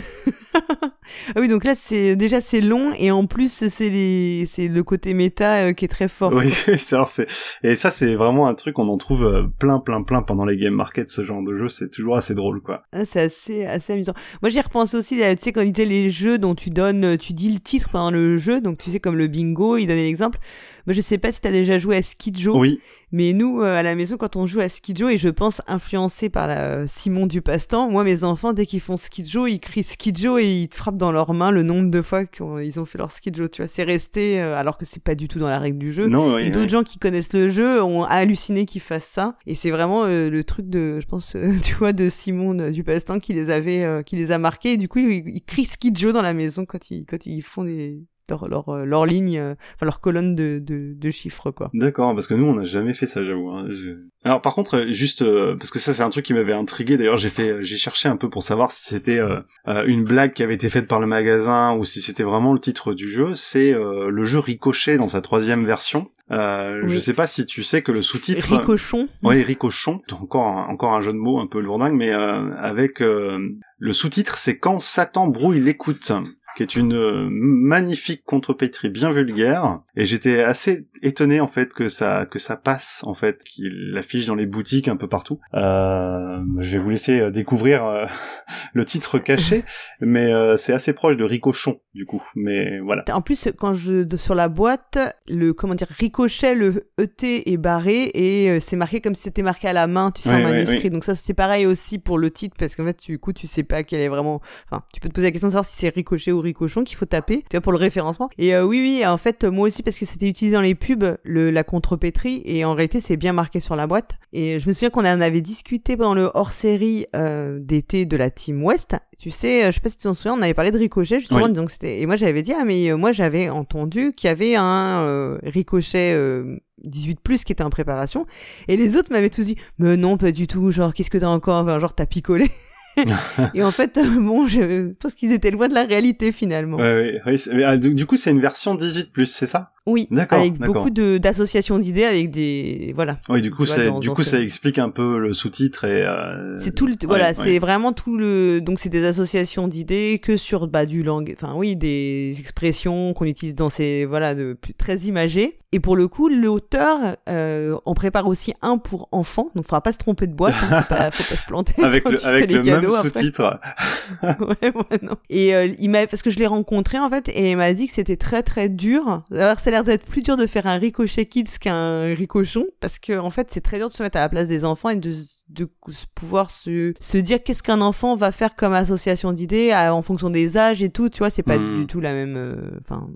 [1.34, 4.82] Ah oui, donc là, c'est déjà c'est long et en plus c'est les c'est le
[4.82, 6.32] côté méta euh, qui est très fort.
[6.34, 7.26] Oui, c'est- alors c'est
[7.62, 10.56] et ça c'est vraiment un truc qu'on en trouve euh, plein plein plein pendant les
[10.56, 12.82] game markets ce genre de jeu, c'est toujours assez drôle quoi.
[12.92, 14.14] Ah, c'est assez, assez amusant.
[14.42, 17.04] Moi, j'y repense aussi, là, tu sais, quand il était les jeux dont tu donnes,
[17.04, 19.86] euh, tu dis le titre pendant le jeu, donc tu sais, comme le bingo, il
[19.86, 20.38] donnait l'exemple.
[20.86, 22.58] Moi, je sais pas si t'as déjà joué à Skidjo.
[22.58, 22.80] Oui.
[23.14, 26.30] Mais nous, euh, à la maison, quand on joue à Skidjo, et je pense influencé
[26.30, 29.82] par la euh, Simon du passe-temps, moi, mes enfants, dès qu'ils font Skidjo, ils crient
[29.82, 32.96] Skidjo et ils te frappent dans leurs mains le nombre de fois qu'ils ont fait
[32.96, 33.48] leur Skidjo.
[33.48, 35.92] Tu vois, c'est resté, euh, alors que c'est pas du tout dans la règle du
[35.92, 36.08] jeu.
[36.08, 36.70] Non, oui, et d'autres oui.
[36.70, 39.36] gens qui connaissent le jeu ont halluciné qu'ils fassent ça.
[39.46, 42.82] Et c'est vraiment euh, le truc de, je pense, euh, tu vois, de Simon du
[42.82, 44.72] passe-temps qui les avait, euh, qui les a marqués.
[44.72, 47.64] Et du coup, ils, ils crient Skidjo dans la maison quand ils, quand ils font
[47.64, 51.70] des, leur, leur, euh, leur ligne, euh, enfin leur colonne de, de, de chiffres, quoi.
[51.74, 53.50] D'accord, parce que nous on n'a jamais fait ça, j'avoue.
[53.50, 53.66] hein.
[53.70, 56.52] Je- Alors par contre, euh, juste euh, parce que ça c'est un truc qui m'avait
[56.52, 56.96] intrigué.
[56.96, 59.40] D'ailleurs, j'ai fait, j'ai cherché un peu pour savoir si c'était euh,
[59.86, 62.94] une blague qui avait été faite par le magasin ou si c'était vraiment le titre
[62.94, 63.34] du jeu.
[63.34, 66.10] C'est euh, le jeu Ricochet dans sa troisième version.
[66.30, 66.94] Euh, Oui.
[66.94, 68.56] Je sais pas si tu sais que le sous-titre.
[68.56, 69.08] Ricochon.
[69.22, 70.00] Oui, Ricochon.
[70.12, 73.38] Encore un, encore un jeu de mots un peu lourdingue, mais euh, avec euh,
[73.78, 76.12] le sous-titre, c'est quand Satan brouille l'écoute,
[76.56, 79.80] qui est une euh, magnifique contrepétrie bien vulgaire.
[79.96, 84.26] Et j'étais assez étonné en fait que ça que ça passe en fait, qu'il l'affiche
[84.26, 85.40] dans les boutiques un peu partout.
[85.54, 88.04] Euh, je vais vous laisser euh, découvrir euh,
[88.74, 89.64] le titre caché,
[90.00, 92.22] mais euh, c'est assez proche de Ricochon du coup.
[92.34, 93.04] Mais voilà.
[93.12, 94.98] En plus, quand je sur la boîte,
[95.28, 99.68] le comment dire ricochet, le ET est barré et c'est marqué comme si c'était marqué
[99.68, 100.84] à la main, tu sais, ouais, manuscrit.
[100.84, 100.90] oui.
[100.90, 103.62] Donc ça, c'est pareil aussi pour le titre parce qu'en fait, du coup, tu sais
[103.62, 104.40] pas quel est vraiment.
[104.70, 106.96] Enfin, tu peux te poser la question de savoir si c'est ricochet ou ricochon qu'il
[106.96, 108.28] faut taper, tu vois, pour le référencement.
[108.38, 111.16] Et euh, oui, oui, en fait, moi aussi parce que c'était utilisé dans les pubs,
[111.22, 114.18] le la contrepétrie et en réalité, c'est bien marqué sur la boîte.
[114.32, 118.30] Et je me souviens qu'on en avait discuté pendant le hors-série euh, d'été de la
[118.30, 118.96] Team West.
[119.18, 121.18] Tu sais, euh, je sais pas si tu t'en souviens, on avait parlé de ricochet
[121.18, 121.64] justement, Oui.
[121.64, 122.00] que c'était.
[122.00, 126.12] Et moi, j'avais dit ah mais euh, moi j'avais entendu qu'il y avait un ricochet.
[126.14, 128.26] euh, 18 plus qui était en préparation
[128.66, 131.28] et les autres m'avaient tous dit mais non pas du tout genre qu'est-ce que t'as
[131.28, 131.62] encore?
[131.62, 132.50] Enfin, genre t'as picolé
[133.54, 136.76] et en fait euh, bon je pense qu'ils étaient loin de la réalité finalement.
[136.76, 139.72] Ouais, ouais, ouais, ah, du coup, c'est une version 18 c'est ça?
[139.86, 144.14] Oui avec beaucoup d'associations d'idées avec des voilà Oui, du coup, vois, dans- du dans
[144.14, 146.02] coup, ce- ça explique un peu le sous-titre et.
[146.06, 147.34] euh, C'est tout le, ouais, voilà, ouais.
[147.34, 151.54] c'est vraiment tout le, donc c'est des associations d'idées que sur bah du langue, enfin
[151.56, 155.58] oui, des expressions qu'on utilise dans ces, voilà, de très imagées.
[155.74, 159.92] Et pour le coup, l'auteur, euh, on prépare aussi un pour enfants, donc faudra pas
[159.92, 162.26] se tromper de boîte, hein, faut, pas, faut pas se planter avec quand le, tu
[162.26, 163.58] avec fais les le même sous-titre.
[164.22, 165.16] ouais, ouais, non.
[165.30, 167.86] Et euh, il m'a, parce que je l'ai rencontré en fait, et il m'a dit
[167.86, 169.22] que c'était très très dur.
[169.34, 173.30] Alors l'air d'être plus dur de faire un ricochet kids qu'un ricochon, parce que en
[173.30, 175.14] fait, c'est très dur de se mettre à la place des enfants et de,
[175.48, 175.68] de
[176.14, 180.56] pouvoir se, se dire qu'est-ce qu'un enfant va faire comme association d'idées en fonction des
[180.56, 181.08] âges et tout.
[181.08, 181.76] Tu vois, c'est pas Mhm.
[181.80, 182.36] du tout la même.
[182.36, 183.08] euh, Enfin,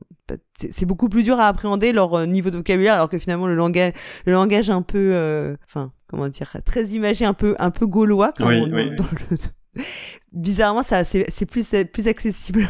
[0.59, 3.55] c'est beaucoup plus dur à appréhender leur euh, niveau de vocabulaire, alors que finalement le
[3.55, 3.93] langage,
[4.25, 8.33] le langage un peu, euh, enfin, comment dire, très imagé, un peu, un peu gaulois.
[8.37, 9.83] comme Oui, on- oui, dans le-
[10.33, 12.69] Bizarrement, ça, c'est plus, c'est plus accessible.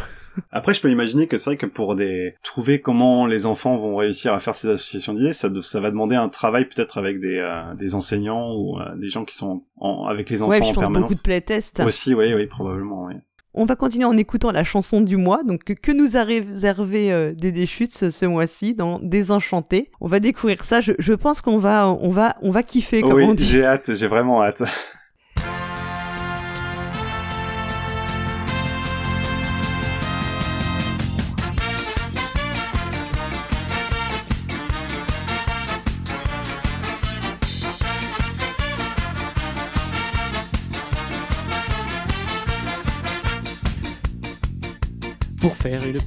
[0.50, 3.96] Après, je peux imaginer que c'est vrai que pour des trouver comment les enfants vont
[3.96, 7.20] réussir à faire ces associations d'idées, ça, de- ça va demander un travail peut-être avec
[7.20, 10.58] des, euh, des enseignants ou euh, des gens qui sont en- avec les enfants ouais,
[10.60, 11.08] puis en je pense permanence.
[11.10, 11.80] beaucoup de playtests.
[11.80, 13.14] Aussi, oui, oui, probablement, oui.
[13.58, 17.32] On va continuer en écoutant la chanson du mois, donc que, nous a réservé euh,
[17.32, 19.90] Dédé Chutes ce, ce mois-ci dans Désenchanté.
[20.02, 20.82] On va découvrir ça.
[20.82, 24.08] Je, je pense qu'on va, on va, on va kiffer, comme oui, j'ai hâte, j'ai
[24.08, 24.62] vraiment hâte.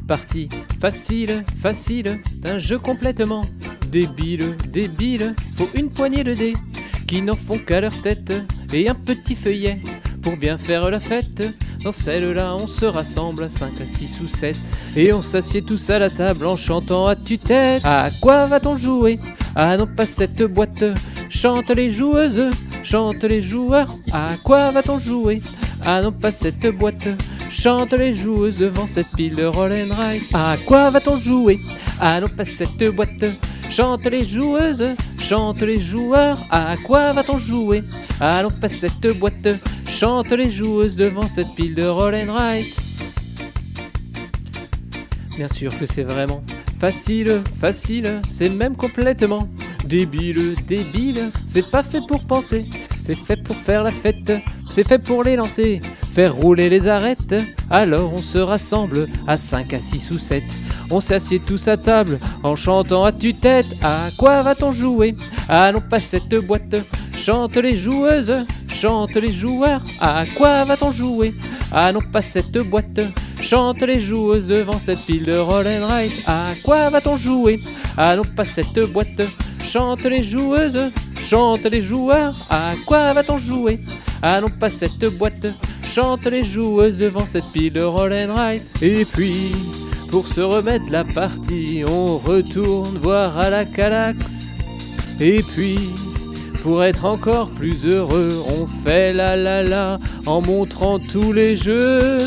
[0.07, 0.49] Partie
[0.79, 3.45] facile, facile, d'un jeu complètement
[3.91, 6.53] débile, débile, faut une poignée de dés
[7.07, 8.33] qui n'en font qu'à leur tête
[8.73, 9.81] et un petit feuillet
[10.21, 11.43] pour bien faire la fête.
[11.83, 14.57] Dans celle-là, on se rassemble à 5, à 6 ou 7
[14.95, 17.81] et on s'assied tous à la table en chantant à tue-tête.
[17.85, 19.17] À quoi va-t-on jouer?
[19.55, 20.83] Ah non, pas cette boîte.
[21.29, 22.49] Chante les joueuses,
[22.83, 23.87] chante les joueurs.
[24.11, 25.41] À quoi va-t-on jouer?
[25.85, 27.07] Ah non, pas cette boîte.
[27.59, 30.23] Chante les joueuses devant cette pile de roll and ride.
[30.33, 31.59] À quoi va-t-on jouer?
[31.99, 33.25] Ah non, pas cette boîte.
[33.69, 36.37] Chante les joueuses, chante les joueurs.
[36.51, 37.83] À quoi va-t-on jouer?
[38.21, 39.49] Ah non, pas cette boîte.
[39.89, 42.65] Chante les joueuses devant cette pile de roll and ride.
[45.35, 46.41] Bien sûr que c'est vraiment
[46.79, 49.49] facile, facile, c'est même complètement
[49.83, 51.29] débile, débile.
[51.45, 54.31] C'est pas fait pour penser, c'est fait pour faire la fête,
[54.65, 55.81] c'est fait pour les lancer,
[56.19, 57.33] faire rouler les arêtes.
[57.69, 60.43] Alors on se rassemble à 5, à 6 ou 7.
[60.91, 63.77] On s'assied tous à table en chantant à tue-tête.
[63.81, 65.15] À quoi va-t-on jouer?
[65.47, 66.75] Non, pas cette boîte.
[67.17, 68.35] Chante les joueuses,
[68.67, 69.81] chante les joueurs.
[70.01, 71.33] À quoi va-t-on jouer?
[71.71, 72.99] Non, pas cette boîte.
[73.41, 75.87] Chante les joueuses devant cette pile de roll and.
[76.27, 77.61] À quoi va-t-on jouer?
[77.97, 79.21] Non, pas cette boîte.
[79.63, 80.91] Chante les joueuses,
[81.29, 82.35] chante les joueurs.
[82.49, 83.79] À quoi va-t-on jouer?
[84.23, 85.47] Non, pas cette boîte.
[85.83, 88.61] Chante les joueuses devant cette pile de roll and ride.
[88.81, 89.51] Et puis,
[90.11, 94.49] pour se remettre la partie, on retourne voir à la Calax.
[95.19, 95.79] Et puis,
[96.63, 102.19] pour être encore plus heureux, on fait la la la en montrant tous les jeux.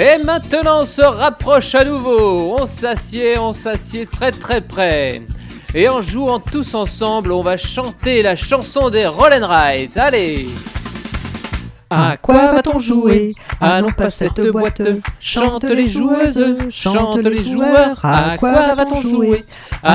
[0.00, 2.56] Et maintenant on se rapproche à nouveau.
[2.60, 5.22] On s'assied, on s'assied très très près.
[5.74, 9.98] Et en jouant tous ensemble, on va chanter la chanson des Roll and Ride.
[9.98, 10.46] Allez
[11.90, 14.82] à quoi va-t-on jouer non, pas cette boîte.
[15.20, 17.98] Chante les joueuses, chante les joueurs.
[18.04, 19.44] À quoi va-t-on jouer?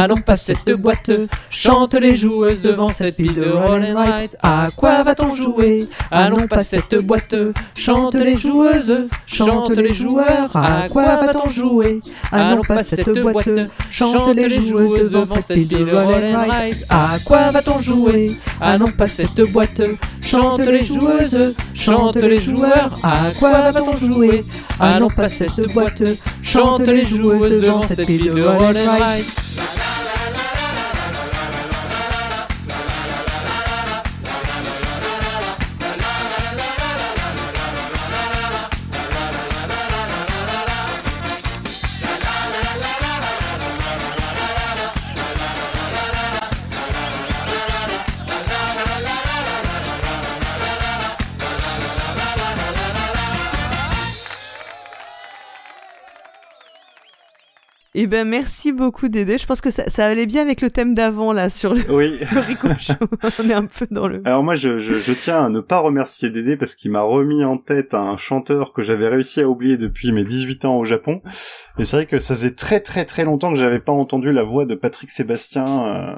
[0.09, 1.11] non, pas cette boîte.
[1.49, 4.37] Chante les joueuses devant cette pile de roll and ride.
[4.41, 5.87] À quoi va-t-on jouer?
[6.11, 7.35] non, pas cette boîte.
[7.77, 10.55] Chante les joueuses, chante les joueurs.
[10.55, 12.01] À quoi va-t-on jouer?
[12.33, 13.49] non, pas cette boîte.
[13.91, 16.71] Chante les joueuses devant cette pile de roll and.
[16.89, 18.31] À quoi va-t-on jouer?
[18.79, 19.81] Non, pas cette boîte.
[20.33, 22.89] Chante les joueuses, chante les joueurs.
[23.03, 24.43] À quoi va-t-on jouer?
[24.99, 26.01] Non, pas cette boîte.
[26.41, 29.25] Chante les joueuses devant cette pile de roll and ride.
[57.95, 59.37] Eh ben merci beaucoup Dédé.
[59.37, 62.19] Je pense que ça, ça allait bien avec le thème d'avant là sur le, Oui.
[62.31, 63.43] le.
[63.43, 64.21] On est un peu dans le.
[64.25, 67.43] Alors moi, je, je, je tiens à ne pas remercier Dédé parce qu'il m'a remis
[67.43, 71.21] en tête un chanteur que j'avais réussi à oublier depuis mes 18 ans au Japon.
[71.77, 74.43] Et c'est vrai que ça faisait très très très longtemps que j'avais pas entendu la
[74.43, 75.85] voix de Patrick Sébastien.
[75.85, 76.15] euh,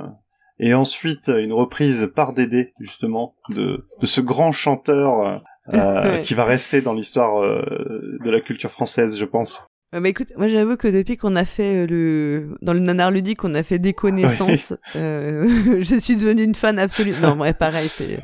[0.60, 5.36] Et ensuite, une reprise par Dédé, justement, de, de ce grand chanteur euh,
[5.74, 6.22] euh, Ouais.
[6.22, 9.68] qui va rester dans l'histoire euh, de la culture française, je pense.
[9.94, 13.46] Bah écoute, moi j'avoue que depuis qu'on a fait euh, le dans le nanar ludique,
[13.46, 14.74] on a fait des connaissances.
[14.98, 17.14] euh, je suis devenue une fan absolue.
[17.22, 18.20] Non, ouais, pareil, c'est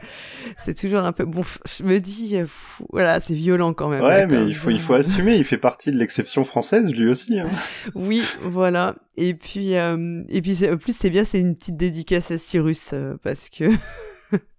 [0.57, 1.43] c'est toujours un peu bon.
[1.77, 4.03] Je me dis, euh, fou, voilà, c'est violent quand même.
[4.03, 7.39] Ouais, mais il faut, il faut assumer, il fait partie de l'exception française, lui aussi.
[7.39, 7.49] Hein.
[7.95, 8.95] Oui, voilà.
[9.15, 12.91] Et puis, euh, et puis en plus, c'est bien, c'est une petite dédicace à Cyrus
[12.93, 13.65] euh, parce que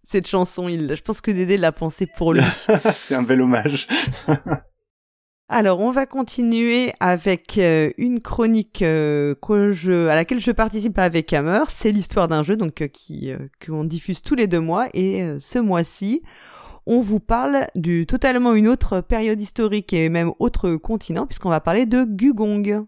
[0.04, 2.42] cette chanson, il, je pense que Dédé l'a pensée pour lui.
[2.94, 3.86] c'est un bel hommage.
[5.54, 9.34] Alors, on va continuer avec euh, une chronique euh,
[10.08, 11.64] à laquelle je participe avec Hammer.
[11.68, 13.30] C'est l'histoire d'un jeu donc euh, qui
[13.64, 14.88] qu'on diffuse tous les deux mois.
[14.94, 16.22] Et ce mois-ci,
[16.86, 21.60] on vous parle du totalement une autre période historique et même autre continent puisqu'on va
[21.60, 22.86] parler de Gugong.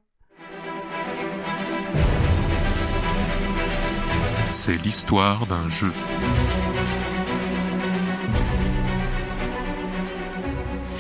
[4.49, 5.93] C'est l'histoire d'un jeu.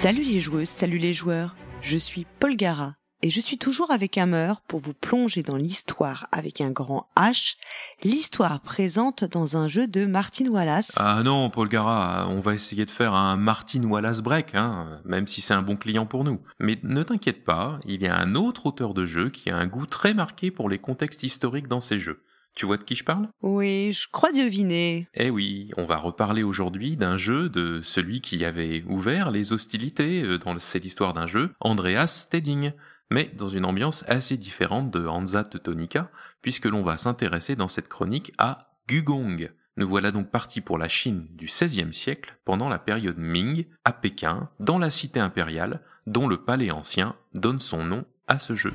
[0.00, 1.56] Salut les joueuses, salut les joueurs.
[1.80, 6.26] Je suis Paul Gara et je suis toujours avec Hammer pour vous plonger dans l'histoire
[6.30, 7.54] avec un grand H,
[8.02, 10.92] l'histoire présente dans un jeu de Martin Wallace.
[10.96, 15.26] Ah non, Paul Gara, on va essayer de faire un Martin Wallace break, hein, même
[15.26, 16.42] si c'est un bon client pour nous.
[16.58, 19.66] Mais ne t'inquiète pas, il y a un autre auteur de jeu qui a un
[19.66, 22.22] goût très marqué pour les contextes historiques dans ses jeux.
[22.54, 23.28] Tu vois de qui je parle?
[23.42, 25.08] Oui, je crois deviner.
[25.14, 30.22] Eh oui, on va reparler aujourd'hui d'un jeu de celui qui avait ouvert les hostilités
[30.22, 32.72] euh, dans cette histoire d'un jeu, Andreas Stedding,
[33.10, 36.10] mais dans une ambiance assez différente de Hansa Teutonica,
[36.42, 38.58] puisque l'on va s'intéresser dans cette chronique à
[38.88, 39.50] Gugong.
[39.76, 43.92] Nous voilà donc partis pour la Chine du XVIe siècle, pendant la période Ming, à
[43.92, 48.72] Pékin, dans la cité impériale, dont le palais ancien donne son nom à ce jeu.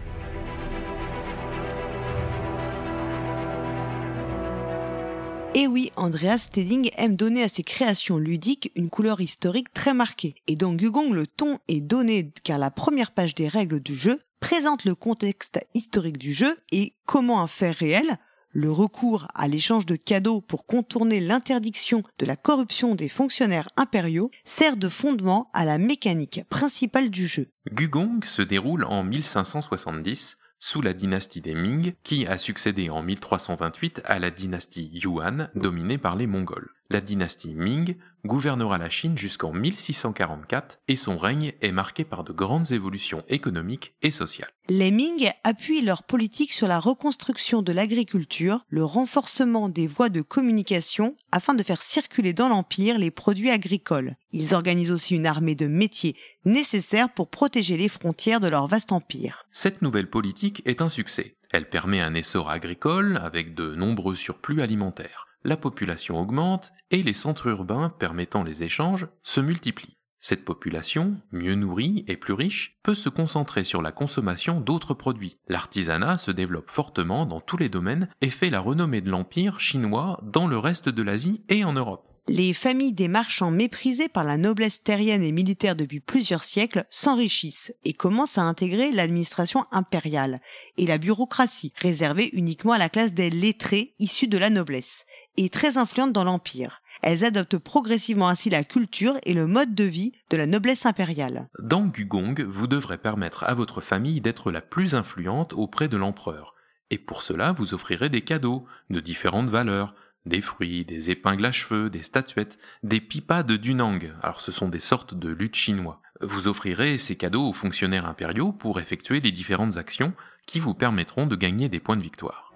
[5.56, 10.36] Et oui, Andreas Steding aime donner à ses créations ludiques une couleur historique très marquée.
[10.48, 14.22] Et dans Gugong, le ton est donné car la première page des règles du jeu
[14.40, 18.18] présente le contexte historique du jeu et comment un fait réel,
[18.52, 24.30] le recours à l'échange de cadeaux pour contourner l'interdiction de la corruption des fonctionnaires impériaux,
[24.46, 27.50] sert de fondement à la mécanique principale du jeu.
[27.72, 34.02] Gugong se déroule en 1570 sous la dynastie des Ming, qui a succédé en 1328
[34.06, 36.70] à la dynastie Yuan, dominée par les Mongols.
[36.92, 42.34] La dynastie Ming gouvernera la Chine jusqu'en 1644 et son règne est marqué par de
[42.34, 44.50] grandes évolutions économiques et sociales.
[44.70, 50.24] Les Ming appuient leur politique sur la reconstruction de l'agriculture, le renforcement des voies de
[50.24, 54.16] communication afin de faire circuler dans l'empire les produits agricoles.
[54.32, 58.92] Ils organisent aussi une armée de métiers nécessaires pour protéger les frontières de leur vaste
[58.92, 59.46] empire.
[59.52, 61.36] Cette nouvelle politique est un succès.
[61.52, 65.29] Elle permet un essor agricole avec de nombreux surplus alimentaires.
[65.44, 69.96] La population augmente et les centres urbains permettant les échanges se multiplient.
[70.22, 75.38] Cette population, mieux nourrie et plus riche, peut se concentrer sur la consommation d'autres produits.
[75.48, 80.20] L'artisanat se développe fortement dans tous les domaines et fait la renommée de l'empire chinois
[80.24, 82.06] dans le reste de l'Asie et en Europe.
[82.28, 87.74] Les familles des marchands méprisés par la noblesse terrienne et militaire depuis plusieurs siècles s'enrichissent
[87.86, 90.40] et commencent à intégrer l'administration impériale
[90.78, 95.06] et la bureaucratie, réservée uniquement à la classe des lettrés issus de la noblesse,
[95.40, 96.82] et très influente dans l'empire.
[97.02, 101.48] Elles adoptent progressivement ainsi la culture et le mode de vie de la noblesse impériale.
[101.60, 106.56] Dans Gugong, vous devrez permettre à votre famille d'être la plus influente auprès de l'empereur.
[106.92, 109.96] Et pour cela, vous offrirez des cadeaux de différentes valeurs,
[110.26, 114.12] des fruits, des épingles à cheveux, des statuettes, des pipas de Dunang.
[114.22, 116.02] Alors ce sont des sortes de luttes chinois.
[116.20, 120.12] Vous offrirez ces cadeaux aux fonctionnaires impériaux pour effectuer les différentes actions
[120.46, 122.49] qui vous permettront de gagner des points de victoire.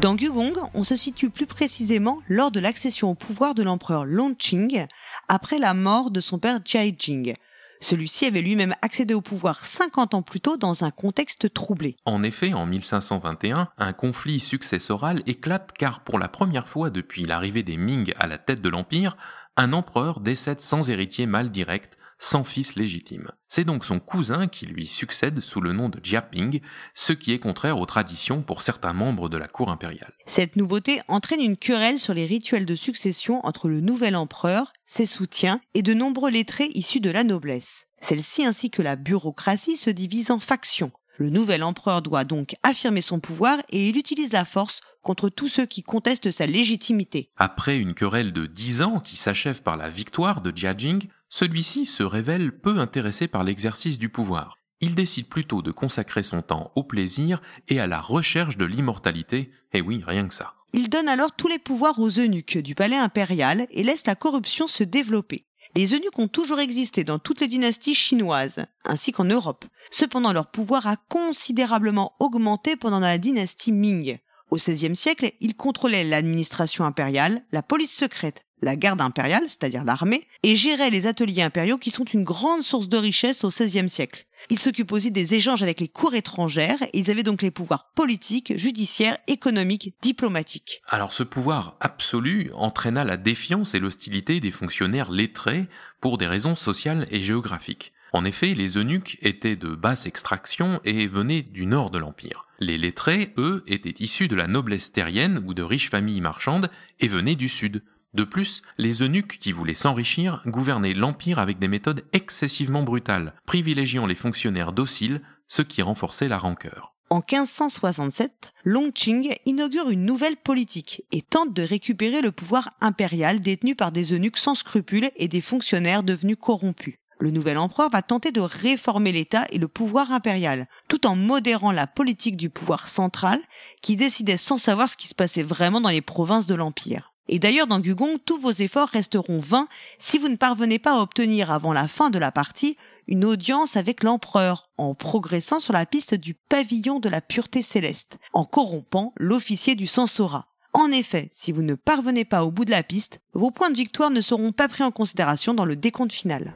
[0.00, 4.86] Dans Gugong, on se situe plus précisément lors de l'accession au pouvoir de l'empereur Longqing
[5.28, 7.34] après la mort de son père Jiajing.
[7.80, 11.96] Celui-ci avait lui-même accédé au pouvoir 50 ans plus tôt dans un contexte troublé.
[12.04, 17.62] En effet, en 1521, un conflit successoral éclate car pour la première fois depuis l'arrivée
[17.62, 19.16] des Ming à la tête de l'empire,
[19.56, 23.30] un empereur décède sans héritier mâle direct, sans fils légitime.
[23.48, 26.60] C'est donc son cousin qui lui succède sous le nom de Jiaping,
[26.94, 30.14] ce qui est contraire aux traditions pour certains membres de la cour impériale.
[30.26, 35.06] Cette nouveauté entraîne une querelle sur les rituels de succession entre le nouvel empereur, ses
[35.06, 37.86] soutiens et de nombreux lettrés issus de la noblesse.
[38.02, 40.92] Celle-ci ainsi que la bureaucratie se divise en factions.
[41.18, 45.48] Le nouvel empereur doit donc affirmer son pouvoir et il utilise la force contre tous
[45.48, 47.30] ceux qui contestent sa légitimité.
[47.36, 52.02] Après une querelle de dix ans qui s'achève par la victoire de Jiajing, celui-ci se
[52.02, 54.58] révèle peu intéressé par l'exercice du pouvoir.
[54.80, 59.50] Il décide plutôt de consacrer son temps au plaisir et à la recherche de l'immortalité,
[59.72, 60.54] et oui, rien que ça.
[60.72, 64.68] Il donne alors tous les pouvoirs aux eunuques du palais impérial et laisse la corruption
[64.68, 65.46] se développer.
[65.74, 69.64] Les eunuques ont toujours existé dans toutes les dynasties chinoises, ainsi qu'en Europe.
[69.90, 74.18] Cependant, leur pouvoir a considérablement augmenté pendant la dynastie Ming.
[74.50, 80.26] Au XVIe siècle, ils contrôlaient l'administration impériale, la police secrète, la garde impériale, c'est-à-dire l'armée,
[80.42, 84.26] et géraient les ateliers impériaux qui sont une grande source de richesse au XVIe siècle.
[84.48, 87.90] Ils s'occupent aussi des échanges avec les cours étrangères et ils avaient donc les pouvoirs
[87.94, 90.82] politiques, judiciaires, économiques, diplomatiques.
[90.86, 95.66] Alors ce pouvoir absolu entraîna la défiance et l'hostilité des fonctionnaires lettrés
[96.00, 97.92] pour des raisons sociales et géographiques.
[98.12, 102.46] En effet, les eunuques étaient de basse extraction et venaient du nord de l'Empire.
[102.60, 106.70] Les lettrés, eux, étaient issus de la noblesse terrienne ou de riches familles marchandes
[107.00, 107.82] et venaient du sud.
[108.16, 114.06] De plus, les eunuques qui voulaient s'enrichir gouvernaient l'Empire avec des méthodes excessivement brutales, privilégiant
[114.06, 116.94] les fonctionnaires dociles, ce qui renforçait la rancœur.
[117.10, 123.74] En 1567, Longqing inaugure une nouvelle politique et tente de récupérer le pouvoir impérial détenu
[123.74, 126.94] par des eunuques sans scrupules et des fonctionnaires devenus corrompus.
[127.18, 131.70] Le nouvel empereur va tenter de réformer l'État et le pouvoir impérial, tout en modérant
[131.70, 133.40] la politique du pouvoir central
[133.82, 137.12] qui décidait sans savoir ce qui se passait vraiment dans les provinces de l'Empire.
[137.28, 141.00] Et d'ailleurs, dans Gugong, tous vos efforts resteront vains si vous ne parvenez pas à
[141.00, 142.76] obtenir avant la fin de la partie
[143.08, 148.18] une audience avec l'empereur, en progressant sur la piste du pavillon de la pureté céleste,
[148.32, 150.48] en corrompant l'officier du Sansora.
[150.72, 153.76] En effet, si vous ne parvenez pas au bout de la piste, vos points de
[153.76, 156.54] victoire ne seront pas pris en considération dans le décompte final.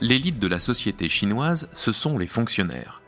[0.00, 3.01] L'élite de la société chinoise, ce sont les fonctionnaires.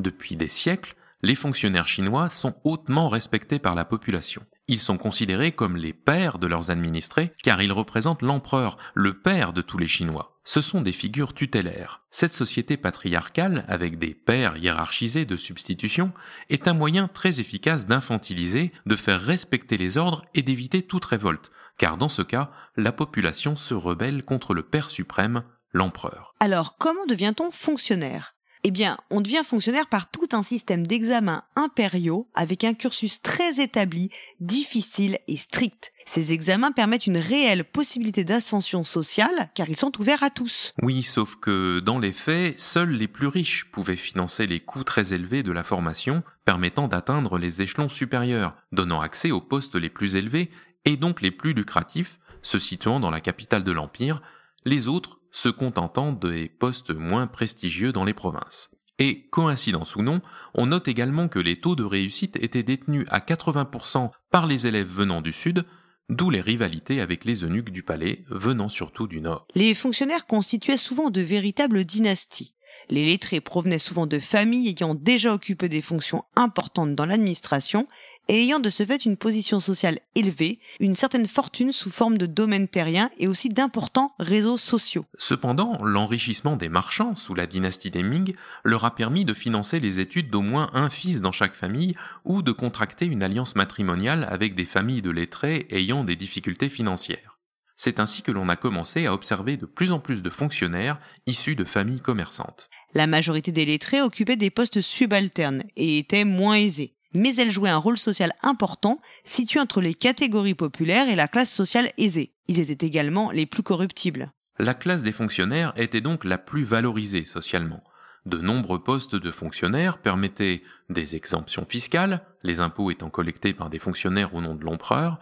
[0.00, 4.46] Depuis des siècles, les fonctionnaires chinois sont hautement respectés par la population.
[4.66, 9.52] Ils sont considérés comme les pères de leurs administrés car ils représentent l'empereur, le père
[9.52, 10.40] de tous les Chinois.
[10.44, 12.02] Ce sont des figures tutélaires.
[12.10, 16.12] Cette société patriarcale, avec des pères hiérarchisés de substitution,
[16.48, 21.50] est un moyen très efficace d'infantiliser, de faire respecter les ordres et d'éviter toute révolte,
[21.76, 26.34] car dans ce cas, la population se rebelle contre le père suprême, l'empereur.
[26.40, 28.34] Alors, comment devient-on fonctionnaire?
[28.64, 33.60] Eh bien, on devient fonctionnaire par tout un système d'examens impériaux avec un cursus très
[33.60, 34.10] établi,
[34.40, 35.92] difficile et strict.
[36.06, 40.74] Ces examens permettent une réelle possibilité d'ascension sociale car ils sont ouverts à tous.
[40.82, 45.14] Oui, sauf que dans les faits, seuls les plus riches pouvaient financer les coûts très
[45.14, 50.16] élevés de la formation permettant d'atteindre les échelons supérieurs, donnant accès aux postes les plus
[50.16, 50.50] élevés
[50.84, 54.20] et donc les plus lucratifs, se situant dans la capitale de l'Empire,
[54.64, 58.70] les autres se contentant des postes moins prestigieux dans les provinces.
[58.98, 60.20] Et, coïncidence ou non,
[60.54, 64.88] on note également que les taux de réussite étaient détenus à 80% par les élèves
[64.88, 65.64] venant du sud,
[66.10, 69.46] d'où les rivalités avec les eunuques du palais venant surtout du nord.
[69.54, 72.54] Les fonctionnaires constituaient souvent de véritables dynasties.
[72.90, 77.86] Les lettrés provenaient souvent de familles ayant déjà occupé des fonctions importantes dans l'administration
[78.28, 82.26] et ayant de ce fait une position sociale élevée, une certaine fortune sous forme de
[82.26, 85.04] domaine terrien et aussi d'importants réseaux sociaux.
[85.18, 88.34] Cependant, l'enrichissement des marchands sous la dynastie des Ming
[88.64, 91.94] leur a permis de financer les études d'au moins un fils dans chaque famille
[92.24, 97.38] ou de contracter une alliance matrimoniale avec des familles de lettrés ayant des difficultés financières.
[97.76, 101.56] C'est ainsi que l'on a commencé à observer de plus en plus de fonctionnaires issus
[101.56, 102.68] de familles commerçantes.
[102.94, 107.70] La majorité des lettrés occupaient des postes subalternes et étaient moins aisés mais elle jouait
[107.70, 112.32] un rôle social important situé entre les catégories populaires et la classe sociale aisée.
[112.48, 114.32] Ils étaient également les plus corruptibles.
[114.58, 117.82] La classe des fonctionnaires était donc la plus valorisée socialement.
[118.26, 123.78] De nombreux postes de fonctionnaires permettaient des exemptions fiscales, les impôts étant collectés par des
[123.78, 125.18] fonctionnaires au nom de l'empereur,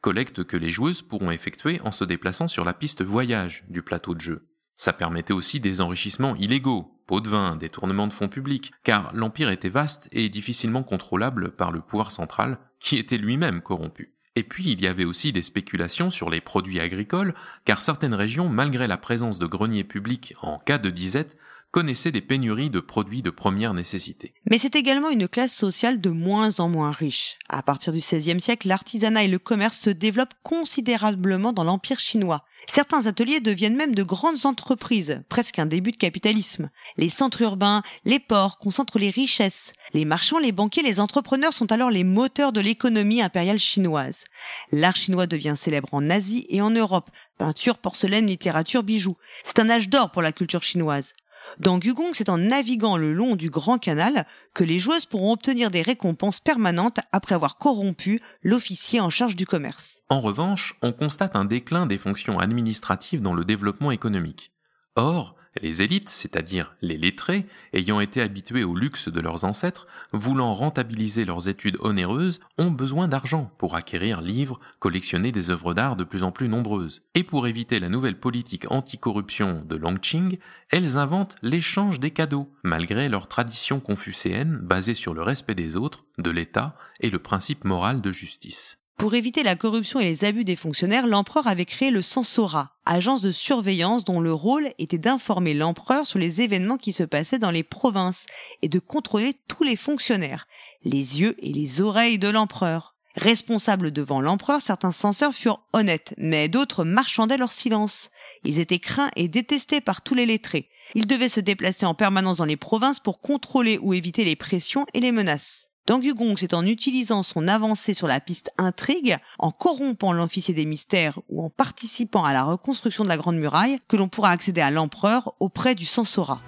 [0.00, 4.14] collecte que les joueuses pourront effectuer en se déplaçant sur la piste voyage du plateau
[4.14, 4.49] de jeu.
[4.80, 9.50] Ça permettait aussi des enrichissements illégaux, pots de vin, détournements de fonds publics, car l'Empire
[9.50, 14.14] était vaste et difficilement contrôlable par le pouvoir central, qui était lui-même corrompu.
[14.36, 17.34] Et puis il y avait aussi des spéculations sur les produits agricoles,
[17.66, 21.36] car certaines régions, malgré la présence de greniers publics en cas de disette,
[21.70, 24.34] connaissait des pénuries de produits de première nécessité.
[24.50, 27.36] Mais c'est également une classe sociale de moins en moins riche.
[27.48, 32.44] À partir du XVIe siècle, l'artisanat et le commerce se développent considérablement dans l'Empire chinois.
[32.68, 36.70] Certains ateliers deviennent même de grandes entreprises, presque un début de capitalisme.
[36.96, 39.72] Les centres urbains, les ports concentrent les richesses.
[39.94, 44.24] Les marchands, les banquiers, les entrepreneurs sont alors les moteurs de l'économie impériale chinoise.
[44.72, 47.10] L'art chinois devient célèbre en Asie et en Europe.
[47.38, 49.16] Peinture, porcelaine, littérature, bijoux.
[49.44, 51.14] C'est un âge d'or pour la culture chinoise.
[51.58, 55.70] Dans Gugong, c'est en naviguant le long du Grand Canal que les joueuses pourront obtenir
[55.70, 60.02] des récompenses permanentes après avoir corrompu l'officier en charge du commerce.
[60.08, 64.52] En revanche, on constate un déclin des fonctions administratives dans le développement économique.
[64.96, 70.54] Or, les élites, c'est-à-dire les lettrés, ayant été habitués au luxe de leurs ancêtres, voulant
[70.54, 76.04] rentabiliser leurs études onéreuses, ont besoin d'argent pour acquérir livres, collectionner des œuvres d'art de
[76.04, 77.02] plus en plus nombreuses.
[77.14, 80.38] Et pour éviter la nouvelle politique anticorruption de Longqing,
[80.70, 86.04] elles inventent l'échange des cadeaux, malgré leur tradition confucéenne basée sur le respect des autres,
[86.18, 88.79] de l'État et le principe moral de justice.
[89.00, 93.22] Pour éviter la corruption et les abus des fonctionnaires, l'empereur avait créé le Sansora, agence
[93.22, 97.50] de surveillance dont le rôle était d'informer l'empereur sur les événements qui se passaient dans
[97.50, 98.26] les provinces
[98.60, 100.46] et de contrôler tous les fonctionnaires,
[100.84, 102.94] les yeux et les oreilles de l'empereur.
[103.16, 108.10] Responsables devant l'empereur, certains censeurs furent honnêtes, mais d'autres marchandaient leur silence.
[108.44, 110.68] Ils étaient craints et détestés par tous les lettrés.
[110.94, 114.84] Ils devaient se déplacer en permanence dans les provinces pour contrôler ou éviter les pressions
[114.92, 115.69] et les menaces.
[115.86, 120.66] Dans Gugong, c'est en utilisant son avancée sur la piste intrigue, en corrompant l'officier des
[120.66, 124.60] mystères ou en participant à la reconstruction de la Grande Muraille que l'on pourra accéder
[124.60, 126.42] à l'empereur auprès du Sansora.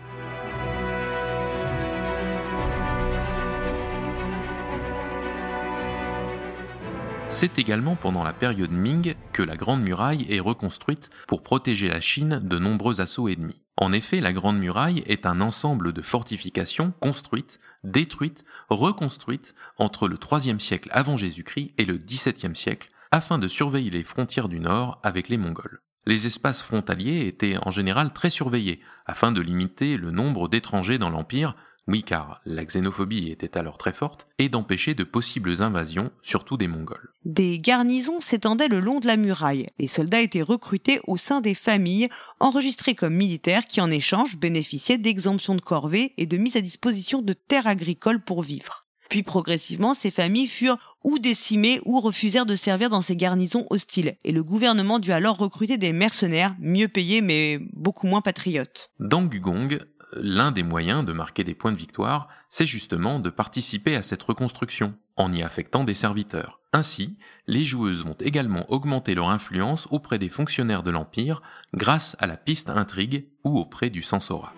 [7.31, 12.03] C'est également pendant la période Ming que la Grande Muraille est reconstruite pour protéger la
[12.03, 13.63] Chine de nombreux assauts ennemis.
[13.79, 20.17] En effet, la Grande Muraille est un ensemble de fortifications construites, détruites, reconstruites entre le
[20.17, 25.01] IIIe siècle avant Jésus-Christ et le XVIIe siècle afin de surveiller les frontières du Nord
[25.03, 25.83] avec les Mongols.
[26.07, 31.11] Les espaces frontaliers étaient en général très surveillés afin de limiter le nombre d'étrangers dans
[31.11, 31.55] l'Empire,
[31.89, 36.69] oui car la xénophobie était alors très forte, et d'empêcher de possibles invasions, surtout des
[36.69, 37.13] Mongols.
[37.25, 39.67] Des garnisons s'étendaient le long de la muraille.
[39.79, 42.09] Les soldats étaient recrutés au sein des familles,
[42.41, 47.23] enregistrés comme militaires qui en échange bénéficiaient d'exemptions de corvée et de mise à disposition
[47.23, 48.83] de terres agricoles pour vivre.
[49.13, 54.17] Puis progressivement, ces familles furent ou décimées ou refusèrent de servir dans ces garnisons hostiles,
[54.25, 58.91] et le gouvernement dut alors recruter des mercenaires, mieux payés mais beaucoup moins patriotes.
[59.01, 59.81] Dans Gugong,
[60.15, 64.23] l'un des moyens de marquer des points de victoire, c'est justement de participer à cette
[64.23, 66.61] reconstruction, en y affectant des serviteurs.
[66.73, 71.43] Ainsi, les joueuses vont également augmenter leur influence auprès des fonctionnaires de l'Empire
[71.75, 74.55] grâce à la piste intrigue ou auprès du Sansora.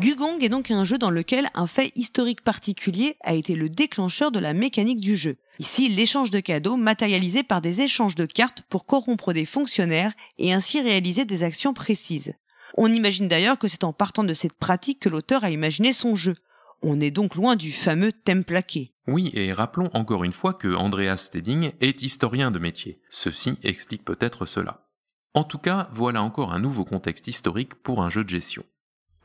[0.00, 4.32] Gugong est donc un jeu dans lequel un fait historique particulier a été le déclencheur
[4.32, 5.36] de la mécanique du jeu.
[5.60, 10.52] Ici, l'échange de cadeaux matérialisé par des échanges de cartes pour corrompre des fonctionnaires et
[10.52, 12.34] ainsi réaliser des actions précises.
[12.76, 16.16] On imagine d'ailleurs que c'est en partant de cette pratique que l'auteur a imaginé son
[16.16, 16.34] jeu.
[16.82, 18.92] On est donc loin du fameux thème plaqué.
[19.06, 23.00] Oui, et rappelons encore une fois que Andreas Steding est historien de métier.
[23.10, 24.88] Ceci explique peut-être cela.
[25.34, 28.64] En tout cas, voilà encore un nouveau contexte historique pour un jeu de gestion.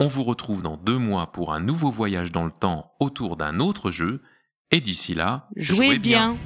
[0.01, 3.59] On vous retrouve dans deux mois pour un nouveau voyage dans le temps autour d'un
[3.59, 4.21] autre jeu,
[4.71, 6.37] et d'ici là, Jouez, bien.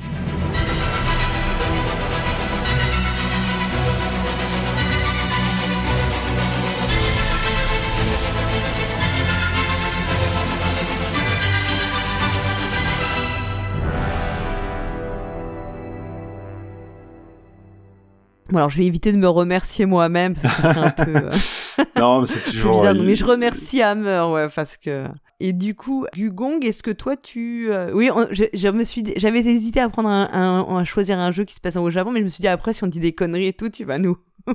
[18.49, 21.29] Bon, alors je vais éviter de me remercier moi-même parce que fait un peu.
[21.97, 22.79] Non, mais c'est toujours.
[22.81, 25.05] bizarre, euh, mais je remercie Hammer, ouais, parce que.
[25.39, 27.67] Et du coup, Gugong, est-ce que toi tu.
[27.71, 31.19] euh, Oui, on- je, je me suis, j'avais hésité à prendre un, un- à choisir
[31.19, 32.87] un jeu qui se passe au Japon, mais je me suis dit après, si on
[32.87, 34.17] dit des conneries et tout, tu vas nous.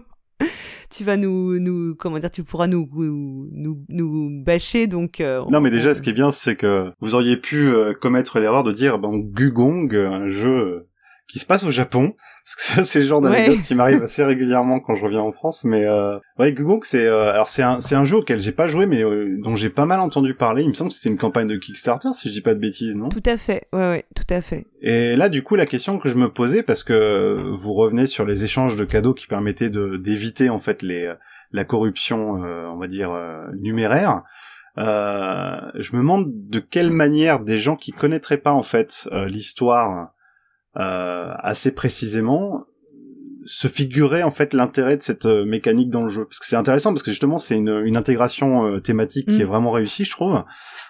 [0.91, 5.21] tu vas nous, nous, comment dire, tu pourras nous, nous, nous, nous bâcher, donc.
[5.21, 7.93] euh, Non, mais on- déjà, ce qui est bien, c'est que vous auriez pu euh,
[7.93, 10.88] commettre l'erreur de dire, ben, Gugong, un jeu
[11.31, 12.15] qui se passe au Japon,
[12.45, 13.63] parce que ça, c'est le genre d'anecdote Ouais.
[13.63, 17.31] qui m'arrive assez régulièrement quand je reviens en France, mais euh, ouais, Gugong, c'est euh,
[17.31, 19.85] alors c'est un c'est un jeu auquel j'ai pas joué, mais euh, dont j'ai pas
[19.87, 20.63] mal entendu parler.
[20.63, 22.97] Il me semble que c'était une campagne de Kickstarter, si je dis pas de bêtises,
[22.97, 23.09] non?
[23.11, 24.67] Tout à fait, ouais, ouais, tout à fait.
[24.81, 28.25] Et là, du coup, la question que je me posais, parce que vous revenez sur
[28.25, 31.13] les échanges de cadeaux qui permettaient de d'éviter en fait les
[31.53, 34.23] la corruption, euh, on va dire euh, numéraire.
[34.77, 39.27] Euh, je me demande de quelle manière des gens qui connaîtraient pas en fait euh,
[39.27, 40.11] l'histoire
[40.79, 42.65] assez précisément
[43.47, 46.57] se figurer en fait l'intérêt de cette euh, mécanique dans le jeu parce que c'est
[46.57, 49.41] intéressant parce que justement c'est une, une intégration euh, thématique qui Mm.
[49.41, 50.43] est vraiment réussie je trouve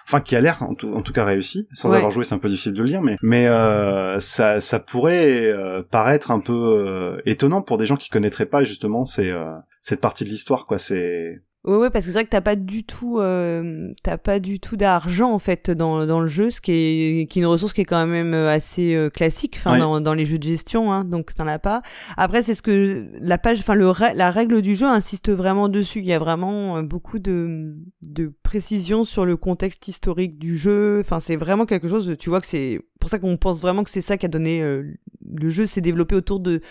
[0.05, 1.95] enfin qui a l'air en tout, en tout cas réussie sans Ouais.
[1.97, 5.45] avoir joué c'est un peu difficile de le dire mais mais euh, ça ça pourrait
[5.45, 9.45] euh, paraître un peu euh, étonnant pour des gens qui connaîtraient pas justement ces, euh,
[9.79, 12.55] cette partie de l'histoire quoi c'est Ouais, ouais, parce que c'est vrai que t'as pas
[12.55, 16.61] du tout, euh, t'as pas du tout d'argent en fait dans, dans le jeu, ce
[16.61, 19.73] qui est, qui est une ressource qui est quand même euh, assez euh, classique, enfin
[19.73, 19.79] Ouais.
[19.79, 21.81] dans, dans les jeux de gestion, hein, donc t'en as pas.
[22.15, 25.99] Après, c'est ce que la page, enfin le la règle du jeu insiste vraiment dessus.
[25.99, 31.01] Il y a vraiment euh, beaucoup de, de précision sur le contexte historique du jeu.
[31.01, 32.15] Enfin, c'est vraiment quelque chose.
[32.17, 34.61] Tu vois que c'est pour ça qu'on pense vraiment que c'est ça qui a donné
[34.61, 34.83] euh,
[35.29, 36.61] le jeu s'est développé autour de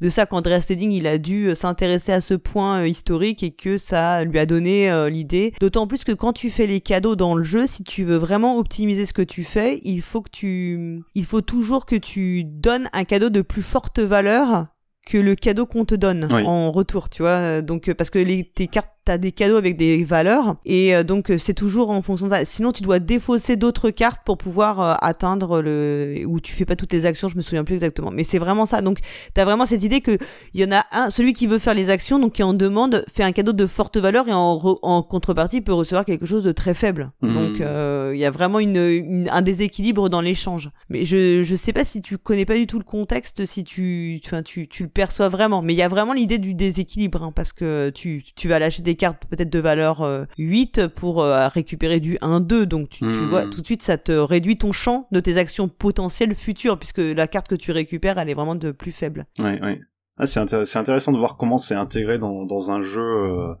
[0.00, 3.50] de ça qu'Andreas Steding il a dû euh, s'intéresser à ce point euh, historique et
[3.52, 5.52] que ça lui a donné euh, l'idée.
[5.60, 8.58] D'autant plus que quand tu fais les cadeaux dans le jeu, si tu veux vraiment
[8.58, 12.88] optimiser ce que tu fais, il faut que tu, il faut toujours que tu donnes
[12.92, 14.66] un cadeau de plus forte valeur
[15.06, 16.42] que le cadeau qu'on te donne Oui.
[16.44, 17.62] en retour, tu vois.
[17.62, 21.30] Donc parce que les, tes cartes, t'as des cadeaux avec des valeurs et euh, donc
[21.30, 22.44] euh, c'est toujours en fonction de ça.
[22.44, 26.76] Sinon tu dois défausser d'autres cartes pour pouvoir euh, atteindre le ou tu fais pas
[26.76, 28.10] toutes les actions, je me souviens plus exactement.
[28.10, 28.82] Mais c'est vraiment ça.
[28.82, 28.98] Donc
[29.32, 30.18] t'as vraiment cette idée que
[30.52, 33.04] il y en a un, celui qui veut faire les actions, donc qui en demande,
[33.10, 36.42] fait un cadeau de forte valeur et en, re- en contrepartie peut recevoir quelque chose
[36.42, 37.12] de très faible.
[37.22, 37.34] Mhm.
[37.34, 40.70] Donc euh, il y a vraiment une, une- un déséquilibre dans l'échange.
[40.90, 44.20] Mais je je sais pas si tu connais pas du tout le contexte, si tu
[44.24, 45.62] enfin tu tu le perçois vraiment.
[45.62, 48.82] Mais il y a vraiment l'idée du déséquilibre hein, parce que tu tu vas lâcher
[48.82, 52.64] des cartes peut-être de valeur euh, 8 pour euh, récupérer du 1-2.
[52.64, 53.28] Donc tu, tu Mhm.
[53.28, 56.98] vois tout de suite ça te réduit ton champ de tes actions potentielles futures puisque
[56.98, 59.26] la carte que tu récupères elle est vraiment de plus faible.
[59.38, 59.80] Ouais, ouais.
[60.18, 63.54] Ah, c'est intér- c'est intéressant de voir comment c'est intégré dans, dans un jeu euh,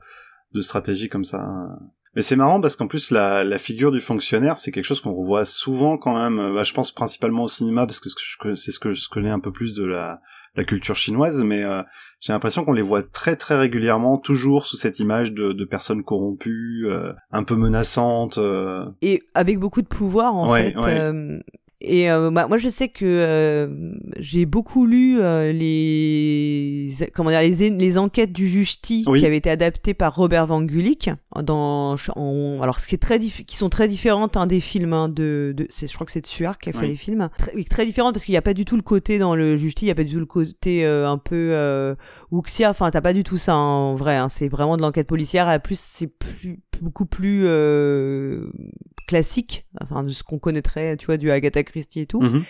[0.54, 1.46] de stratégie comme ça.
[2.14, 5.12] Mais c'est marrant parce qu'en plus la, la figure du fonctionnaire, c'est quelque chose qu'on
[5.12, 6.54] revoit souvent quand même.
[6.54, 8.08] Bah, je pense principalement au cinéma parce que
[8.54, 10.20] c'est ce que je connais un peu plus de la,
[10.56, 11.82] la culture chinoise, mais euh,
[12.20, 16.02] j'ai l'impression qu'on les voit très très régulièrement, toujours sous cette image de, de personnes
[16.02, 18.38] corrompues, euh, un peu menaçantes.
[18.38, 18.86] euh.
[19.02, 20.78] et avec beaucoup de pouvoir en Ouais, fait.
[20.78, 21.40] ouais.
[21.86, 27.30] Euh, et euh, bah, moi je sais que euh, j'ai beaucoup lu euh, les comment
[27.30, 29.20] dire les, les enquêtes du juge T Oui.
[29.20, 31.10] qui avaient été adaptées par Robert Van Gulik
[31.42, 35.08] dans en- alors ce qui est très qui sont très différentes hein, des films hein,
[35.08, 36.88] de, de je crois que c'est Suar qui a fait Oui.
[36.88, 37.28] les films
[37.70, 39.82] très, différentes parce qu'il n'y a pas du tout le côté dans le juge T
[39.82, 41.94] il n'y a pas du tout le côté euh, un peu euh,
[42.30, 45.06] Wuxia enfin t'as pas du tout ça hein, en vrai hein, c'est vraiment de l'enquête
[45.06, 48.50] policière et plus c'est plus beaucoup plus euh,
[49.08, 52.20] classique, enfin de ce qu'on connaîtrait, tu vois, du Agatha Christie et tout.
[52.20, 52.44] Mhm.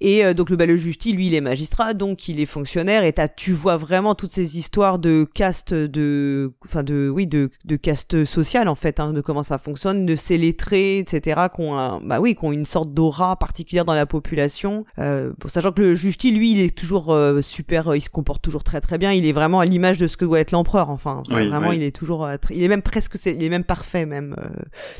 [0.00, 2.46] Et euh, donc le, bah, le juge T, lui, il est magistrat, donc il est
[2.46, 7.50] fonctionnaire, et tu vois vraiment toutes ces histoires de caste, de, enfin de, oui, de,
[7.64, 11.62] de caste sociale en fait, hein, de comment ça fonctionne, de ces lettrés, etc., qui
[11.62, 14.84] ont, un- bah oui, qui ont une sorte d'aura particulière dans la population.
[14.98, 18.10] Euh, sachant que le juge T, lui, il est toujours euh, super, euh, il se
[18.10, 20.52] comporte toujours très très bien, il est vraiment à l'image de ce que doit être
[20.52, 20.90] l'empereur.
[20.90, 21.76] Enfin, Oui, vraiment, oui.
[21.76, 24.36] il est toujours, euh, il est même presque, il est même parfait même.
[24.38, 24.48] euh,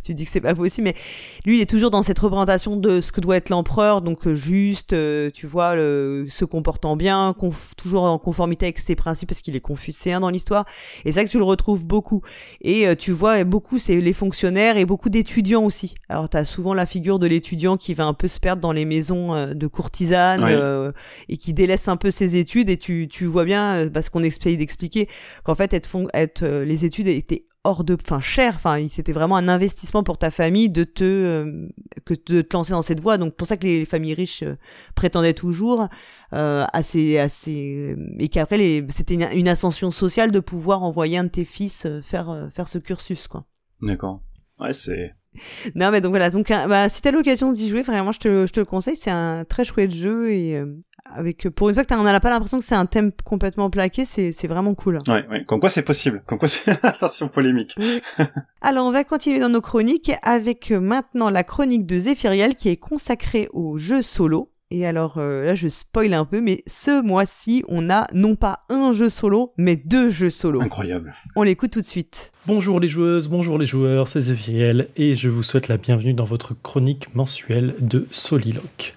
[0.05, 0.94] tu dis que c'est pas possible, mais
[1.44, 4.35] lui, il est toujours dans cette représentation de ce que doit être l'empereur, donc euh,
[4.87, 9.29] juste, euh, tu vois, le, se comportant bien, conf- toujours en conformité avec ses principes,
[9.29, 10.65] parce qu'il est confucéen dans l'histoire.
[11.05, 12.23] Et c'est vrai que tu le retrouves beaucoup.
[12.61, 15.95] Et euh, tu vois, beaucoup, c'est les fonctionnaires et beaucoup d'étudiants aussi.
[16.09, 18.73] Alors, tu as souvent la figure de l'étudiant qui va un peu se perdre dans
[18.73, 20.93] les maisons euh, de courtisanes Oui.
[21.29, 22.71] et qui délaisse un peu ses études.
[22.71, 25.09] Et tu, tu vois bien, parce qu'on essaye d'expliquer,
[25.45, 29.36] qu'en fait, être, être, les études étaient hors de, enfin cher, enfin il- c'était vraiment
[29.36, 31.68] un investissement pour ta famille de te euh,
[32.05, 33.18] que de te lancer dans cette voie.
[33.18, 34.56] Donc pour ça que les familles riches euh,
[34.94, 35.88] prétendaient toujours
[36.32, 41.18] euh, ces, à ces- et qu'après les c'était une, une ascension sociale de pouvoir envoyer
[41.18, 43.44] un de tes fils euh, faire euh, faire ce cursus quoi.
[43.82, 44.20] D'accord.
[44.60, 45.14] Ouais, c'est.
[45.74, 48.47] Non mais donc voilà donc euh, bah, si t'as l'occasion d'y jouer vraiment je te
[48.47, 50.66] je te le conseille c'est un très chouette jeu et euh,
[51.15, 53.70] avec pour une fois que t'as- on n'a pas l'impression que c'est un thème complètement
[53.70, 55.01] plaqué c'est c'est vraiment cool.
[55.09, 55.45] Ouais, ouais.
[55.47, 56.23] Comme quoi c'est possible.
[56.27, 56.70] Comme quoi c'est.
[56.85, 57.77] Attention polémique.
[58.61, 62.69] Alors on va continuer dans nos chroniques avec euh, maintenant la chronique de Zéphiriel qui
[62.69, 64.51] est consacrée aux jeux solo.
[64.72, 68.64] Et alors euh, là je spoil un peu mais ce mois-ci on a non pas
[68.68, 70.60] un jeu solo mais deux jeux solo.
[70.60, 71.14] Incroyable.
[71.36, 72.32] On l'écoute tout de suite.
[72.48, 76.24] Bonjour les joueuses, bonjour les joueurs, c'est Zephyriel et je vous souhaite la bienvenue dans
[76.24, 78.94] votre chronique mensuelle de Soliloque.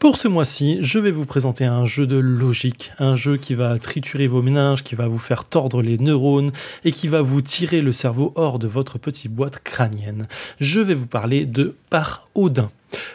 [0.00, 3.78] Pour ce mois-ci, je vais vous présenter un jeu de logique, un jeu qui va
[3.78, 6.50] triturer vos méninges, qui va vous faire tordre les neurones
[6.84, 10.26] et qui va vous tirer le cerveau hors de votre petite boîte crânienne.
[10.60, 12.72] Je vais vous parler de Par Odin.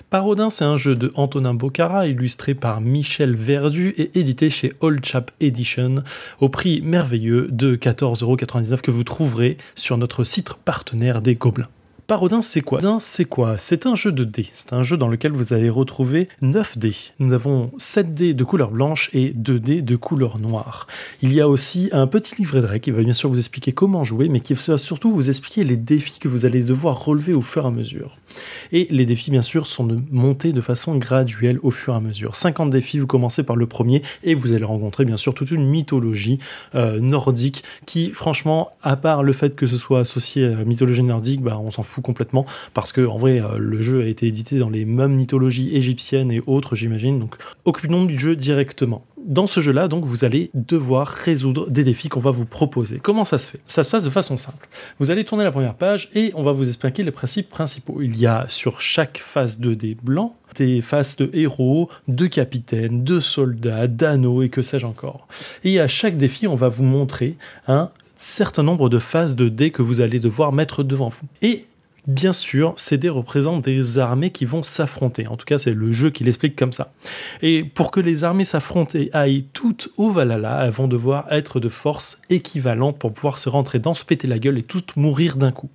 [0.10, 5.04] Paraudin, c'est un jeu de Antonin Bocara, illustré par Michel Verdu et édité chez Old
[5.06, 6.04] Chap Edition,
[6.40, 11.68] au prix merveilleux de 14,99€ que vous trouverez sur notre site partenaire des Gobelins.
[12.08, 12.80] Parodin, c'est quoi?
[12.80, 13.58] Parodin, c'est quoi?
[13.58, 14.48] C'est un jeu de dés.
[14.54, 16.96] C'est un jeu dans lequel vous allez retrouver 9 dés.
[17.20, 20.88] Nous avons 7 dés de couleur blanche et 2 dés de couleur noire.
[21.22, 23.74] Il y a aussi un petit livret de règles qui va bien sûr vous expliquer
[23.74, 27.34] comment jouer, mais qui va surtout vous expliquer les défis que vous allez devoir relever
[27.34, 28.18] au fur et à mesure.
[28.72, 32.00] Et les défis, bien sûr, sont de monter de façon graduelle au fur et à
[32.00, 32.36] mesure.
[32.36, 35.66] 50 défis, vous commencez par le premier et vous allez rencontrer, bien sûr, toute une
[35.66, 36.40] mythologie
[36.76, 41.04] euh, nordique qui, franchement, à part le fait que ce soit associé à la mythologie
[41.04, 44.28] nordique, bah, on s'en fout complètement parce que, en vrai, euh, le jeu a été
[44.28, 47.20] édité dans les mêmes mythologies égyptiennes et autres, j'imagine.
[47.20, 47.36] Donc,
[47.66, 52.22] occupons du jeu directement dans ce jeu-là, donc, vous allez devoir résoudre des défis qu'on
[52.22, 53.00] va vous proposer.
[53.00, 53.60] Comment ça se fait?
[53.66, 54.68] Ça se passe de façon simple.
[55.00, 58.02] Vous allez tourner la première page et on va vous expliquer les principes principaux.
[58.02, 63.04] Il y a sur chaque face de dés blancs des faces de héros, de capitaines,
[63.04, 65.28] de soldats, d'anneaux et que sais-je encore.
[65.64, 67.36] Et à chaque défi, on va vous montrer
[67.68, 71.28] un certain nombre de faces de dés que vous allez devoir mettre devant vous.
[71.42, 71.68] Et
[72.08, 75.28] Bien sûr, ces dés représentent des armées qui vont s'affronter.
[75.28, 76.94] En tout cas, c'est le jeu qui l'explique comme ça.
[77.42, 81.60] Et pour que les armées s'affrontent et aillent toutes au Valhalla, elles vont devoir être
[81.60, 85.36] de force équivalente pour pouvoir se rentrer dans, se péter la gueule et toutes mourir
[85.36, 85.70] d'un coup.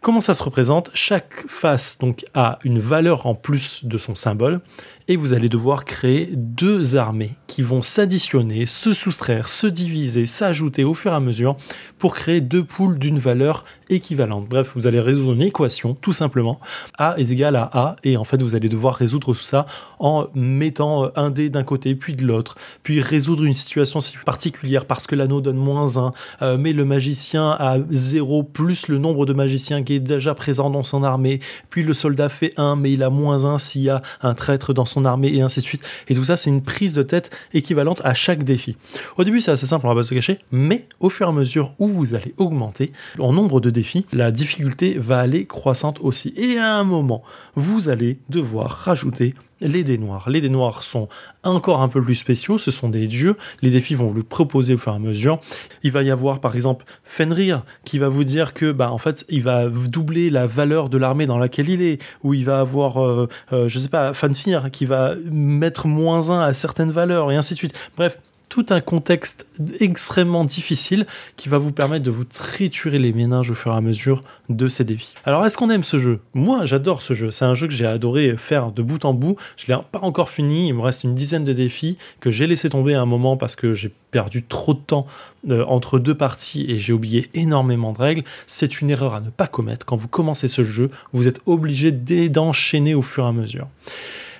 [0.00, 0.90] Comment ça se représente?
[0.92, 4.60] Chaque face donc a une valeur en plus de son symbole
[5.08, 10.84] et vous allez devoir créer deux armées qui vont s'additionner, se soustraire, se diviser, s'ajouter
[10.84, 11.56] au fur et à mesure
[11.98, 14.48] pour créer deux poules d'une valeur équivalente.
[14.48, 16.58] Bref, vous allez résoudre une équation tout simplement.
[16.98, 19.66] A est égal à A et en fait vous allez devoir résoudre tout ça
[19.98, 24.86] en mettant un dé d'un côté puis de l'autre, puis résoudre une situation si particulière
[24.86, 26.12] parce que l'anneau donne moins 1,
[26.42, 30.70] euh, mais le magicien a 0 plus le nombre de magiciens qui est déjà présent
[30.70, 33.90] dans son armée, puis le soldat fait 1 mais il a moins 1 s'il y
[33.90, 35.82] a un traître dans son armée et ainsi de suite.
[36.08, 38.76] Et tout ça c'est une prise de tête équivalente à chaque défi.
[39.16, 41.32] Au début c'est assez simple, on va pas se cacher, mais au fur et à
[41.32, 46.34] mesure où vous allez augmenter en nombre de défis, la difficulté va aller croissante aussi.
[46.36, 47.22] Et à un moment,
[47.56, 50.28] vous allez devoir rajouter les dés noirs.
[50.28, 51.08] Les dés noirs sont
[51.42, 54.74] encore un peu plus spéciaux, ce sont des dieux, les défis vont vous le proposer
[54.74, 55.40] au fur et à mesure.
[55.82, 59.24] Il va y avoir par exemple Fenrir qui va vous dire que bah en fait
[59.28, 63.02] il va doubler la valeur de l'armée dans laquelle il est, ou il va avoir
[63.02, 67.36] euh, euh, je sais pas Fanfir qui va mettre moins 1 à certaines valeurs et
[67.36, 67.74] ainsi de suite.
[67.96, 68.18] Bref,
[68.54, 69.48] tout un contexte
[69.80, 73.80] extrêmement difficile qui va vous permettre de vous triturer les méninges au fur et à
[73.80, 75.12] mesure de ces défis.
[75.24, 76.20] Alors est-ce qu'on aime ce jeu?
[76.34, 79.36] Moi j'adore ce jeu, c'est un jeu que j'ai adoré faire de bout en bout,
[79.56, 82.70] je l'ai pas encore fini, il me reste une dizaine de défis que j'ai laissé
[82.70, 85.08] tomber à un moment parce que j'ai perdu trop de temps
[85.50, 89.30] euh, entre deux parties et j'ai oublié énormément de règles, c'est une erreur à ne
[89.30, 89.84] pas commettre.
[89.84, 93.66] Quand vous commencez ce jeu, vous êtes obligé d'enchaîner au fur et à mesure.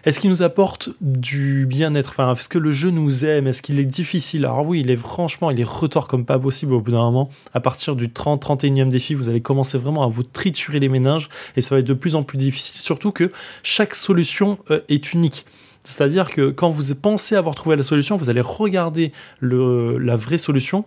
[0.05, 2.11] Est-ce qu'il nous apporte du bien-être?
[2.11, 3.47] Enfin, est-ce que le jeu nous aime?
[3.47, 4.45] Est-ce qu'il est difficile?
[4.45, 7.31] Alors oui, il est franchement, il est retort comme pas possible au bout d'un moment.
[7.55, 11.31] À partir du 30, 31e défi, vous allez commencer vraiment à vous triturer les méninges
[11.57, 12.83] et ça va être de plus en plus difficile.
[12.83, 13.33] Surtout que
[13.63, 15.47] chaque solution euh, est unique.
[15.85, 20.85] C'est-à-dire que quand vous pensez avoir trouvé la solution, vous allez regarder la vraie solution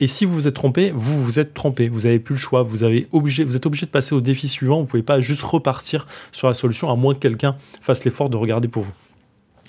[0.00, 1.88] et si vous vous êtes trompé, vous vous êtes trompé.
[1.88, 2.62] Vous n'avez plus le choix.
[2.62, 4.76] Vous, êtes obligé de passer au défi suivant.
[4.76, 8.30] Vous ne pouvez pas juste repartir sur la solution, à moins que quelqu'un fasse l'effort
[8.30, 8.92] de regarder pour vous.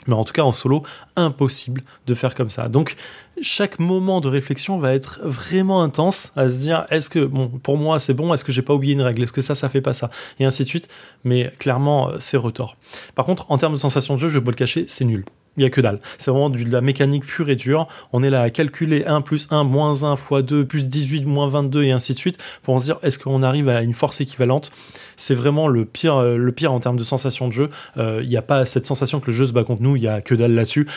[0.07, 0.83] Mais en tout cas, en solo,
[1.15, 2.69] impossible de faire comme ça.
[2.69, 2.95] Donc,
[3.41, 7.19] chaque moment de réflexion va être vraiment intense à se dire est-ce que,
[7.61, 9.69] pour moi, c'est bon, est-ce que j'ai pas oublié une règle, est-ce que ça, ça
[9.69, 10.09] fait pas ça,
[10.39, 10.87] et ainsi de suite.
[11.23, 12.77] Mais clairement, euh, c'est retort.
[13.13, 15.23] Par contre, en termes de sensation de jeu, je vais pas le cacher, c'est nul.
[15.57, 15.99] Il y a que dalle.
[16.17, 17.87] C'est vraiment de la mécanique pure et dure.
[18.13, 21.47] On est là à calculer 1 plus 1 moins 1 fois 2 plus 18 moins
[21.49, 24.71] 22 et ainsi de suite pour se dire est-ce qu'on arrive à une force équivalente?
[25.17, 27.69] C'est vraiment le pire, euh, le pire en termes de sensation de jeu.
[27.97, 29.97] Euh, il n'y a pas cette sensation que le jeu se bat contre nous.
[29.97, 30.87] Il y a que dalle là-dessus.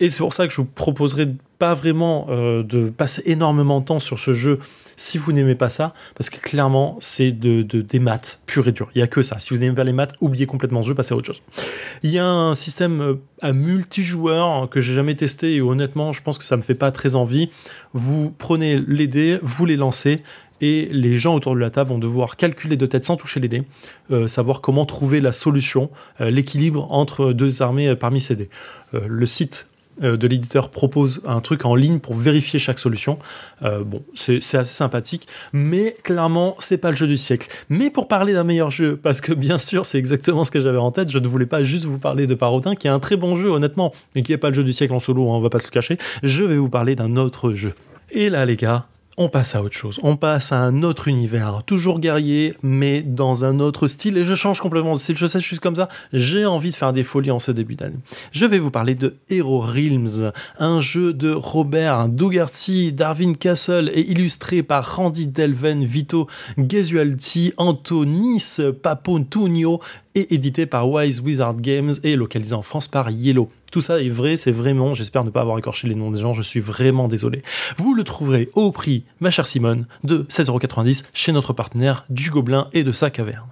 [0.00, 1.28] Et c'est pour ça que je vous proposerai
[1.60, 4.58] pas vraiment euh, de passer énormément de temps sur ce jeu
[4.96, 8.90] si vous n'aimez pas ça, parce que clairement, c'est de, des maths pur et dur.
[8.94, 9.38] Il n'y a que ça.
[9.38, 11.42] Si vous n'aimez pas les maths, oubliez complètement ce jeu, passez à autre chose.
[12.02, 16.22] Il y a un système euh, à multijoueur que j'ai jamais testé et honnêtement, je
[16.22, 17.50] pense que ça me fait pas très envie.
[17.92, 20.22] Vous prenez les dés, vous les lancez
[20.60, 23.48] et les gens autour de la table vont devoir calculer de tête sans toucher les
[23.48, 23.64] dés,
[24.12, 25.90] euh, savoir comment trouver la solution,
[26.20, 28.48] euh, l'équilibre entre deux armées parmi ces dés.
[28.92, 29.66] le site
[30.00, 33.18] de l'éditeur propose un truc en ligne pour vérifier chaque solution.
[33.62, 37.48] Euh, bon, c'est assez sympathique, mais clairement, c'est pas le jeu du siècle.
[37.68, 40.78] Mais pour parler d'un meilleur jeu, parce que bien sûr, c'est exactement ce que j'avais
[40.78, 43.16] en tête, je ne voulais pas juste vous parler de Parodin, qui est un très
[43.16, 45.40] bon jeu, honnêtement, mais qui n'est pas le jeu du siècle en solo, hein, on
[45.40, 45.98] va pas se le cacher.
[46.22, 47.74] Je vais vous parler d'un autre jeu.
[48.10, 48.86] Et là, les gars,
[49.18, 50.00] on passe à autre chose.
[50.02, 54.16] On passe à un autre univers, toujours guerrier, mais dans un autre style.
[54.16, 54.98] Et je change complètement de.
[54.98, 55.88] Je sais, je comme ça.
[56.12, 57.98] J'ai envie de faire des folies en ce début d'année.
[58.32, 64.10] Je vais vous parler de Hero Realms, un jeu de Robert Dougherty, Darwin Castle et
[64.10, 66.26] illustré par Randy Delven, Vito
[66.56, 69.80] Gesualti, Antonis Papontunio
[70.14, 73.48] et édité par Wise Wizard Games et localisé en France par Yellow.
[73.72, 76.34] Tout ça est vrai, c'est vraiment, j'espère ne pas avoir écorché les noms des gens,
[76.34, 77.42] je suis vraiment désolé.
[77.78, 82.68] Vous le trouverez au prix, ma chère Simone, de 16,90€ chez notre partenaire du Gobelin
[82.74, 83.46] et de sa caverne.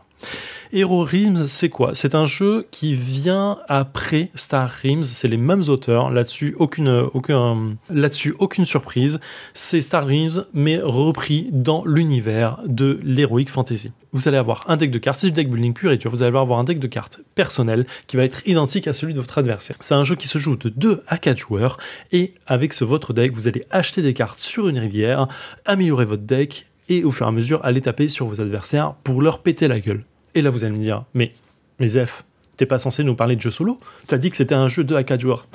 [0.73, 1.97] Hero Realms, c'est quoi?
[1.97, 7.09] C'est un jeu qui vient après Star Realms, c'est les mêmes auteurs, là-dessus aucune,
[8.39, 9.19] aucune surprise,
[9.53, 13.91] c'est Star Realms, mais repris dans l'univers de l'Heroic Fantasy.
[14.13, 16.23] Vous allez avoir un deck de cartes, c'est du deck building pur et dur, vous
[16.23, 19.39] allez avoir un deck de cartes personnel qui va être identique à celui de votre
[19.39, 19.77] adversaire.
[19.81, 21.79] C'est un jeu qui se joue de 2 à 4 joueurs,
[22.13, 25.27] et avec ce votre deck, vous allez acheter des cartes sur une rivière,
[25.65, 29.21] améliorer votre deck, et au fur et à mesure aller taper sur vos adversaires pour
[29.21, 30.05] leur péter la gueule.
[30.35, 31.33] Et là, vous allez me dire, mais,
[31.79, 32.25] mais Zef,
[32.57, 33.79] t'es pas censé nous parler de jeu solo?
[34.07, 35.47] T'as dit que c'était un jeu 2 à 4 joueurs.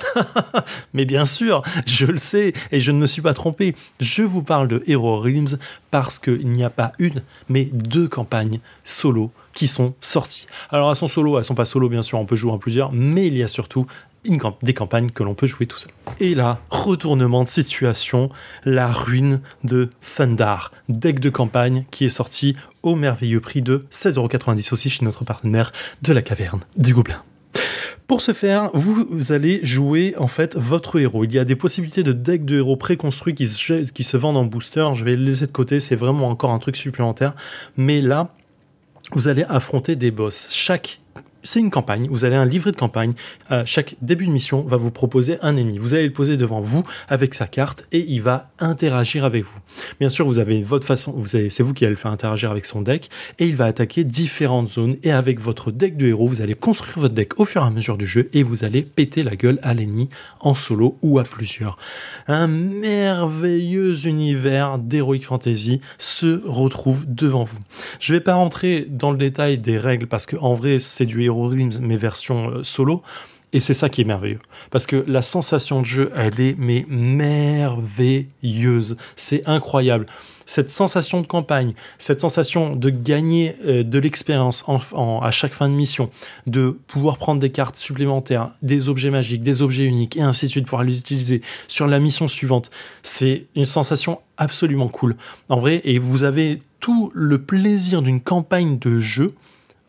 [0.92, 3.76] mais bien sûr, je le sais, et je ne me suis pas trompé.
[4.00, 5.56] Je vous parle de Hero Realms
[5.90, 10.48] parce qu'il n'y a pas une, mais deux campagnes solo qui sont sorties.
[10.70, 12.92] Alors elles sont solo, elles sont pas solo bien sûr, on peut jouer en plusieurs,
[12.92, 13.86] mais il y a surtout
[14.24, 15.92] une des campagnes que l'on peut jouer tout seul.
[16.20, 18.30] Et là, retournement de situation,
[18.64, 24.72] la ruine de Thundar, deck de campagne qui est sorti au merveilleux prix de 16,90€
[24.72, 25.72] aussi chez notre partenaire
[26.02, 27.22] de la caverne du Gobelin.
[28.06, 31.24] Pour ce faire, vous, allez jouer en fait votre héros.
[31.24, 34.36] Il y a des possibilités de deck de héros préconstruits qui se, qui se vendent
[34.36, 34.86] en booster.
[34.94, 37.34] Je vais les laisser de côté, c'est vraiment encore un truc supplémentaire.
[37.76, 38.32] Mais là,
[39.12, 40.48] vous allez affronter des boss.
[40.50, 41.00] Chaque
[41.46, 43.14] c'est une campagne, vous avez un livret de campagne,
[43.52, 45.78] Euh, chaque début de mission va vous proposer un ennemi.
[45.78, 49.58] Vous allez le poser devant vous avec sa carte et il va interagir avec vous.
[50.00, 52.82] Bien sûr, vous avez votre façon, c'est vous qui allez le faire interagir avec son
[52.82, 53.08] deck
[53.38, 56.98] et il va attaquer différentes zones et avec votre deck de héros, vous allez construire
[56.98, 59.60] votre deck au fur et à mesure du jeu et vous allez péter la gueule
[59.62, 60.08] à l'ennemi
[60.40, 61.78] en solo ou à plusieurs.
[62.26, 67.58] Un merveilleux univers d'Heroic Fantasy se retrouve devant vous.
[68.00, 71.22] Je vais pas rentrer dans le détail des règles parce que en vrai, c'est du
[71.36, 73.02] Hero Realms mais version euh, solo.
[73.52, 74.40] Et c'est ça qui est merveilleux.
[74.70, 78.96] Parce que la sensation de jeu, elle est mais merveilleuse.
[79.14, 80.06] C'est incroyable.
[80.48, 85.54] Cette sensation de campagne, cette sensation de gagner euh, de l'expérience en- en- à chaque
[85.54, 86.10] fin de mission,
[86.46, 90.50] de pouvoir prendre des cartes supplémentaires, des objets magiques, des objets uniques, et ainsi de
[90.50, 92.70] suite, pouvoir les utiliser sur la mission suivante,
[93.02, 95.16] c'est une sensation absolument cool.
[95.48, 99.34] En vrai, et vous avez tout le plaisir d'une campagne de jeu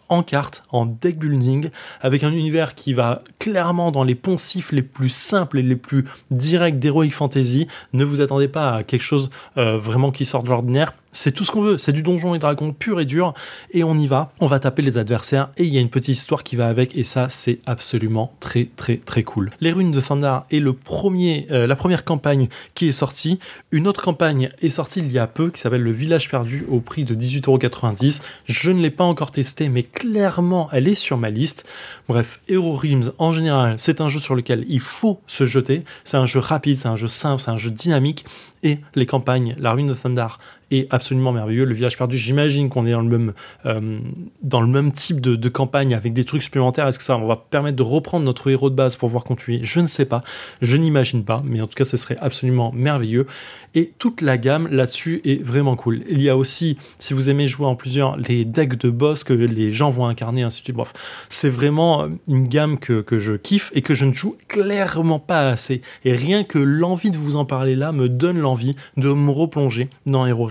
[0.09, 1.69] en carte, en deck building,
[2.01, 6.05] avec un univers qui va clairement dans les poncifs les plus simples et les plus
[6.31, 7.67] directs d'Heroic Fantasy.
[7.93, 10.93] Ne vous attendez pas à quelque chose euh, vraiment qui sort de l'ordinaire.
[11.17, 13.33] C'est tout ce qu'on veut, c'est du donjon et dragon pur et dur,
[13.71, 16.15] et on y va, on va taper les adversaires, et il y a une petite
[16.15, 19.49] histoire qui va avec, et ça c'est absolument très très très cool.
[19.59, 23.39] Les ruines de Thundar est le premier, euh, la première campagne qui est sortie,
[23.71, 26.81] une autre campagne est sortie il y a peu, qui s'appelle Le Village Perdu, au
[26.81, 31.31] prix de 18,90€, je ne l'ai pas encore testé, mais clairement elle est sur ma
[31.31, 31.65] liste.
[32.07, 36.17] Bref, Hero Realms en général, c'est un jeu sur lequel il faut se jeter, c'est
[36.17, 38.23] un jeu rapide, c'est un jeu simple, c'est un jeu dynamique,
[38.61, 40.39] et les campagnes, la ruine de Thundar
[40.71, 41.65] est absolument merveilleux.
[41.65, 43.33] Le village perdu, j'imagine qu'on est dans le même,
[43.65, 43.99] euh,
[44.41, 46.87] dans le même type de, campagne avec des trucs supplémentaires.
[46.87, 49.61] Est-ce que ça va permettre de reprendre notre héros de base pour voir continuer?
[49.63, 50.21] Je ne sais pas,
[50.61, 53.27] je n'imagine pas, mais en tout cas, ce serait absolument merveilleux.
[53.75, 56.03] Et toute la gamme là-dessus est vraiment cool.
[56.09, 59.33] Il y a aussi, si vous aimez jouer en plusieurs, les decks de boss que
[59.33, 60.75] les gens vont incarner, ainsi de suite.
[60.75, 60.93] Bref,
[61.29, 65.49] c'est vraiment une gamme que, que je kiffe et que je ne joue clairement pas
[65.49, 65.81] assez.
[66.03, 69.89] Et rien que l'envie de vous en parler là me donne l'envie de me replonger
[70.05, 70.45] dans Hero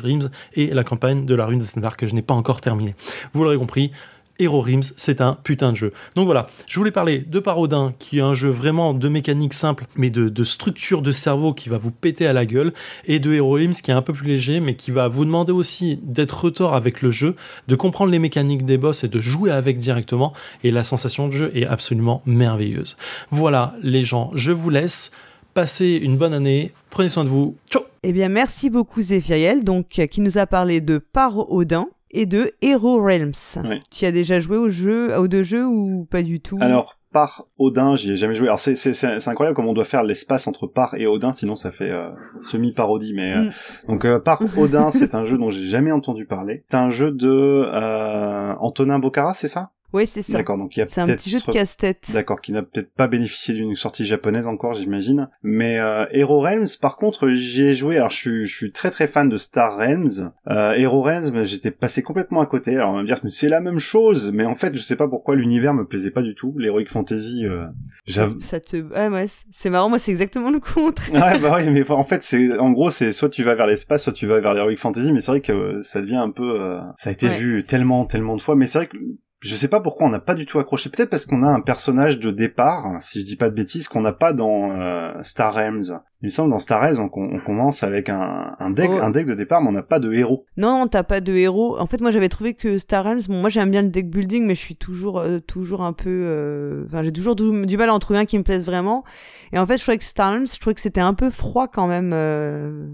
[0.55, 2.95] Et la campagne de la rune de Thundar que je n'ai pas encore terminée.
[3.33, 3.93] Vous l'aurez compris,
[4.39, 5.93] Hero Realms, c'est un putain de jeu.
[6.15, 9.87] Donc voilà, je voulais parler de Parodin, qui est un jeu vraiment de mécanique simple,
[9.97, 12.73] mais de, de structure de cerveau qui va vous péter à la gueule,
[13.07, 15.53] et de Hero Realms, qui est un peu plus léger, mais qui va vous demander
[15.53, 17.35] aussi d'être retort avec le jeu,
[17.69, 21.33] de comprendre les mécaniques des boss et de jouer avec directement, et la sensation de
[21.33, 22.97] jeu est absolument merveilleuse.
[23.31, 25.12] Voilà, les gens, je vous laisse.
[25.61, 27.57] Passez une bonne année, prenez soin de vous.
[27.70, 31.87] Ciao Eh bien, merci beaucoup Zéphiriel, donc euh, qui nous a parlé de Paro Odin
[32.11, 33.33] et de Hero Realms.
[33.65, 33.81] Oui.
[33.91, 36.59] Tu as déjà joué au jeu, aux deux jeux ou pas du tout?
[36.61, 38.49] Alors, par Odin, j'y ai jamais joué.
[38.49, 41.33] Alors, c'est, c'est, c'est, c'est incroyable comme on doit faire l'espace entre par et Odin,
[41.33, 42.11] sinon ça fait euh,
[42.41, 43.15] semi-parodie.
[43.15, 43.51] Mais euh, Mm.
[43.89, 46.65] donc, euh, par Odin, c'est un jeu dont j'ai jamais entendu parler.
[46.70, 47.27] C'est un jeu de
[47.73, 49.70] euh, Antonin Bocara, c'est ça?
[49.93, 50.35] Oui, c'est ça.
[50.35, 52.11] D'accord, donc il y a C'est un petit jeu de casse-tête.
[52.13, 55.29] D'accord, qui n'a peut-être pas bénéficié d'une sortie japonaise encore, j'imagine.
[55.43, 57.97] Mais euh, Hero Realms, par contre, j'y ai joué.
[57.97, 60.33] Alors, je suis, je suis très très fan de Star Realms.
[60.49, 62.75] Euh, Hero Realms, bah, j'étais passé complètement à côté.
[62.77, 64.97] Alors, on va me dire que c'est la même chose, mais en fait, je sais
[64.97, 66.55] pas pourquoi l'univers me plaisait pas du tout.
[66.59, 67.65] L'heroic fantasy, euh,
[68.07, 68.41] j'avoue.
[68.41, 69.89] Ça te, ah ouais, c'est- marrant.
[69.89, 71.13] Moi, c'est exactement le contraire.
[71.15, 74.05] Ouais, bah oui, mais en fait, c'est, en gros, c'est soit tu vas vers l'espace,
[74.05, 76.81] soit tu vas vers l'heroic fantasy, mais c'est vrai que ça devient un peu, euh,
[76.97, 77.37] ça a été Ouais.
[77.39, 78.97] vu tellement, tellement de fois, mais c'est vrai que
[79.41, 80.91] je sais pas pourquoi on n'a pas du tout accroché.
[80.91, 84.01] Peut-être parce qu'on a un personnage de départ, si je dis pas de bêtises, qu'on
[84.01, 86.01] n'a pas dans euh, Star Realms.
[86.27, 88.98] Il me semble dans Star Realms, on, on commence avec un, un deck, Oh.
[89.01, 90.44] un deck de départ, mais on n'a pas de héros.
[90.57, 91.78] Non, non, t'as pas de héros.
[91.78, 94.44] En fait, moi, j'avais trouvé que Star Realms, bon, moi, j'aime bien le deck building,
[94.44, 97.90] mais je suis toujours, euh, toujours un peu, euh, enfin, j'ai toujours du, du mal
[97.90, 99.05] à en trouver un qui me plaise vraiment.
[99.53, 101.69] Et en fait, je trouvais que Star Realms, je trouvais que c'était un peu froid
[101.69, 102.11] quand même.
[102.12, 102.89] Euh,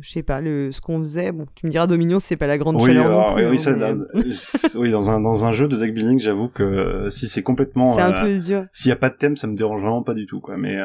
[0.00, 1.32] je sais pas, le, ce qu'on faisait.
[1.32, 3.42] Bon, tu me diras, Dominion, c'est pas la grande Oui, chaleur alors, non plus.
[3.42, 3.80] oui, oui, hein, ça, mais-
[4.74, 7.96] dans, oui, dans un dans un jeu de deck building, j'avoue que si c'est complètement,
[7.96, 8.66] C'est un peu dur.
[8.72, 10.56] s'il y a pas de thème, ça me dérange vraiment pas du tout, quoi.
[10.56, 10.76] Mais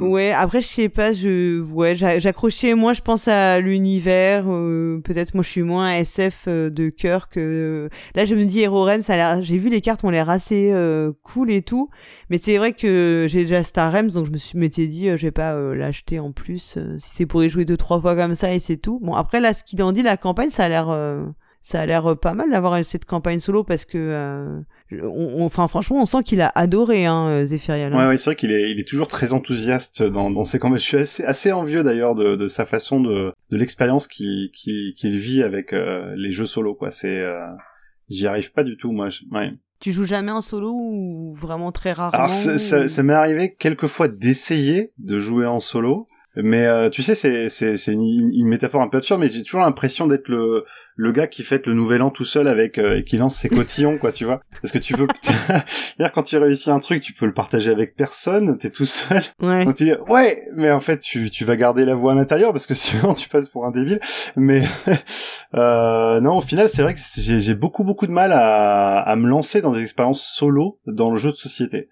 [0.00, 1.35] Ouais, après je sais pas, je
[1.72, 6.44] ouais, j'a- j'accrochais moins je pense à l'univers, euh, peut-être moi je suis moins SF
[6.48, 10.04] euh, de cœur que là je me dis Hero Realms, ça j'ai vu les cartes
[10.04, 11.90] ont l'air assez euh, cool et tout,
[12.30, 15.16] mais c'est vrai que j'ai déjà Star Realms donc je me suis m'étais dit euh,
[15.16, 18.00] je vais pas euh, l'acheter en plus euh, si c'est pour y jouer deux trois
[18.00, 19.00] fois comme ça et c'est tout.
[19.02, 21.26] Bon après là ce qu'il en dit la campagne, ça a l'air euh,
[21.62, 24.60] ça a l'air euh, pas mal d'avoir cette campagne solo parce que euh,
[24.92, 27.92] on- on- enfin franchement on sent qu'il a adoré hein euh, Zephyriel.
[27.94, 30.78] Ouais, ouais, c'est vrai qu'il est, il est toujours très enthousiaste dans, dans ses campagnes.
[30.78, 34.50] Je suis assez, assez envieux d'ailleurs de, de sa façon de, de l'expérience qu'il,
[35.02, 36.90] vit avec euh, les jeux solo, quoi.
[36.90, 37.40] C'est, euh,
[38.08, 39.08] j'y arrive pas du tout, moi.
[39.08, 39.52] Je- ouais.
[39.80, 43.12] Tu joues jamais en solo ou vraiment très rarement Alors, ça, ça, ou- ça m'est
[43.12, 46.06] arrivé quelques fois d'essayer de jouer en solo.
[46.36, 49.42] Mais euh, tu sais, c'est c'est c'est une, une métaphore un peu absurde, mais j'ai
[49.42, 50.64] toujours l'impression d'être le
[50.96, 53.48] le gars qui fête le nouvel an tout seul avec euh, et qui lance ses
[53.48, 54.40] cotillons, quoi, tu vois.
[54.62, 57.96] Parce que tu peux, c'est-à-dire quand tu réussis un truc, tu peux le partager avec
[57.96, 59.22] personne, t'es tout seul.
[59.40, 59.64] Ouais.
[59.64, 62.52] Donc tu dis ouais, mais en fait tu tu vas garder la voix à l'intérieur
[62.52, 64.00] parce que sinon tu passes pour un débile.
[64.36, 64.62] Mais
[65.54, 69.16] euh, non, au final c'est vrai que j'ai j'ai beaucoup beaucoup de mal à à
[69.16, 71.88] me lancer dans des expériences solo dans le jeu de société.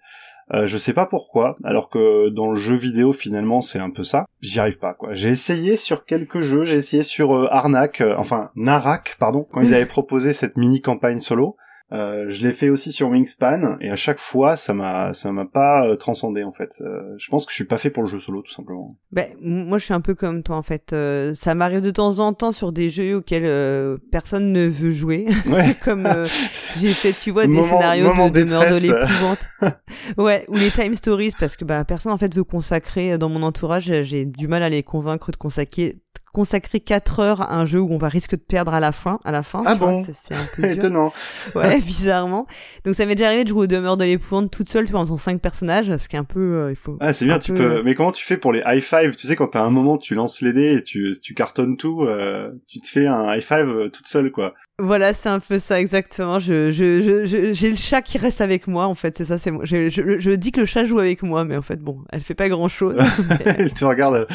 [0.53, 4.03] Euh, je sais pas pourquoi, alors que dans le jeu vidéo finalement c'est un peu
[4.03, 4.25] ça.
[4.41, 5.13] J'y arrive pas quoi.
[5.13, 9.61] J'ai essayé sur quelques jeux, j'ai essayé sur euh, Arnak, euh, enfin Narak pardon, quand
[9.61, 11.57] ils avaient proposé cette mini campagne solo.
[11.91, 15.45] Euh, je l'ai fait aussi sur Wingspan et à chaque fois ça m'a ça m'a
[15.45, 16.81] pas euh, transcendé en fait.
[16.81, 18.95] Euh, je pense que je suis pas fait pour le jeu solo tout simplement.
[19.11, 20.91] Ben, moi, je suis un peu comme toi, en fait.
[20.91, 24.91] Euh, ça m'arrive de temps en temps sur des jeux auxquels euh, personne ne veut
[24.91, 25.27] jouer.
[25.47, 25.75] Ouais.
[25.83, 26.27] comme euh,
[26.77, 29.77] j'ai fait, tu vois, des Moment- scénarios moment de, de l'épouvante.
[30.17, 33.43] ouais, ou les time stories, parce que bah, personne, en fait, veut consacrer, dans mon
[33.43, 35.95] entourage, j'ai du mal à les convaincre de consacrer
[36.35, 39.19] consacrer 4 heures à un jeu où on va risque de perdre à la fin
[39.23, 40.65] à la fin Ah bon c'est- un peu.
[40.69, 41.13] Étonnant.
[41.55, 42.45] ouais bizarrement
[42.83, 44.99] donc ça m'est déjà arrivé de jouer au demeure de l'épouvante toute seule tu vois
[45.01, 47.39] en faisant 5 personnages ce qui est un peu euh, il faut Ah c'est bien,
[47.39, 47.83] tu peu- peux.
[47.83, 49.15] Mais comment tu fais pour les high five?
[49.15, 52.03] Tu sais quand t'as un moment tu lances les dés et tu tu cartonnes tout,
[52.03, 54.53] euh, tu te fais un high five euh, toute seule quoi.
[54.77, 56.37] Voilà, c'est un peu ça exactement.
[56.39, 58.87] Je, je, je, je- j'ai le chat qui reste avec moi.
[58.87, 59.39] En fait, c'est ça.
[59.39, 59.63] C'est moi.
[59.63, 62.19] Je, je, je dis que le chat joue avec moi, mais en fait, bon, elle
[62.19, 62.97] fait pas grand chose.
[63.45, 64.27] Elle te regarde.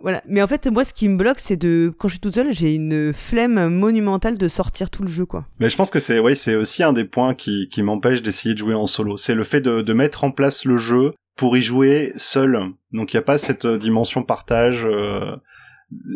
[0.00, 0.22] Voilà.
[0.26, 2.52] Mais en fait, moi, ce qui me bloque, c'est de quand je suis toute seule,
[2.52, 5.46] j'ai une flemme monumentale de sortir tout le jeu, quoi.
[5.58, 8.54] Mais je pense que c'est oui, c'est aussi un des points qui qui m'empêche d'essayer
[8.54, 9.16] de jouer en solo.
[9.16, 12.58] C'est le fait de de mettre en place le jeu pour y jouer seul.
[12.92, 14.86] Donc il y a pas cette euh, dimension partage.
[14.86, 15.36] euh,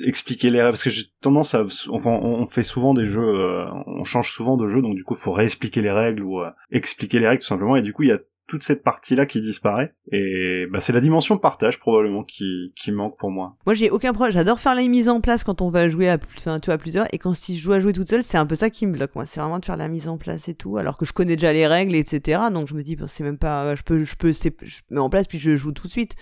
[0.07, 3.65] expliquer les règles parce que j'ai tendance à enfin, on fait souvent des jeux euh,
[3.87, 6.41] on change souvent de jeu donc du coup il faut réexpliquer les règles ou
[6.71, 9.27] expliquer les règles tout simplement et du coup il y a toute cette partie là
[9.27, 13.75] qui disparaît et bah c'est la dimension partage probablement qui qui manque pour moi Moi,
[13.75, 14.33] j'ai aucun problème.
[14.33, 17.07] J'adore faire les mises en place quand on va jouer à, enfin, tu vois, plusieurs.
[17.15, 18.93] Et quand si je joue à jouer toute seule, c'est un peu ça qui me
[18.93, 19.15] bloque.
[19.15, 21.37] Moi, c'est vraiment de faire la mise en place et tout, alors que je connais
[21.37, 22.41] déjà les règles, etc.
[22.53, 25.01] Donc je me dis, bon, c'est même pas, je peux, je peux, c'est- je mets
[25.01, 26.15] en place puis je joue tout de suite.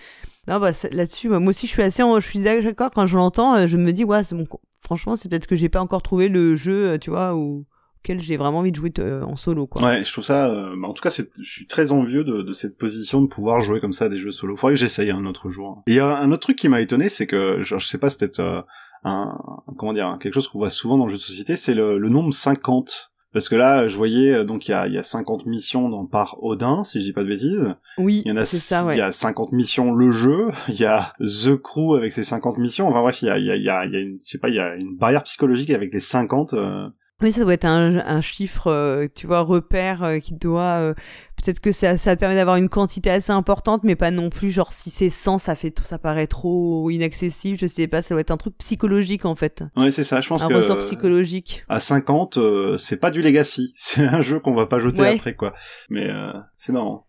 [0.47, 3.15] Non, bah c'est- là-dessus, bah, moi aussi, je suis assez, je suis d'accord quand je
[3.17, 3.55] l'entends.
[3.55, 4.45] euh, Je me dis, ouais, c'est bon.
[4.81, 7.65] Franchement, c'est peut-être que j'ai pas encore trouvé le jeu, euh, tu vois, où
[8.03, 9.81] auquel j'ai vraiment envie de jouer euh, en solo, quoi.
[9.81, 12.51] ouais je trouve ça euh, bah, en tout cas je suis très envieux de, de
[12.51, 15.49] cette position de pouvoir jouer comme ça des jeux solo faudrait que j'essaye un autre
[15.49, 17.87] jour et il y a un autre truc qui m'a étonné c'est que genre, je
[17.87, 18.61] sais pas c'était euh,
[19.05, 19.37] un
[19.77, 22.09] comment dire quelque chose qu'on voit souvent dans le jeu de société c'est le, le
[22.09, 25.47] nombre 50 parce que là, je voyais, euh, donc il y a, y a 50
[25.47, 27.67] missions dans par Odin, si je dis pas de bêtises.
[27.97, 28.93] Oui, il y en a, ça, ouais.
[28.95, 32.59] il y a 50 missions le jeu, il y a The Crew avec ses 50
[32.59, 32.87] missions.
[32.87, 34.49] Enfin bref, il y a, y a, y a, y a une, je sais pas,
[34.49, 36.53] il y a une barrière psychologique avec les 50.
[36.53, 36.87] euh,
[37.21, 40.79] Oui, ça doit être un, un chiffre, euh, tu vois, repère euh, qui doit.
[40.81, 40.93] euh,
[41.37, 44.71] Peut-être que ça, ça permet d'avoir une quantité assez importante, mais pas non plus genre
[44.71, 47.57] si c'est 100, ça fait, ça paraît trop inaccessible.
[47.59, 49.63] Je sais pas, ça doit être un truc psychologique en fait.
[49.75, 50.21] Ouais, c'est ça.
[50.21, 51.65] Je pense un que ressort psychologique.
[51.69, 53.73] à 50, euh, c'est pas du legacy.
[53.75, 55.15] C'est un jeu qu'on va pas jeter Ouais.
[55.15, 55.53] après, quoi.
[55.89, 57.07] Mais euh, c'est marrant,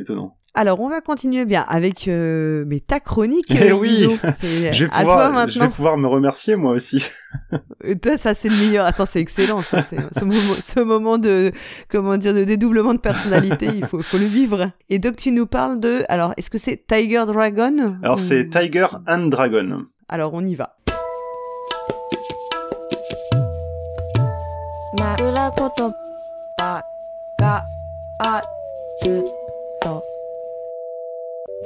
[0.00, 0.36] étonnant.
[0.58, 3.50] Alors, on va continuer bien avec euh, mais ta chronique.
[3.50, 4.18] Eh euh, oui.
[4.40, 5.70] C'est je vais à pouvoir, toi je vais maintenant.
[5.74, 7.04] pouvoir me remercier moi aussi.
[7.84, 8.86] Euh, Toi, ça c'est le meilleur.
[8.86, 9.60] Attends, c'est excellent.
[9.62, 11.52] Ça, c'est ce moment, ce moment de
[11.88, 13.66] comment dire de dédoublement de personnalité.
[13.74, 14.70] il faut, faut le vivre.
[14.88, 16.02] Et donc, tu nous parles de.
[16.08, 19.82] Alors, est-ce que c'est Tiger Dragon Alors ou- c'est Tiger and Dragon.
[20.08, 20.76] Alors, on y va.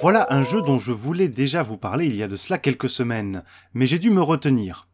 [0.02, 2.88] Voilà un jeu dont je voulais déjà vous parler il y a de cela quelques
[2.88, 3.44] semaines,
[3.74, 4.88] mais j'ai dû me retenir.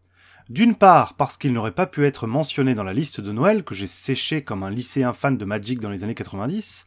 [0.48, 3.72] D'une part parce qu'il n'aurait pas pu être mentionné dans la liste de Noël que
[3.72, 6.86] j'ai séché comme un lycéen fan de Magic dans les années 90,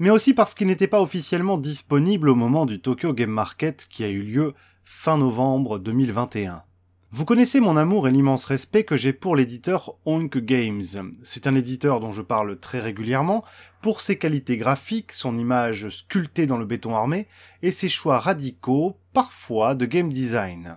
[0.00, 4.02] mais aussi parce qu'il n'était pas officiellement disponible au moment du Tokyo Game Market qui
[4.02, 6.64] a eu lieu fin novembre 2021.
[7.12, 11.12] Vous connaissez mon amour et l'immense respect que j'ai pour l'éditeur Honk Games.
[11.24, 13.44] C'est un éditeur dont je parle très régulièrement
[13.80, 17.26] pour ses qualités graphiques, son image sculptée dans le béton armé
[17.62, 20.76] et ses choix radicaux, parfois de game design.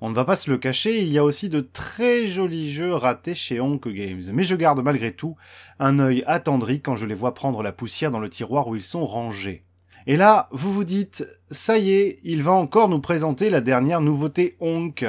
[0.00, 2.94] On ne va pas se le cacher, il y a aussi de très jolis jeux
[2.94, 5.36] ratés chez Onk Games, mais je garde malgré tout
[5.78, 8.82] un œil attendri quand je les vois prendre la poussière dans le tiroir où ils
[8.82, 9.64] sont rangés.
[10.06, 14.02] Et là, vous vous dites, ça y est, il va encore nous présenter la dernière
[14.02, 15.06] nouveauté Onk.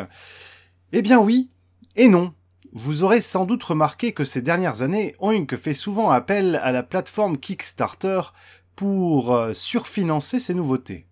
[0.94, 1.50] Eh bien oui,
[1.98, 2.34] et non.
[2.78, 6.84] Vous aurez sans doute remarqué que ces dernières années, Oink fait souvent appel à la
[6.84, 8.20] plateforme Kickstarter
[8.76, 11.08] pour euh, surfinancer ses nouveautés.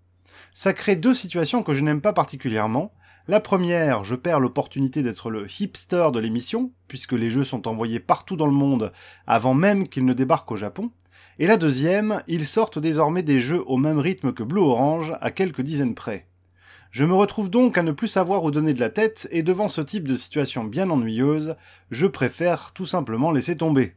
[0.51, 2.93] Ça crée deux situations que je n'aime pas particulièrement.
[3.29, 8.01] La première, je perds l'opportunité d'être le hipster de l'émission, puisque les jeux sont envoyés
[8.01, 8.91] partout dans le monde
[9.25, 10.91] avant même qu'ils ne débarquent au Japon.
[11.39, 15.31] Et la deuxième, ils sortent désormais des jeux au même rythme que Blue Orange, à
[15.31, 16.27] quelques dizaines près.
[16.93, 19.67] Je me retrouve donc à ne plus savoir où donner de la tête, et devant
[19.67, 21.55] ce type de situation bien ennuyeuse,
[21.89, 23.95] je préfère tout simplement laisser tomber.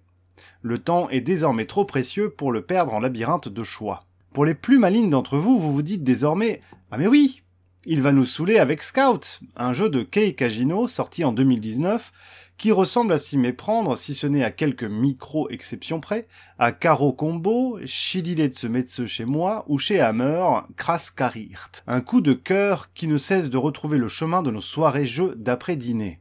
[0.63, 4.07] Le temps est désormais trop précieux pour le perdre en labyrinthe de choix.
[4.33, 7.43] Pour les plus malignes d'entre vous, vous vous dites désormais Ah mais oui
[7.85, 12.13] Il va nous saouler avec Scout, un jeu de Kei Kajino sorti en 2019,
[12.59, 16.27] qui ressemble à s'y méprendre, si ce n'est à quelques micro-exceptions près,
[16.59, 20.45] à Karo Combo, Shidile Tsumetsu chez moi ou chez Hammer,
[20.77, 21.83] Kras Karirt.
[21.87, 25.35] Un coup de cœur qui ne cesse de retrouver le chemin de nos soirées jeux
[25.37, 26.21] d'après-dîner.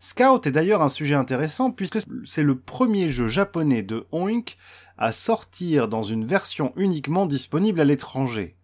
[0.00, 4.56] Scout est d'ailleurs un sujet intéressant puisque c'est le premier jeu japonais de Oink
[4.98, 8.56] à sortir dans une version uniquement disponible à l'étranger.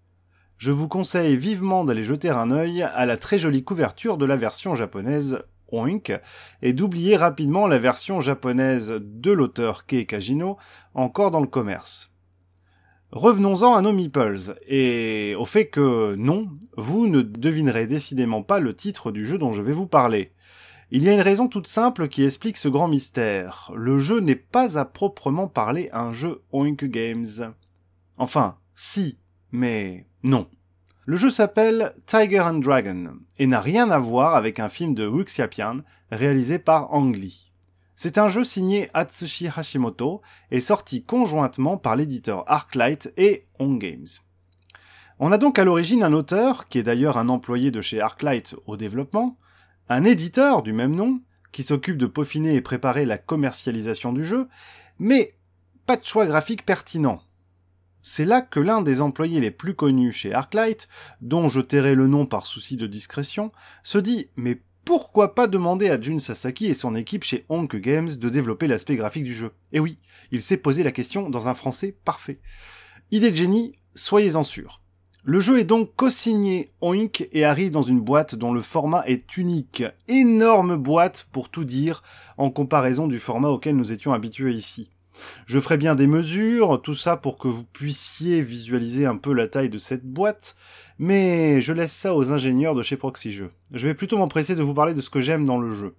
[0.56, 4.34] Je vous conseille vivement d'aller jeter un œil à la très jolie couverture de la
[4.34, 6.18] version japonaise Oink
[6.62, 10.56] et d'oublier rapidement la version japonaise de l'auteur Kei Kajino
[10.94, 12.12] encore dans le commerce.
[13.10, 18.74] Revenons-en à nos meeples, et au fait que non, vous ne devinerez décidément pas le
[18.74, 20.32] titre du jeu dont je vais vous parler.
[20.90, 23.72] Il y a une raison toute simple qui explique ce grand mystère.
[23.74, 27.54] Le jeu n'est pas à proprement parler un jeu Oink Games.
[28.18, 29.18] Enfin, si,
[29.52, 30.48] mais non.
[31.08, 35.06] Le jeu s'appelle Tiger and Dragon et n'a rien à voir avec un film de
[35.06, 35.78] Wuxiapian
[36.12, 37.50] réalisé par Ang Lee.
[37.96, 40.20] C'est un jeu signé Atsushi Hashimoto
[40.50, 44.06] et sorti conjointement par l'éditeur Arclight et On Games.
[45.18, 48.54] On a donc à l'origine un auteur, qui est d'ailleurs un employé de chez Arclight
[48.66, 49.38] au développement,
[49.88, 51.22] un éditeur du même nom,
[51.52, 54.46] qui s'occupe de peaufiner et préparer la commercialisation du jeu,
[54.98, 55.38] mais
[55.86, 57.22] pas de choix graphique pertinent.
[58.10, 60.88] C'est là que l'un des employés les plus connus chez Arclight,
[61.20, 63.52] dont je tairai le nom par souci de discrétion,
[63.82, 68.08] se dit mais pourquoi pas demander à Jun Sasaki et son équipe chez Honk Games
[68.08, 69.52] de développer l'aspect graphique du jeu?
[69.72, 69.98] Et oui,
[70.30, 72.40] il s'est posé la question dans un français parfait.
[73.10, 74.80] Idée de génie, soyez-en sûrs.
[75.22, 76.72] Le jeu est donc co-signé
[77.32, 79.84] et arrive dans une boîte dont le format est unique.
[80.08, 82.02] Énorme boîte pour tout dire
[82.38, 84.88] en comparaison du format auquel nous étions habitués ici.
[85.46, 89.48] Je ferai bien des mesures, tout ça pour que vous puissiez visualiser un peu la
[89.48, 90.56] taille de cette boîte,
[90.98, 93.50] mais je laisse ça aux ingénieurs de chez Proxy Jeux.
[93.72, 95.94] Je vais plutôt m'empresser de vous parler de ce que j'aime dans le jeu.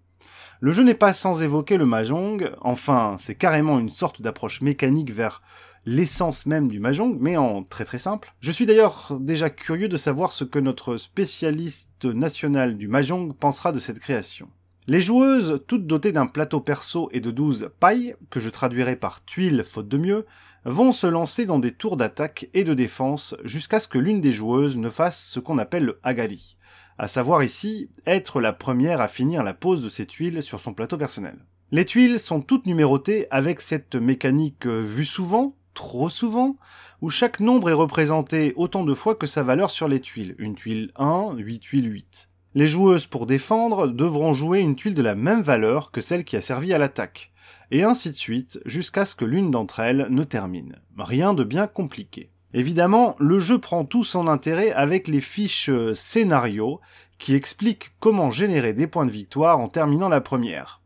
[0.62, 5.12] Le jeu n'est pas sans évoquer le Mahjong, enfin, c'est carrément une sorte d'approche mécanique
[5.12, 5.42] vers
[5.86, 8.34] l'essence même du Mahjong, mais en très très simple.
[8.42, 13.72] Je suis d'ailleurs déjà curieux de savoir ce que notre spécialiste national du Mahjong pensera
[13.72, 14.50] de cette création.
[14.90, 19.24] Les joueuses, toutes dotées d'un plateau perso et de 12 pailles, que je traduirai par
[19.24, 20.26] tuiles faute de mieux,
[20.66, 24.34] vont se lancer dans des tours d'attaque et de défense jusqu'à ce que l'une des
[24.34, 26.58] joueuses ne fasse ce qu'on appelle le Agali,
[26.98, 30.74] à savoir ici être la première à finir la pose de ses tuiles sur son
[30.74, 31.38] plateau personnel.
[31.70, 36.58] Les tuiles sont toutes numérotées avec cette mécanique euh, vue souvent, trop souvent,
[37.04, 40.34] où chaque nombre est représenté autant de fois que sa valeur sur les tuiles.
[40.40, 42.29] Une tuile 1, 8 tuiles 8.
[42.56, 46.36] Les joueuses pour défendre devront jouer une tuile de la même valeur que celle qui
[46.36, 47.32] a servi à l'attaque,
[47.70, 50.80] et ainsi de suite jusqu'à ce que l'une d'entre elles ne termine.
[50.98, 52.32] Rien de bien compliqué.
[52.56, 56.80] Évidemment, le jeu prend tout son intérêt avec les fiches scénario
[57.20, 60.82] qui expliquent comment générer des points de victoire en terminant la première.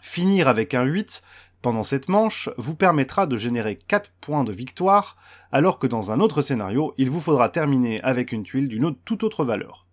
[0.00, 1.22] Finir avec un 8
[1.62, 5.16] pendant cette manche vous permettra de générer 4 points de victoire,
[5.50, 9.24] alors que dans un autre scénario, il vous faudra terminer avec une tuile d'une toute
[9.24, 9.87] autre valeur.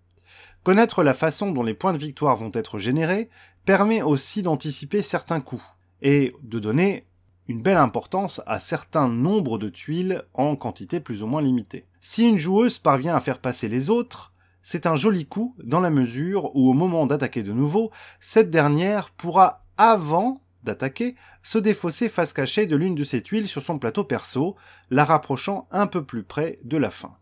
[0.65, 3.29] Connaître la façon dont les points de victoire vont être générés
[3.65, 5.61] permet aussi d'anticiper certains coups,
[6.01, 7.05] et de donner
[7.47, 11.85] une belle importance à certains nombres de tuiles en quantité plus ou moins limitée.
[11.99, 14.33] Si une joueuse parvient à faire passer les autres,
[14.63, 19.11] c'est un joli coup dans la mesure où au moment d'attaquer de nouveau, cette dernière
[19.11, 21.13] pourra, avant d'attaquer,
[21.43, 24.55] se défausser face cachée de l'une de ses tuiles sur son plateau perso,
[24.89, 27.15] la rapprochant un peu plus près de la fin.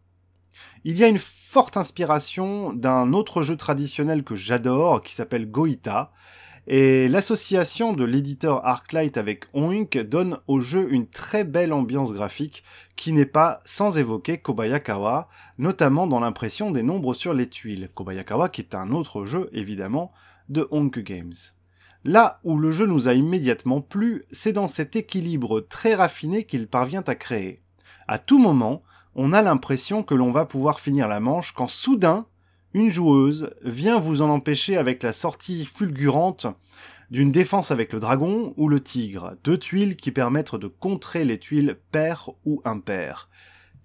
[0.86, 6.12] Il y a une forte inspiration d'un autre jeu traditionnel que j'adore qui s'appelle Goita,
[6.68, 12.64] et l'association de l'éditeur Arclight avec Oink donne au jeu une très belle ambiance graphique
[12.96, 17.90] qui n'est pas sans évoquer Kobayakawa, notamment dans l'impression des nombres sur les tuiles.
[17.94, 20.12] Kobayakawa qui est un autre jeu évidemment
[20.50, 21.34] de Onk Games.
[22.06, 26.68] Là où le jeu nous a immédiatement plu, c'est dans cet équilibre très raffiné qu'il
[26.68, 27.62] parvient à créer.
[28.08, 28.84] À tout moment,
[29.16, 32.26] on a l'impression que l'on va pouvoir finir la manche quand soudain,
[32.74, 36.48] une joueuse vient vous en empêcher avec la sortie fulgurante
[37.12, 41.38] d'une défense avec le dragon ou le tigre, deux tuiles qui permettent de contrer les
[41.38, 43.30] tuiles paires ou impaires,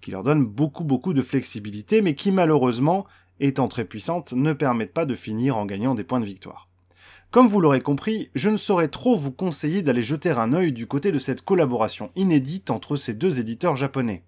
[0.01, 3.05] qui leur donnent beaucoup beaucoup de flexibilité, mais qui malheureusement,
[3.39, 6.69] étant très puissantes, ne permettent pas de finir en gagnant des points de victoire.
[7.29, 10.87] Comme vous l'aurez compris, je ne saurais trop vous conseiller d'aller jeter un œil du
[10.87, 14.23] côté de cette collaboration inédite entre ces deux éditeurs japonais.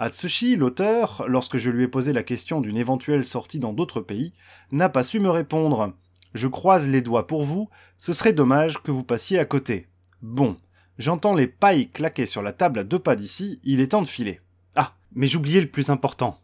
[0.00, 4.32] Atsushi, l'auteur, lorsque je lui ai posé la question d'une éventuelle sortie dans d'autres pays,
[4.72, 5.92] n'a pas su me répondre.
[6.32, 7.68] Je croise les doigts pour vous,
[7.98, 9.88] ce serait dommage que vous passiez à côté.
[10.22, 10.56] Bon,
[10.96, 14.08] j'entends les pailles claquer sur la table à deux pas d'ici, il est temps de
[14.08, 14.40] filer.
[14.74, 16.38] Ah, mais j'oubliais le plus important.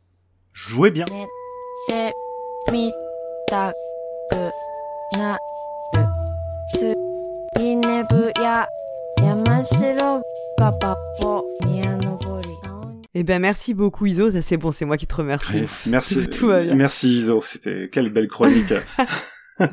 [0.52, 1.06] Jouez bien.
[13.18, 15.62] Eh ben merci beaucoup Iso, ça c'est bon, c'est moi qui te remercie.
[15.86, 16.74] Merci, Tout va bien.
[16.74, 18.74] merci Iso, c'était quelle belle chronique.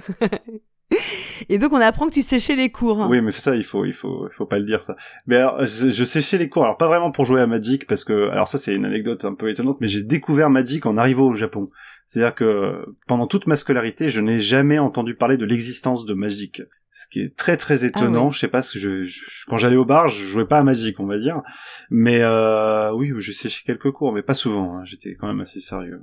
[1.49, 3.01] Et donc on apprend que tu séchais les cours.
[3.01, 3.07] hein.
[3.09, 4.95] Oui, mais ça, il faut, il faut, il faut pas le dire ça.
[5.27, 6.63] Mais alors, je, je séchais les cours.
[6.63, 9.33] Alors pas vraiment pour jouer à Magic, parce que, alors ça, c'est une anecdote un
[9.33, 11.69] peu étonnante, mais j'ai découvert Magic en arrivant au Japon.
[12.05, 16.61] C'est-à-dire que pendant toute ma scolarité, je n'ai jamais entendu parler de l'existence de Magic.
[16.95, 18.25] Ce qui est très très étonnant.
[18.25, 18.31] Ah ouais.
[18.33, 20.63] Je sais pas, parce que je, je- quand j'allais au bar, je jouais pas à
[20.63, 21.41] Magic, on va dire.
[21.89, 24.77] Mais euh, oui, j'ai séché quelques cours, mais pas souvent.
[24.77, 24.85] hein.
[24.85, 25.99] J'étais quand même assez sérieux.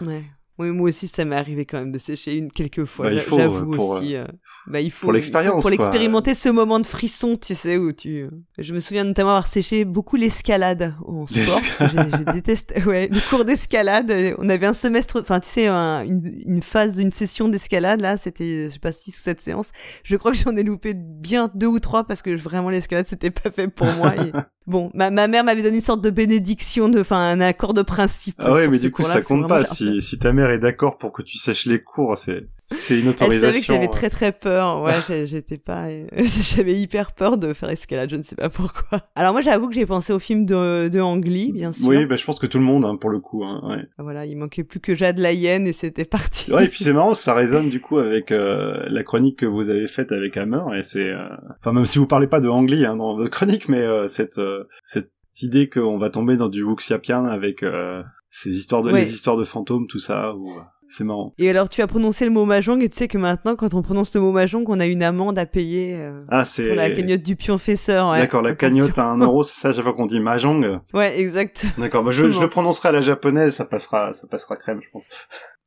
[0.00, 0.24] Ouais.
[0.58, 3.06] Oui, moi aussi, ça m'est arrivé quand même de sécher une quelques fois.
[3.06, 4.14] Bah, il faut, J'avoue euh, pour, aussi.
[4.16, 4.26] euh, euh,
[4.66, 8.26] bah, il faut pour l'expérience, Pour l'expérimenter, ce moment de frisson, tu sais, où tu.
[8.58, 11.60] Je me souviens notamment avoir séché beaucoup l'escalade en sport.
[11.80, 11.86] Je,
[12.18, 12.74] je déteste.
[12.86, 14.10] Ouais, les cours d'escalade.
[14.10, 18.00] euh, On avait un semestre, enfin, tu sais, un- une, une phase, une session d'escalade.
[18.02, 19.70] Là, c'était, je sais pas, six ou sept séances.
[20.04, 23.30] Je crois que j'en ai loupé bien deux ou trois parce que vraiment l'escalade, c'était
[23.30, 24.14] pas fait pour moi.
[24.16, 24.32] et-
[24.64, 27.82] Bon, ma, ma mère m'avait donné une sorte de bénédiction, de, enfin, un accord de
[27.82, 28.36] principe.
[28.38, 29.64] Ah ouais, mais du coup, ça compte pas.
[29.64, 33.08] Si, si ta mère est d'accord pour que tu sèches les cours, c'est, c'est une
[33.08, 33.74] Elle savait que autorisation.
[33.74, 33.90] j'avais euh.
[33.90, 34.82] très très peur.
[34.82, 34.94] Ouais,
[35.26, 35.88] j'étais pas.
[36.16, 39.02] j'avais hyper peur de faire escalade, je ne sais pas pourquoi.
[39.14, 41.86] Alors moi, j'avoue que j'ai pensé au film de, de Ang Lee, bien sûr.
[41.86, 43.44] Oui, bah, je pense que tout le monde, hein, pour le coup.
[43.44, 43.84] Hein, ouais.
[43.98, 46.52] Voilà, il manquait plus que Jade la hyène et c'était parti.
[46.52, 49.68] Ouais, et puis c'est marrant, ça résonne du coup avec euh, la chronique que vous
[49.70, 51.28] avez faite avec Hammer, et c'est, euh,
[51.60, 54.40] enfin même si vous parlez pas de Angli hein, dans votre chronique, mais euh, cette
[54.84, 55.10] cette
[55.40, 58.02] idée qu'on va tomber dans du Wuxiapian avec euh,
[58.34, 59.00] ces histoires de Ouais.
[59.00, 60.50] les histoires de fantômes, tout ça, ou
[60.88, 61.34] c'est marrant.
[61.38, 63.82] Et alors, tu as prononcé le mot mahjong et tu sais que maintenant, quand on
[63.82, 66.90] prononce le mot mahjong, on a une amende à payer euh, Ah, c'est pour la
[66.90, 68.10] cagnotte du pionfesseur.
[68.10, 68.18] Ouais.
[68.20, 68.68] D'accord, la Attention.
[68.86, 70.80] cagnotte à un euro, c'est ça, à chaque fois qu'on dit mahjong?
[70.94, 71.66] Ouais, exact.
[71.78, 74.88] D'accord, bah je, je le prononcerai à la japonaise, ça passera, ça passera crème, je
[74.90, 75.04] pense.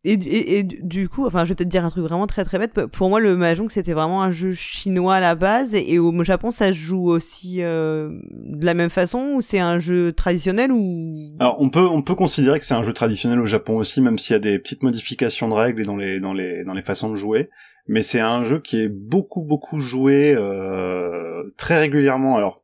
[0.07, 2.73] Et, du coup, enfin, je vais peut-être dire un truc vraiment très très bête.
[2.87, 6.23] Pour moi, le mahjong c'était vraiment un jeu chinois à la base, et, et au
[6.23, 10.71] Japon, ça se joue aussi euh, de la même façon, ou c'est un jeu traditionnel
[10.71, 11.11] ou?
[11.39, 14.17] Alors on peut on peut considérer que c'est un jeu traditionnel au Japon aussi, même
[14.17, 16.83] s'il y a des petites modifications de règles et dans les dans les dans les
[16.83, 17.49] façons de jouer.
[17.87, 22.37] Mais c'est un jeu qui est beaucoup beaucoup joué euh, très régulièrement.
[22.37, 22.61] Alors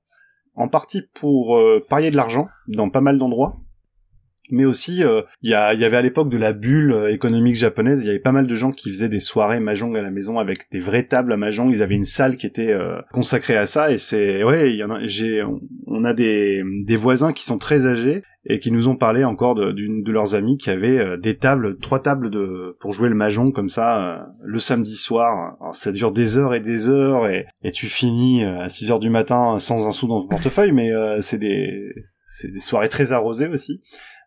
[0.55, 3.57] en partie pour euh, parier de l'argent dans pas mal d'endroits.
[4.51, 7.13] Mais aussi euh, il y, a- il y avait à l'époque de la bulle euh,
[7.13, 10.01] économique japonaise, il y avait pas mal de gens qui faisaient des soirées mahjong à
[10.01, 11.69] la maison avec des vraies tables à mahjong.
[11.71, 14.91] Ils avaient une salle qui était euh, consacrée à ça et c'est ouais, y en
[14.91, 15.43] a, j'ai,
[15.87, 19.53] on, a des, des voisins qui sont très âgés et qui nous ont parlé encore
[19.73, 23.13] d'une de, leurs amis qui avaient euh, des tables, trois tables de pour jouer le
[23.15, 25.57] mahjong comme ça euh, le samedi soir.
[25.61, 28.99] Alors, ça dure des heures et des heures et, tu finis euh, à 6 heures
[28.99, 31.93] du matin sans un sou dans ton portefeuille, mais euh, c'est des
[32.25, 33.81] c'est des soirées très arrosées aussi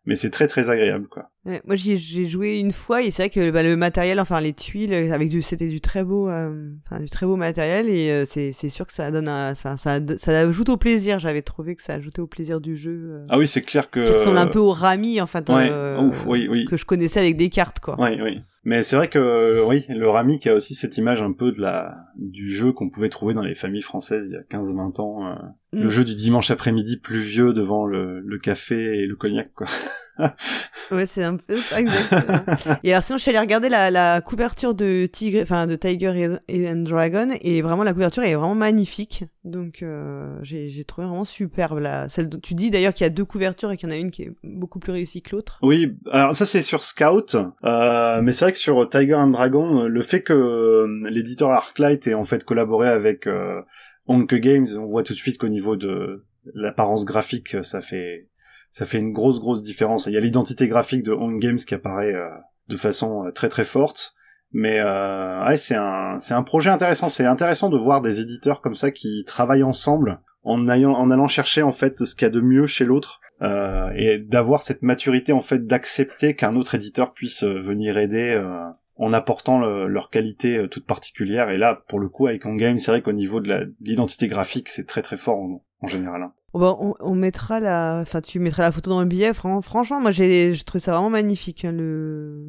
[0.07, 1.31] mais c'est très très agréable quoi.
[1.47, 4.19] Ouais, moi j'y ai- j'ai joué une fois et c'est vrai que bah, le matériel,
[4.19, 7.91] enfin les tuiles, avec du, c'était du très beau, euh, enfin du très beau matériel
[7.91, 11.19] et euh, c'est c'est sûr que ça donne, un, enfin ça ça ajoute au plaisir.
[11.19, 12.93] J'avais trouvé que ça ajoutait au plaisir du jeu.
[13.17, 15.69] euh, Ah oui, c'est clair que qui ressemble un peu au rami en fait, Ouais,
[15.71, 16.65] euh, ouf, oui, oui.
[16.65, 17.97] que je connaissais avec des cartes quoi.
[17.99, 18.41] Oui, oui.
[18.67, 21.61] Mais c'est vrai que oui, le Rami qui a aussi cette image un peu de
[21.61, 25.27] la du jeu qu'on pouvait trouver dans les familles françaises il y a 15-20 ans,
[25.27, 25.35] euh,
[25.75, 25.83] Mm.
[25.83, 29.67] le jeu du dimanche après-midi pluvieux devant le, le café et le cognac quoi.
[30.93, 32.39] Ouais, c'est un peu ça, exactement.
[32.85, 36.37] et alors, sinon, je suis allée regarder la, la couverture de Tigre, enfin, de Tiger
[36.51, 39.25] and- Dragon, et vraiment, la couverture est vraiment magnifique.
[39.45, 42.09] Donc, euh, j'ai trouvé vraiment superbe, là.
[42.09, 43.99] Celle dont- tu dis d'ailleurs qu'il y a deux couvertures et qu'il y en a
[43.99, 45.59] une qui est beaucoup plus réussie que l'autre.
[45.63, 49.83] Oui, alors ça c'est sur Scout, euh, mais c'est vrai que sur Tiger and Dragon,
[49.85, 53.61] le fait que euh, l'éditeur Arclight ait en fait collaboré avec euh,
[54.07, 56.25] Honk Games, on voit tout de suite qu'au niveau de
[56.55, 58.29] l'apparence graphique, ça fait
[58.75, 60.07] ça fait une grosse grosse différence.
[60.07, 62.29] Il y a l'identité graphique de Honk Games qui apparaît euh,
[62.67, 64.15] de façon euh, très très forte.
[64.51, 67.09] Mais euh, c'est un projet intéressant.
[67.09, 71.71] C'est intéressant de voir des éditeurs comme ça qui travaillent ensemble en allant chercher en
[71.71, 75.41] fait ce qu'il y a de mieux chez l'autre euh, et d'avoir cette maturité en
[75.41, 78.37] fait d'accepter qu'un autre éditeur puisse venir aider
[78.97, 81.51] en apportant le- leur qualité euh, toute particulière.
[81.51, 84.69] Et là, pour le coup, avec On Game, c'est vrai qu'au niveau de l'identité graphique,
[84.69, 86.23] c'est très très fort en, général.
[86.23, 86.33] hein.
[86.53, 89.33] Bon, bah, on, mettra la, enfin, tu mettras la photo dans le billet.
[89.35, 91.65] Fran- franchement, moi, j'ai trouvé ça vraiment magnifique.
[91.65, 92.45] hein, le,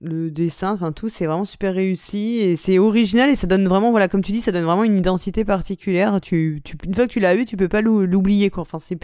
[0.00, 3.92] le, dessin, enfin, tout, c'est vraiment super réussi et c'est original et ça donne vraiment,
[3.92, 6.20] voilà, comme tu dis, ça donne vraiment une identité particulière.
[6.20, 8.62] Tu, tu, une fois que tu l'as vu, tu peux pas l'ou- l'oublier, quoi.
[8.62, 8.98] Enfin, c'est,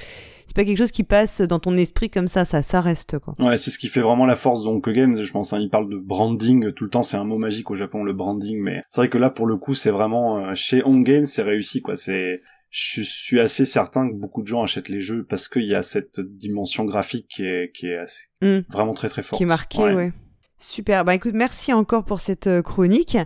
[0.48, 3.34] c'est pas quelque chose qui passe dans ton esprit comme ça, ça, ça reste, quoi.
[3.38, 5.52] Ouais, c'est ce qui fait vraiment la force d'Onk Games, je pense.
[5.52, 5.60] Hein.
[5.60, 8.58] Il parle de branding tout le temps, c'est un mot magique au Japon, le branding.
[8.58, 11.42] Mais c'est vrai que là, pour le coup, c'est vraiment euh, chez On Games, c'est
[11.42, 11.96] réussi, quoi.
[11.96, 15.74] C'est, je suis assez certain que beaucoup de gens achètent les jeux parce qu'il y
[15.74, 18.60] a cette dimension graphique qui est, qui est assez, Mm.
[18.70, 19.38] vraiment très très forte.
[19.38, 20.12] Qui est marqué, ouais.
[20.60, 21.04] Super.
[21.04, 23.16] Bah écoute, merci encore pour cette euh, chronique.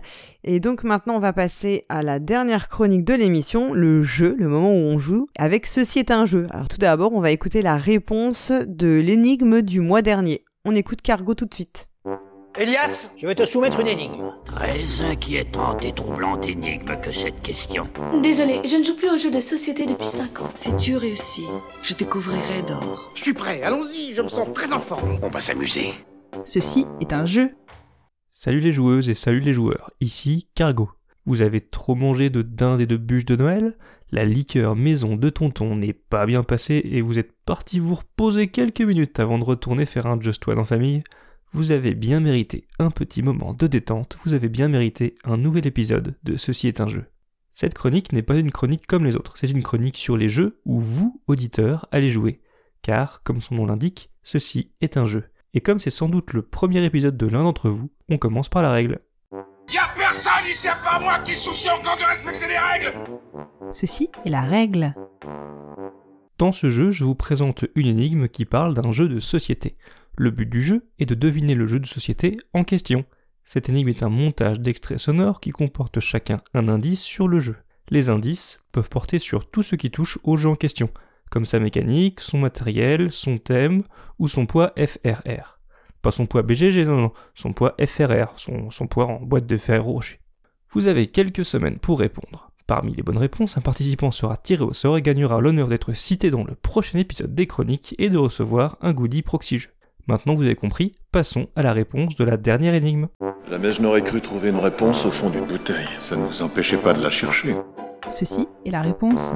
[0.43, 4.47] Et donc maintenant, on va passer à la dernière chronique de l'émission, le jeu, le
[4.47, 5.27] moment où on joue.
[5.37, 6.47] Avec Ceci est un jeu.
[6.51, 10.45] Alors tout d'abord, on va écouter la réponse de l'énigme du mois dernier.
[10.65, 11.87] On écoute Cargo tout de suite.
[12.55, 14.31] Elias, je vais te soumettre une énigme.
[14.45, 17.87] Très inquiétante et troublante énigme que cette question.
[18.21, 20.49] Désolé, je ne joue plus aux jeux de société depuis 5 ans.
[20.55, 21.47] Si tu réussis,
[21.81, 23.11] je te couvrirai d'or.
[23.15, 25.17] Je suis prêt, allons-y, je me sens très en forme.
[25.23, 25.93] On va s'amuser.
[26.45, 27.51] Ceci est un jeu.
[28.29, 30.89] Salut les joueuses et salut les joueurs, ici Cargo.
[31.25, 33.77] Vous avez trop mangé de dinde et de bûches de Noël?
[34.11, 38.47] La liqueur maison de tonton n'est pas bien passée et vous êtes parti vous reposer
[38.47, 41.01] quelques minutes avant de retourner faire un Just One en famille?
[41.53, 45.67] Vous avez bien mérité un petit moment de détente, vous avez bien mérité un nouvel
[45.67, 47.05] épisode de Ceci est un jeu.
[47.53, 50.59] Cette chronique n'est pas une chronique comme les autres, c'est une chronique sur les jeux
[50.65, 52.41] où vous, auditeurs, allez jouer.
[52.81, 55.25] Car, comme son nom l'indique, ceci est un jeu.
[55.55, 58.63] Et comme c'est sans doute le premier épisode de l'un d'entre vous, on commence par
[58.63, 58.99] la règle.
[59.71, 62.93] Y'a personne ici à part moi qui soucie encore de respecter les règles
[63.71, 64.95] Ceci est la règle.
[66.39, 69.77] Dans ce jeu, je vous présente une énigme qui parle d'un jeu de société.
[70.17, 73.05] Le but du jeu est de deviner le jeu de société en question.
[73.45, 77.57] Cette énigme est un montage d'extraits sonores qui comporte chacun un indice sur le jeu.
[77.89, 80.89] Les indices peuvent porter sur tout ce qui touche au jeu en question,
[81.33, 83.81] comme sa mécanique, son matériel, son thème
[84.19, 85.57] ou son poids FRR.
[86.03, 89.57] Pas son poids BGG, non, non, son poids FRR, son, son poids en boîte de
[89.57, 90.19] fer rocher.
[90.69, 92.51] Vous avez quelques semaines pour répondre.
[92.67, 96.29] Parmi les bonnes réponses, un participant sera tiré au sort et gagnera l'honneur d'être cité
[96.29, 99.71] dans le prochain épisode des chroniques et de recevoir un goodie proxy jeu.
[100.05, 103.07] Maintenant vous avez compris, passons à la réponse de la dernière énigme.
[103.49, 105.89] Jamais je n'aurais cru trouver une réponse au fond d'une bouteille.
[105.99, 107.55] Ça ne vous empêchait pas de la chercher.
[108.11, 109.33] Ceci est la réponse.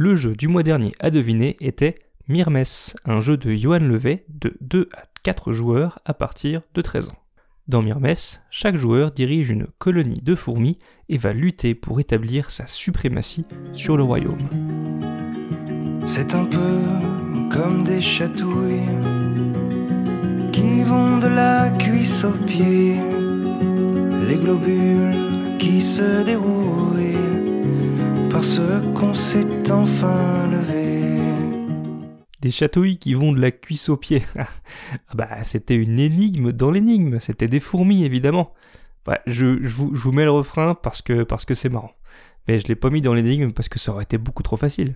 [0.00, 1.98] Le jeu du mois dernier à deviner était
[2.28, 2.62] Myrmes,
[3.04, 7.18] un jeu de Johan Levet de 2 à 4 joueurs à partir de 13 ans.
[7.66, 8.14] Dans Myrmes,
[8.48, 13.96] chaque joueur dirige une colonie de fourmis et va lutter pour établir sa suprématie sur
[13.96, 14.38] le royaume.
[16.06, 16.78] C'est un peu
[17.50, 19.02] comme des chatouilles
[20.52, 23.00] qui vont de la cuisse aux pieds,
[24.28, 27.27] les globules qui se dérouillent
[28.30, 28.60] parce
[28.94, 31.02] qu'on s'est enfin levé.
[32.40, 34.22] Des chatouilles qui vont de la cuisse aux pieds.
[35.10, 37.20] Ah bah, c'était une énigme dans l'énigme.
[37.20, 38.54] C'était des fourmis, évidemment.
[39.04, 41.92] Bah, je, je vous, je vous mets le refrain parce que parce que c'est marrant.
[42.46, 44.94] Mais je l'ai pas mis dans l'énigme parce que ça aurait été beaucoup trop facile.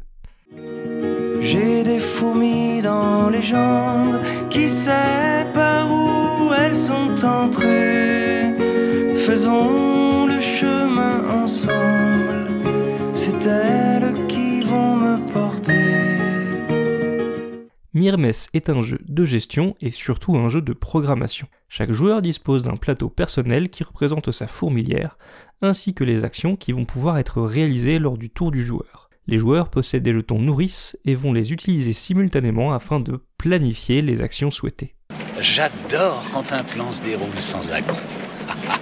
[1.41, 8.55] J'ai des fourmis dans les jambes, qui sait par où elles sont entrées.
[9.17, 12.42] Faisons le chemin ensemble,
[13.43, 15.73] c'est elles qui vont me porter.
[17.93, 21.49] Mirmes est un jeu de gestion et surtout un jeu de programmation.
[21.69, 25.19] Chaque joueur dispose d'un plateau personnel qui représente sa fourmilière,
[25.61, 29.11] ainsi que les actions qui vont pouvoir être réalisées lors du tour du joueur.
[29.27, 34.21] Les joueurs possèdent des jetons nourrices et vont les utiliser simultanément afin de planifier les
[34.21, 34.95] actions souhaitées.
[35.41, 37.99] J'adore quand un plan se déroule sans accroc.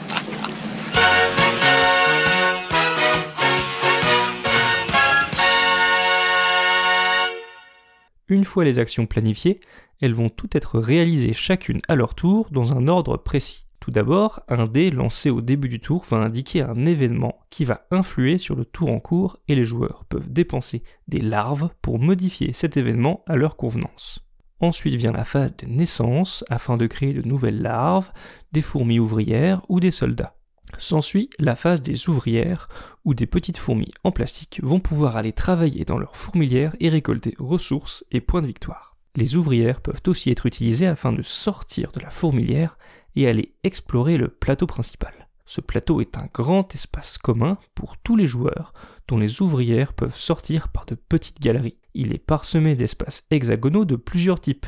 [8.31, 9.59] Une fois les actions planifiées,
[10.01, 13.67] elles vont toutes être réalisées chacune à leur tour dans un ordre précis.
[13.81, 17.87] Tout d'abord, un dé lancé au début du tour va indiquer un événement qui va
[17.91, 22.53] influer sur le tour en cours et les joueurs peuvent dépenser des larves pour modifier
[22.53, 24.21] cet événement à leur convenance.
[24.61, 28.13] Ensuite vient la phase de naissance afin de créer de nouvelles larves,
[28.53, 30.37] des fourmis ouvrières ou des soldats.
[30.79, 32.69] S'ensuit la phase des ouvrières
[33.05, 37.35] où des petites fourmis en plastique vont pouvoir aller travailler dans leur fourmilière et récolter
[37.39, 38.97] ressources et points de victoire.
[39.17, 42.79] Les ouvrières peuvent aussi être utilisées afin de sortir de la fourmilière
[43.17, 45.13] et aller explorer le plateau principal.
[45.47, 48.73] Ce plateau est un grand espace commun pour tous les joueurs
[49.09, 51.77] dont les ouvrières peuvent sortir par de petites galeries.
[51.95, 54.67] Il est parsemé d'espaces hexagonaux de plusieurs types,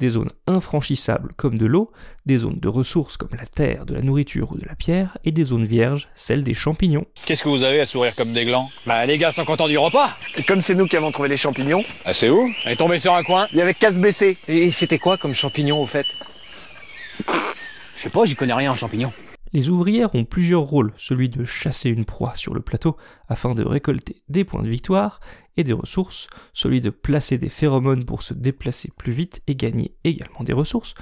[0.00, 1.92] des zones infranchissables comme de l'eau,
[2.26, 5.30] des zones de ressources comme la terre, de la nourriture ou de la pierre, et
[5.30, 7.04] des zones vierges, celles des champignons.
[7.26, 8.68] Qu'est-ce que vous avez à sourire comme des glands?
[8.86, 10.10] Bah les gars sont contents du repas.
[10.36, 12.50] Et comme c'est nous qui avons trouvé les champignons, Ah c'est où?
[12.64, 14.38] Elle est tombée sur un coin il y avait qu'à se baisser.
[14.48, 16.06] Et c'était quoi comme champignon au fait?
[17.96, 19.12] Je sais pas, j'y connais rien en champignons.
[19.52, 22.96] Les ouvrières ont plusieurs rôles, celui de chasser une proie sur le plateau
[23.28, 25.18] afin de récolter des points de victoire
[25.56, 29.96] et des ressources, celui de placer des phéromones pour se déplacer plus vite et gagner
[30.04, 30.94] également des ressources,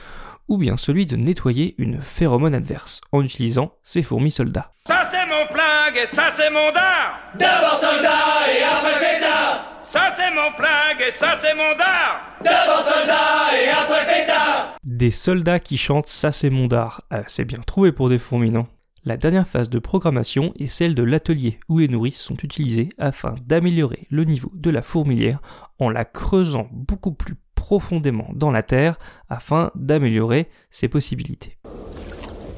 [0.49, 4.73] ou bien celui de nettoyer une phéromone adverse en utilisant ses fourmis soldats.
[4.87, 7.21] Ça c'est mon flingue et ça c'est mon dard.
[7.39, 12.23] D'abord soldat et après fêtard Ça c'est mon flingue et ça c'est mon dard.
[12.43, 17.05] D'abord soldat et après fêtard Des soldats qui chantent Ça c'est mon dard.
[17.11, 18.67] Ah, c'est bien trouvé pour des fourmis, non?
[19.05, 23.37] La dernière phase de programmation est celle de l'atelier où les nourrices sont utilisées afin
[23.47, 25.39] d'améliorer le niveau de la fourmilière
[25.79, 28.99] en la creusant beaucoup plus profondément dans la terre
[29.29, 31.59] afin d'améliorer ses possibilités.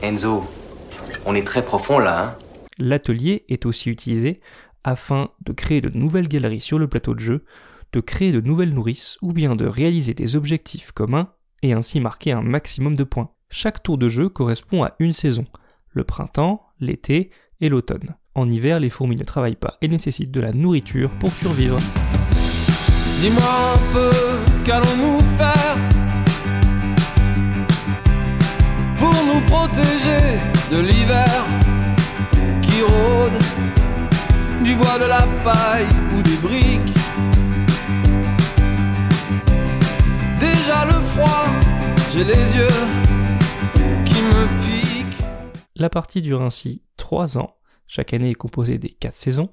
[0.00, 0.42] Enzo,
[1.26, 2.36] on est très profond là, hein?
[2.78, 4.40] L'atelier est aussi utilisé
[4.82, 7.44] afin de créer de nouvelles galeries sur le plateau de jeu,
[7.92, 12.32] de créer de nouvelles nourrices ou bien de réaliser des objectifs communs et ainsi marquer
[12.32, 13.30] un maximum de points.
[13.48, 15.44] Chaque tour de jeu correspond à une saison,
[15.90, 17.30] le printemps, l'été
[17.60, 18.14] et l'automne.
[18.34, 21.78] En hiver, les fourmis ne travaillent pas et nécessitent de la nourriture pour survivre.
[23.20, 23.42] Dis-moi
[23.74, 24.10] un peu,
[24.64, 25.76] qu'allons-nous faire
[28.98, 30.38] pour nous protéger
[30.70, 31.44] de l'hiver
[32.62, 33.38] qui rôde,
[34.64, 36.99] du bois, de la paille ou des briques?
[40.60, 41.46] Déjà le froid,
[42.12, 42.68] j'ai les yeux
[44.04, 45.22] qui me piquent.
[45.74, 47.56] La partie dure ainsi 3 ans,
[47.86, 49.48] chaque année est composée des 4 saisons,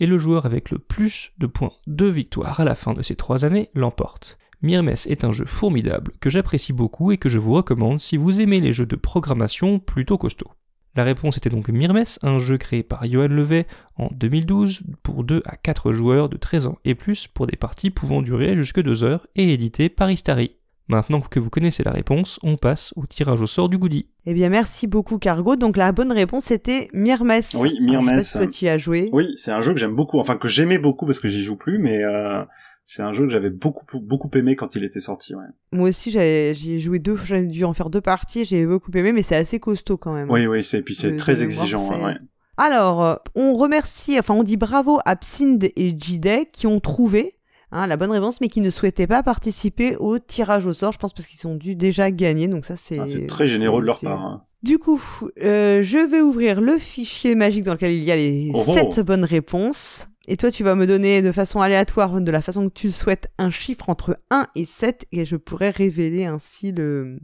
[0.00, 3.14] et le joueur avec le plus de points de victoire à la fin de ces
[3.14, 4.36] 3 années l'emporte.
[4.60, 8.40] Mirmes est un jeu formidable que j'apprécie beaucoup et que je vous recommande si vous
[8.40, 10.50] aimez les jeux de programmation plutôt costauds.
[10.96, 13.66] La réponse était donc Mirmes, un jeu créé par Johan Levet
[13.96, 17.90] en 2012 pour 2 à 4 joueurs de 13 ans et plus pour des parties
[17.90, 20.56] pouvant durer jusque 2 heures et édité par Istari.
[20.88, 24.06] Maintenant que vous connaissez la réponse, on passe au tirage au sort du goodie.
[24.24, 25.54] Eh bien, merci beaucoup, Cargo.
[25.54, 27.42] Donc, la bonne réponse était Mirmes.
[27.54, 28.08] Oui, Mirmes.
[28.08, 29.10] Alors, je sais pas si toi, tu y as joué.
[29.12, 31.56] Oui, c'est un jeu que j'aime beaucoup, enfin que j'aimais beaucoup parce que j'y joue
[31.56, 32.42] plus, mais euh,
[32.90, 35.34] c'est un jeu que j'avais beaucoup beaucoup aimé quand il était sorti.
[35.34, 35.44] Ouais.
[35.72, 38.90] Moi aussi, j'avais- j'y ai joué deux, j'ai dû en faire deux parties, j'ai beaucoup
[38.94, 40.30] aimé, mais c'est assez costaud quand même.
[40.30, 41.86] Oui, oui, c'est puis c'est très exigeant.
[42.02, 42.14] ouais.
[42.56, 47.34] Alors, euh, on remercie, enfin, on dit bravo à Psind et Jide qui ont trouvé
[47.72, 50.92] hein, la bonne réponse, mais qui ne souhaitaient pas participer au tirage au sort.
[50.92, 52.98] Je pense parce qu'ils ont dû déjà gagner, donc ça c'est.
[52.98, 54.20] Ah, c'est très généreux de leur part.
[54.24, 54.44] hein.
[54.64, 55.00] Du coup,
[55.40, 58.74] euh, je vais ouvrir le fichier magique dans lequel il y a les Oh, oh.
[58.74, 60.07] 7 bonnes réponses.
[60.30, 63.28] Et toi, tu vas me donner de façon aléatoire, de la façon que tu souhaites,
[63.38, 67.18] un chiffre entre 1 et 7, et je pourrais révéler ainsi le,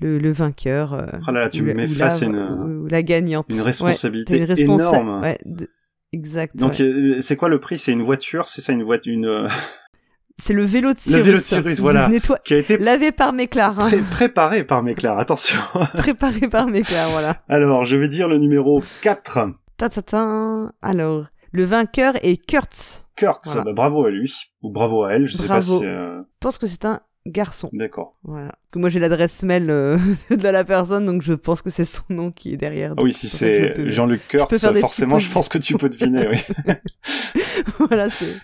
[0.00, 0.94] le, le vainqueur.
[0.94, 3.46] euh, Ah là là, tu me mets face à une- ou la gagnante.
[3.50, 5.20] une Ouais, responsabilité t'as une responsa- énorme.
[5.20, 5.68] Ouais, de-
[6.12, 6.56] Exact.
[6.56, 6.82] Donc ouais.
[6.86, 7.78] euh, c'est quoi le prix?
[7.78, 9.26] C'est une voiture, c'est ça une voiture, une.
[9.26, 9.46] euh,
[10.42, 11.16] C'est le vélo de Cyrus.
[11.18, 12.08] Le vélo de Cyrus, voilà.
[12.10, 12.38] Nettoie...
[12.42, 13.78] Qui a été lavé par Méclar.
[13.78, 13.88] Hein.
[13.88, 15.58] pré- préparé par Méclar, attention.
[15.98, 17.36] Préparé par Méclar, voilà.
[17.50, 19.50] Alors, je vais dire le numéro 4.
[19.76, 20.72] Ta ta ta.
[20.80, 23.04] Alors, le vainqueur est Kurtz.
[23.16, 23.64] Kurtz, Voilà.
[23.64, 24.32] bah, bravo à lui.
[24.62, 25.78] Ou bravo à elle, je sais pas Bravo.
[25.78, 25.86] si...
[25.86, 27.68] euh, Je pense que c'est un garçon.
[27.74, 28.16] D'accord.
[28.22, 28.52] Voilà.
[28.74, 29.98] Moi j'ai l'adresse mail euh,
[30.30, 32.94] de la personne, donc je pense que c'est son nom qui est derrière.
[32.96, 36.38] Ah oui, si je c'est Jean-Luc Kurtz, forcément, je pense que tu peux deviner, oui.
[37.78, 38.34] voilà, c'est.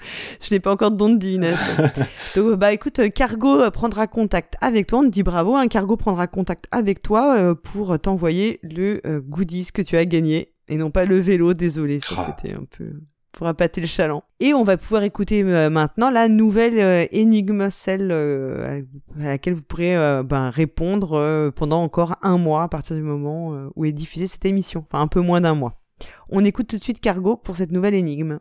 [0.42, 1.84] Je n'ai pas encore de don de divination.
[2.36, 4.98] Donc, bah écoute, euh, Cargo euh, prendra contact avec toi.
[5.00, 5.54] On te dit bravo.
[5.54, 10.04] Un Cargo prendra contact avec toi euh, pour t'envoyer le euh, goodies que tu as
[10.04, 11.54] gagné et non pas le vélo.
[11.54, 12.92] Désolé, ça c'était un peu
[13.32, 14.24] pour appâter le chaland.
[14.40, 18.82] Et on va pouvoir écouter euh, maintenant la nouvelle euh, énigme, celle euh,
[19.20, 23.02] à laquelle vous pourrez euh, ben, répondre euh, pendant encore un mois à partir du
[23.02, 24.86] moment euh, où est diffusée cette émission.
[24.88, 25.74] Enfin, un peu moins d'un mois.
[26.30, 28.38] On écoute tout de suite Cargo pour cette nouvelle énigme.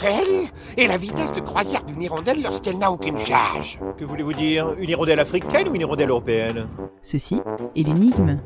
[0.00, 4.74] Quelle est la vitesse de croisière d'une hirondelle lorsqu'elle n'a aucune charge Que voulez-vous dire?
[4.78, 6.68] Une hirondelle africaine ou une hirondelle européenne?
[7.02, 7.40] Ceci
[7.74, 8.38] est l'énigme.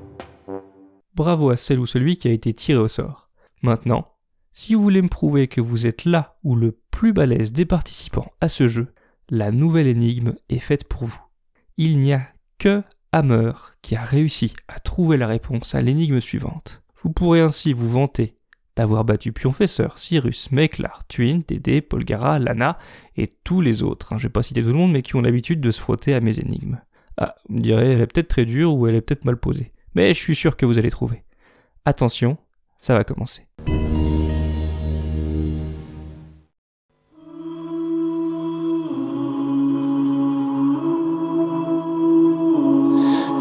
[1.15, 3.31] Bravo à celle ou celui qui a été tiré au sort.
[3.62, 4.09] Maintenant,
[4.53, 8.32] si vous voulez me prouver que vous êtes là ou le plus balèze des participants
[8.41, 8.93] à ce jeu,
[9.28, 11.20] la nouvelle énigme est faite pour vous.
[11.77, 12.27] Il n'y a
[12.59, 12.82] que
[13.12, 16.82] Hammer qui a réussi à trouver la réponse à l'énigme suivante.
[17.03, 18.36] Vous pourrez ainsi vous vanter
[18.77, 22.78] d'avoir battu Pionfesseur, Cyrus, Meklar, Twin, Dédé, Polgara, Lana
[23.16, 24.12] et tous les autres.
[24.12, 24.19] hein.
[24.19, 26.20] Je vais pas citer tout le monde, mais qui ont l'habitude de se frotter à
[26.20, 26.81] mes énigmes.
[27.16, 29.73] Ah, vous me direz, elle est peut-être très dure ou elle est peut-être mal posée.
[29.95, 31.23] Mais je suis sûr que vous allez trouver.
[31.85, 32.37] Attention,
[32.79, 33.47] ça va commencer.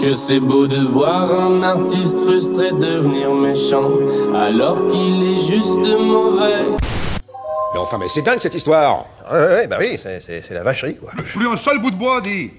[0.01, 3.89] Que c'est beau de voir un artiste frustré devenir méchant
[4.35, 6.65] alors qu'il est juste mauvais.
[7.73, 10.53] Mais enfin, mais c'est dingue cette histoire Ouais, ouais, ouais, bah oui, c'est- c'est c'est
[10.53, 11.11] la vacherie, quoi.
[11.15, 12.51] Plus un seul bout de bois, dit.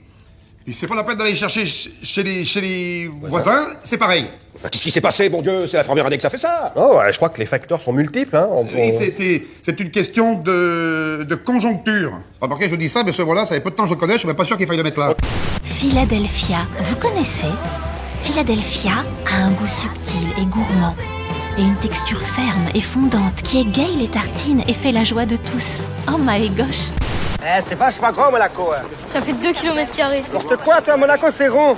[0.72, 4.26] C'est pas la peine d'aller chercher ch- chez les, chez les voisins, c'est pareil.
[4.56, 5.66] Enfin, qu'est-ce qui s'est passé, bon Dieu?
[5.66, 7.80] C'est la première année que ça fait ça Oh, ouais, je crois que les facteurs
[7.82, 8.48] sont multiples, hein.
[8.50, 12.18] On- Oui, on- c'est- c'est c'est une question de, de conjoncture.
[12.40, 14.00] Remarquez, je dis ça, mais ce voilà, ça fait peu de temps que je le
[14.00, 15.14] connais, je suis même pas sûr qu'il faille le mettre là.
[15.64, 17.48] Philadelphia, vous connaissez?
[18.22, 18.92] Philadelphia
[19.30, 20.94] a un goût subtil et gourmand,
[21.58, 25.36] et une texture ferme et fondante qui égaye les tartines et fait la joie de
[25.36, 25.78] tous.
[26.08, 26.88] Oh my gosh
[27.42, 28.72] Eh, c'est vachement grand, Monaco.
[28.72, 28.82] hein.
[29.06, 30.22] Ça fait 2 km carrés.
[30.32, 31.76] N'importe quoi, toi, Monaco, c'est rond.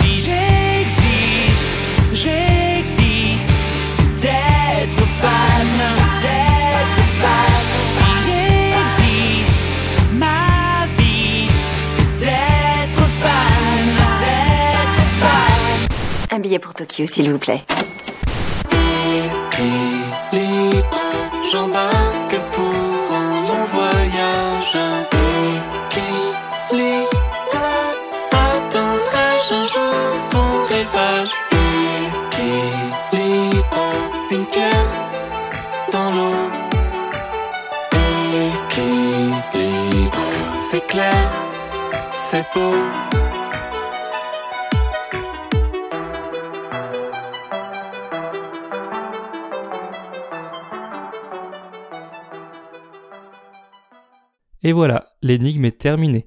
[0.00, 1.78] Si j'existe,
[2.12, 3.50] j'existe,
[3.96, 5.68] c'est d'être fan,
[6.22, 7.64] d'être fan.
[7.94, 9.72] Si j'existe,
[10.14, 11.48] ma vie,
[11.96, 13.84] c'est d'être fan,
[14.20, 16.36] d'être fan.
[16.36, 17.64] Un billet pour Tokyo, s'il vous plaît.
[21.52, 24.76] J'embarque pour un long voyage.
[25.92, 27.10] Équilibre,
[28.32, 31.32] atteindrai-je un jour ton rivage?
[32.32, 33.86] Équilibre,
[34.32, 34.90] une pierre
[35.92, 36.50] dans l'eau.
[38.74, 40.24] Équilibre,
[40.58, 41.30] c'est clair,
[42.12, 42.74] c'est beau.
[54.66, 56.26] Et voilà, l'énigme est terminée.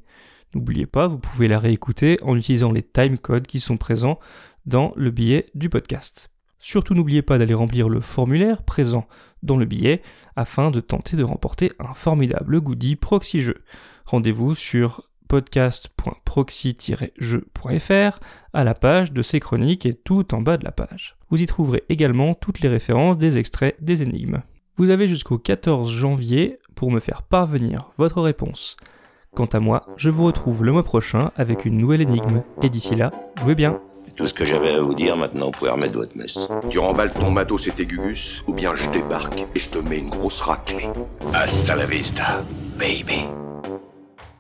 [0.56, 4.18] N'oubliez pas, vous pouvez la réécouter en utilisant les timecodes qui sont présents
[4.66, 6.32] dans le billet du podcast.
[6.58, 9.10] Surtout n'oubliez pas d'aller remplir le formulaire présent
[9.44, 10.02] dans le billet
[10.38, 13.62] afin de tenter de remporter un formidable goodie proxy jeu.
[14.06, 18.20] Rendez-vous sur podcast.proxy-jeu.fr
[18.54, 21.18] à la page de ces chroniques et tout en bas de la page.
[21.30, 24.44] Vous y trouverez également toutes les références des extraits des énigmes.
[24.80, 28.78] Vous avez jusqu'au 14 janvier pour me faire parvenir votre réponse.
[29.36, 32.42] Quant à moi, je vous retrouve le mois prochain avec une nouvelle énigme.
[32.62, 33.12] Et d'ici là,
[33.42, 33.82] jouez bien.
[34.06, 36.40] C'est tout ce que j'avais à vous dire, maintenant vous pouvez remettre votre messe.
[36.70, 39.98] Tu remballes ton matos et tes gugus, ou bien je débarque et je te mets
[39.98, 40.88] une grosse raclée.
[41.34, 42.42] Hasta la vista,
[42.78, 43.26] baby.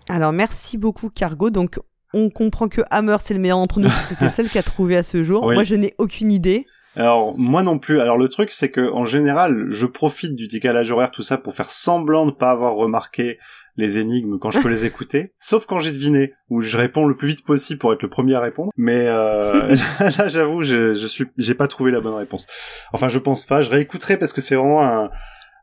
[0.07, 1.49] Alors merci beaucoup Cargo.
[1.49, 1.77] Donc
[2.13, 4.63] on comprend que Hammer c'est le meilleur d'entre nous parce que c'est celle qui a
[4.63, 5.43] trouvé à ce jour.
[5.43, 5.55] Oui.
[5.55, 6.65] Moi je n'ai aucune idée.
[6.99, 8.01] Alors moi non plus.
[8.01, 11.53] Alors le truc c'est que en général, je profite du décalage horaire tout ça pour
[11.53, 13.39] faire semblant de pas avoir remarqué
[13.77, 17.15] les énigmes quand je peux les écouter, sauf quand j'ai deviné où je réponds le
[17.15, 18.71] plus vite possible pour être le premier à répondre.
[18.75, 19.73] Mais euh,
[20.17, 22.47] là j'avoue, je, je suis j'ai pas trouvé la bonne réponse.
[22.91, 25.09] Enfin, je pense pas, je réécouterai parce que c'est vraiment un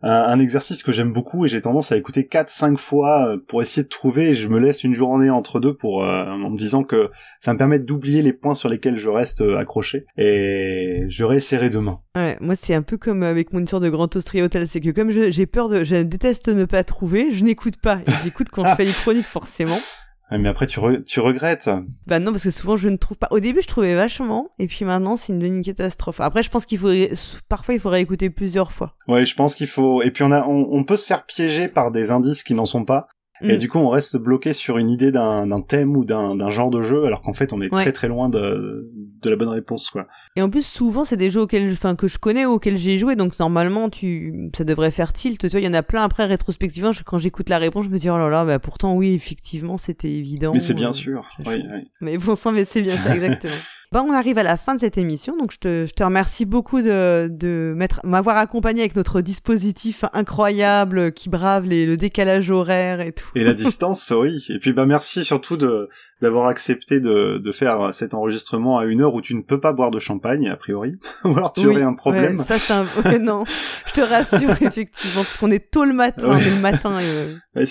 [0.03, 3.63] un, un exercice que j'aime beaucoup et j'ai tendance à écouter 4-5 fois euh, pour
[3.63, 6.57] essayer de trouver et je me laisse une journée entre deux pour euh, en me
[6.57, 7.11] disant que
[7.41, 11.71] ça me permet d'oublier les points sur lesquels je reste euh, accroché et je réessayerai
[11.71, 12.01] demain.
[12.15, 14.91] Ouais, moi c'est un peu comme avec mon histoire de Grand Austria Hotel, c'est que
[14.91, 17.99] comme j'ai peur de, je déteste ne pas trouver, je n'écoute pas.
[18.07, 19.79] Et j'écoute quand je fais les chroniques forcément.
[20.31, 21.71] Ouais, mais après tu, re- tu regrettes.
[22.07, 23.29] Bah non, parce que souvent je ne trouve pas.
[23.31, 26.21] Au début je trouvais vachement, et puis maintenant c'est une, une catastrophe.
[26.21, 27.13] Après je pense qu'il faudrait,
[27.49, 28.95] parfois il faudrait écouter plusieurs fois.
[29.07, 30.03] Ouais, je pense qu'il faut.
[30.03, 32.65] Et puis on a, on, on peut se faire piéger par des indices qui n'en
[32.65, 33.07] sont pas.
[33.43, 33.59] Et Mm.
[33.59, 37.05] du coup, on reste bloqué sur une idée d'un thème ou d'un genre de jeu,
[37.05, 37.83] alors qu'en fait, on est Ouais.
[37.83, 38.91] très très loin de,
[39.23, 40.07] de la bonne réponse, quoi.
[40.37, 43.17] Et en plus, souvent, c'est des jeux auxquels, enfin, que je connais, auxquels j'ai joué,
[43.17, 45.39] donc normalement, tu, ça devrait faire tilt.
[45.41, 47.91] Tu vois, il y en a plein après, rétrospectivement, je- quand j'écoute la réponse, je
[47.91, 50.53] me dis, oh là là, bah pourtant, oui, effectivement, c'était évident.
[50.53, 51.25] Mais c'est bien Euh, sûr.
[51.47, 51.91] Oui, oui.
[52.01, 53.53] Mais bon sang, mais c'est bien ça, exactement.
[53.97, 56.45] Bon, on arrive à la fin de cette émission, donc je te, je te remercie
[56.45, 63.01] beaucoup de, de m'avoir accompagné avec notre dispositif incroyable qui brave les, le décalage horaire
[63.01, 63.31] et tout.
[63.35, 64.45] Et la distance, oui.
[64.51, 65.89] Et puis bah merci surtout de
[66.23, 69.73] d'avoir accepté de, de faire cet enregistrement à une heure où tu ne peux pas
[69.73, 70.93] boire de champagne a priori,
[71.25, 72.37] ou alors tu Oui, aurais un problème.
[72.39, 72.87] ouais, ça, c'est un...
[73.05, 73.45] ouais, non,
[73.87, 76.43] je te rassure, effectivement, parce qu'on est tôt le matin, Ouais.
[76.45, 76.99] le matin.
[77.01, 77.35] euh,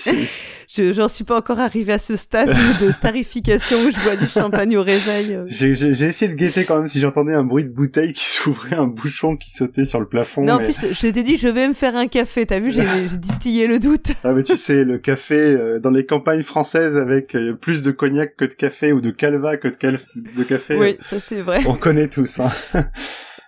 [0.67, 4.27] je, j'en suis pas encore arrivé à ce stade de starification où je bois du
[4.27, 5.33] champagne au réveil.
[5.33, 5.43] euh.
[5.47, 8.75] J'ai j'ai- essayé de guetter quand même si j'entendais un bruit de bouteille qui s'ouvrait,
[8.75, 10.43] un bouchon qui sautait sur le plafond.
[10.43, 12.45] Non, en mais- plus, je t'ai dit, je vais me faire un café.
[12.45, 14.11] T'as vu, j'ai, j'ai distillé le doute.
[14.23, 17.91] Ah mais tu sais, le café euh, dans les campagnes françaises avec euh, plus de
[17.91, 20.75] cognac que de café ou de calva que de, cal- de café.
[20.77, 21.61] Oui, ça c'est vrai.
[21.67, 22.39] On connaît tous.
[22.39, 22.51] Hein.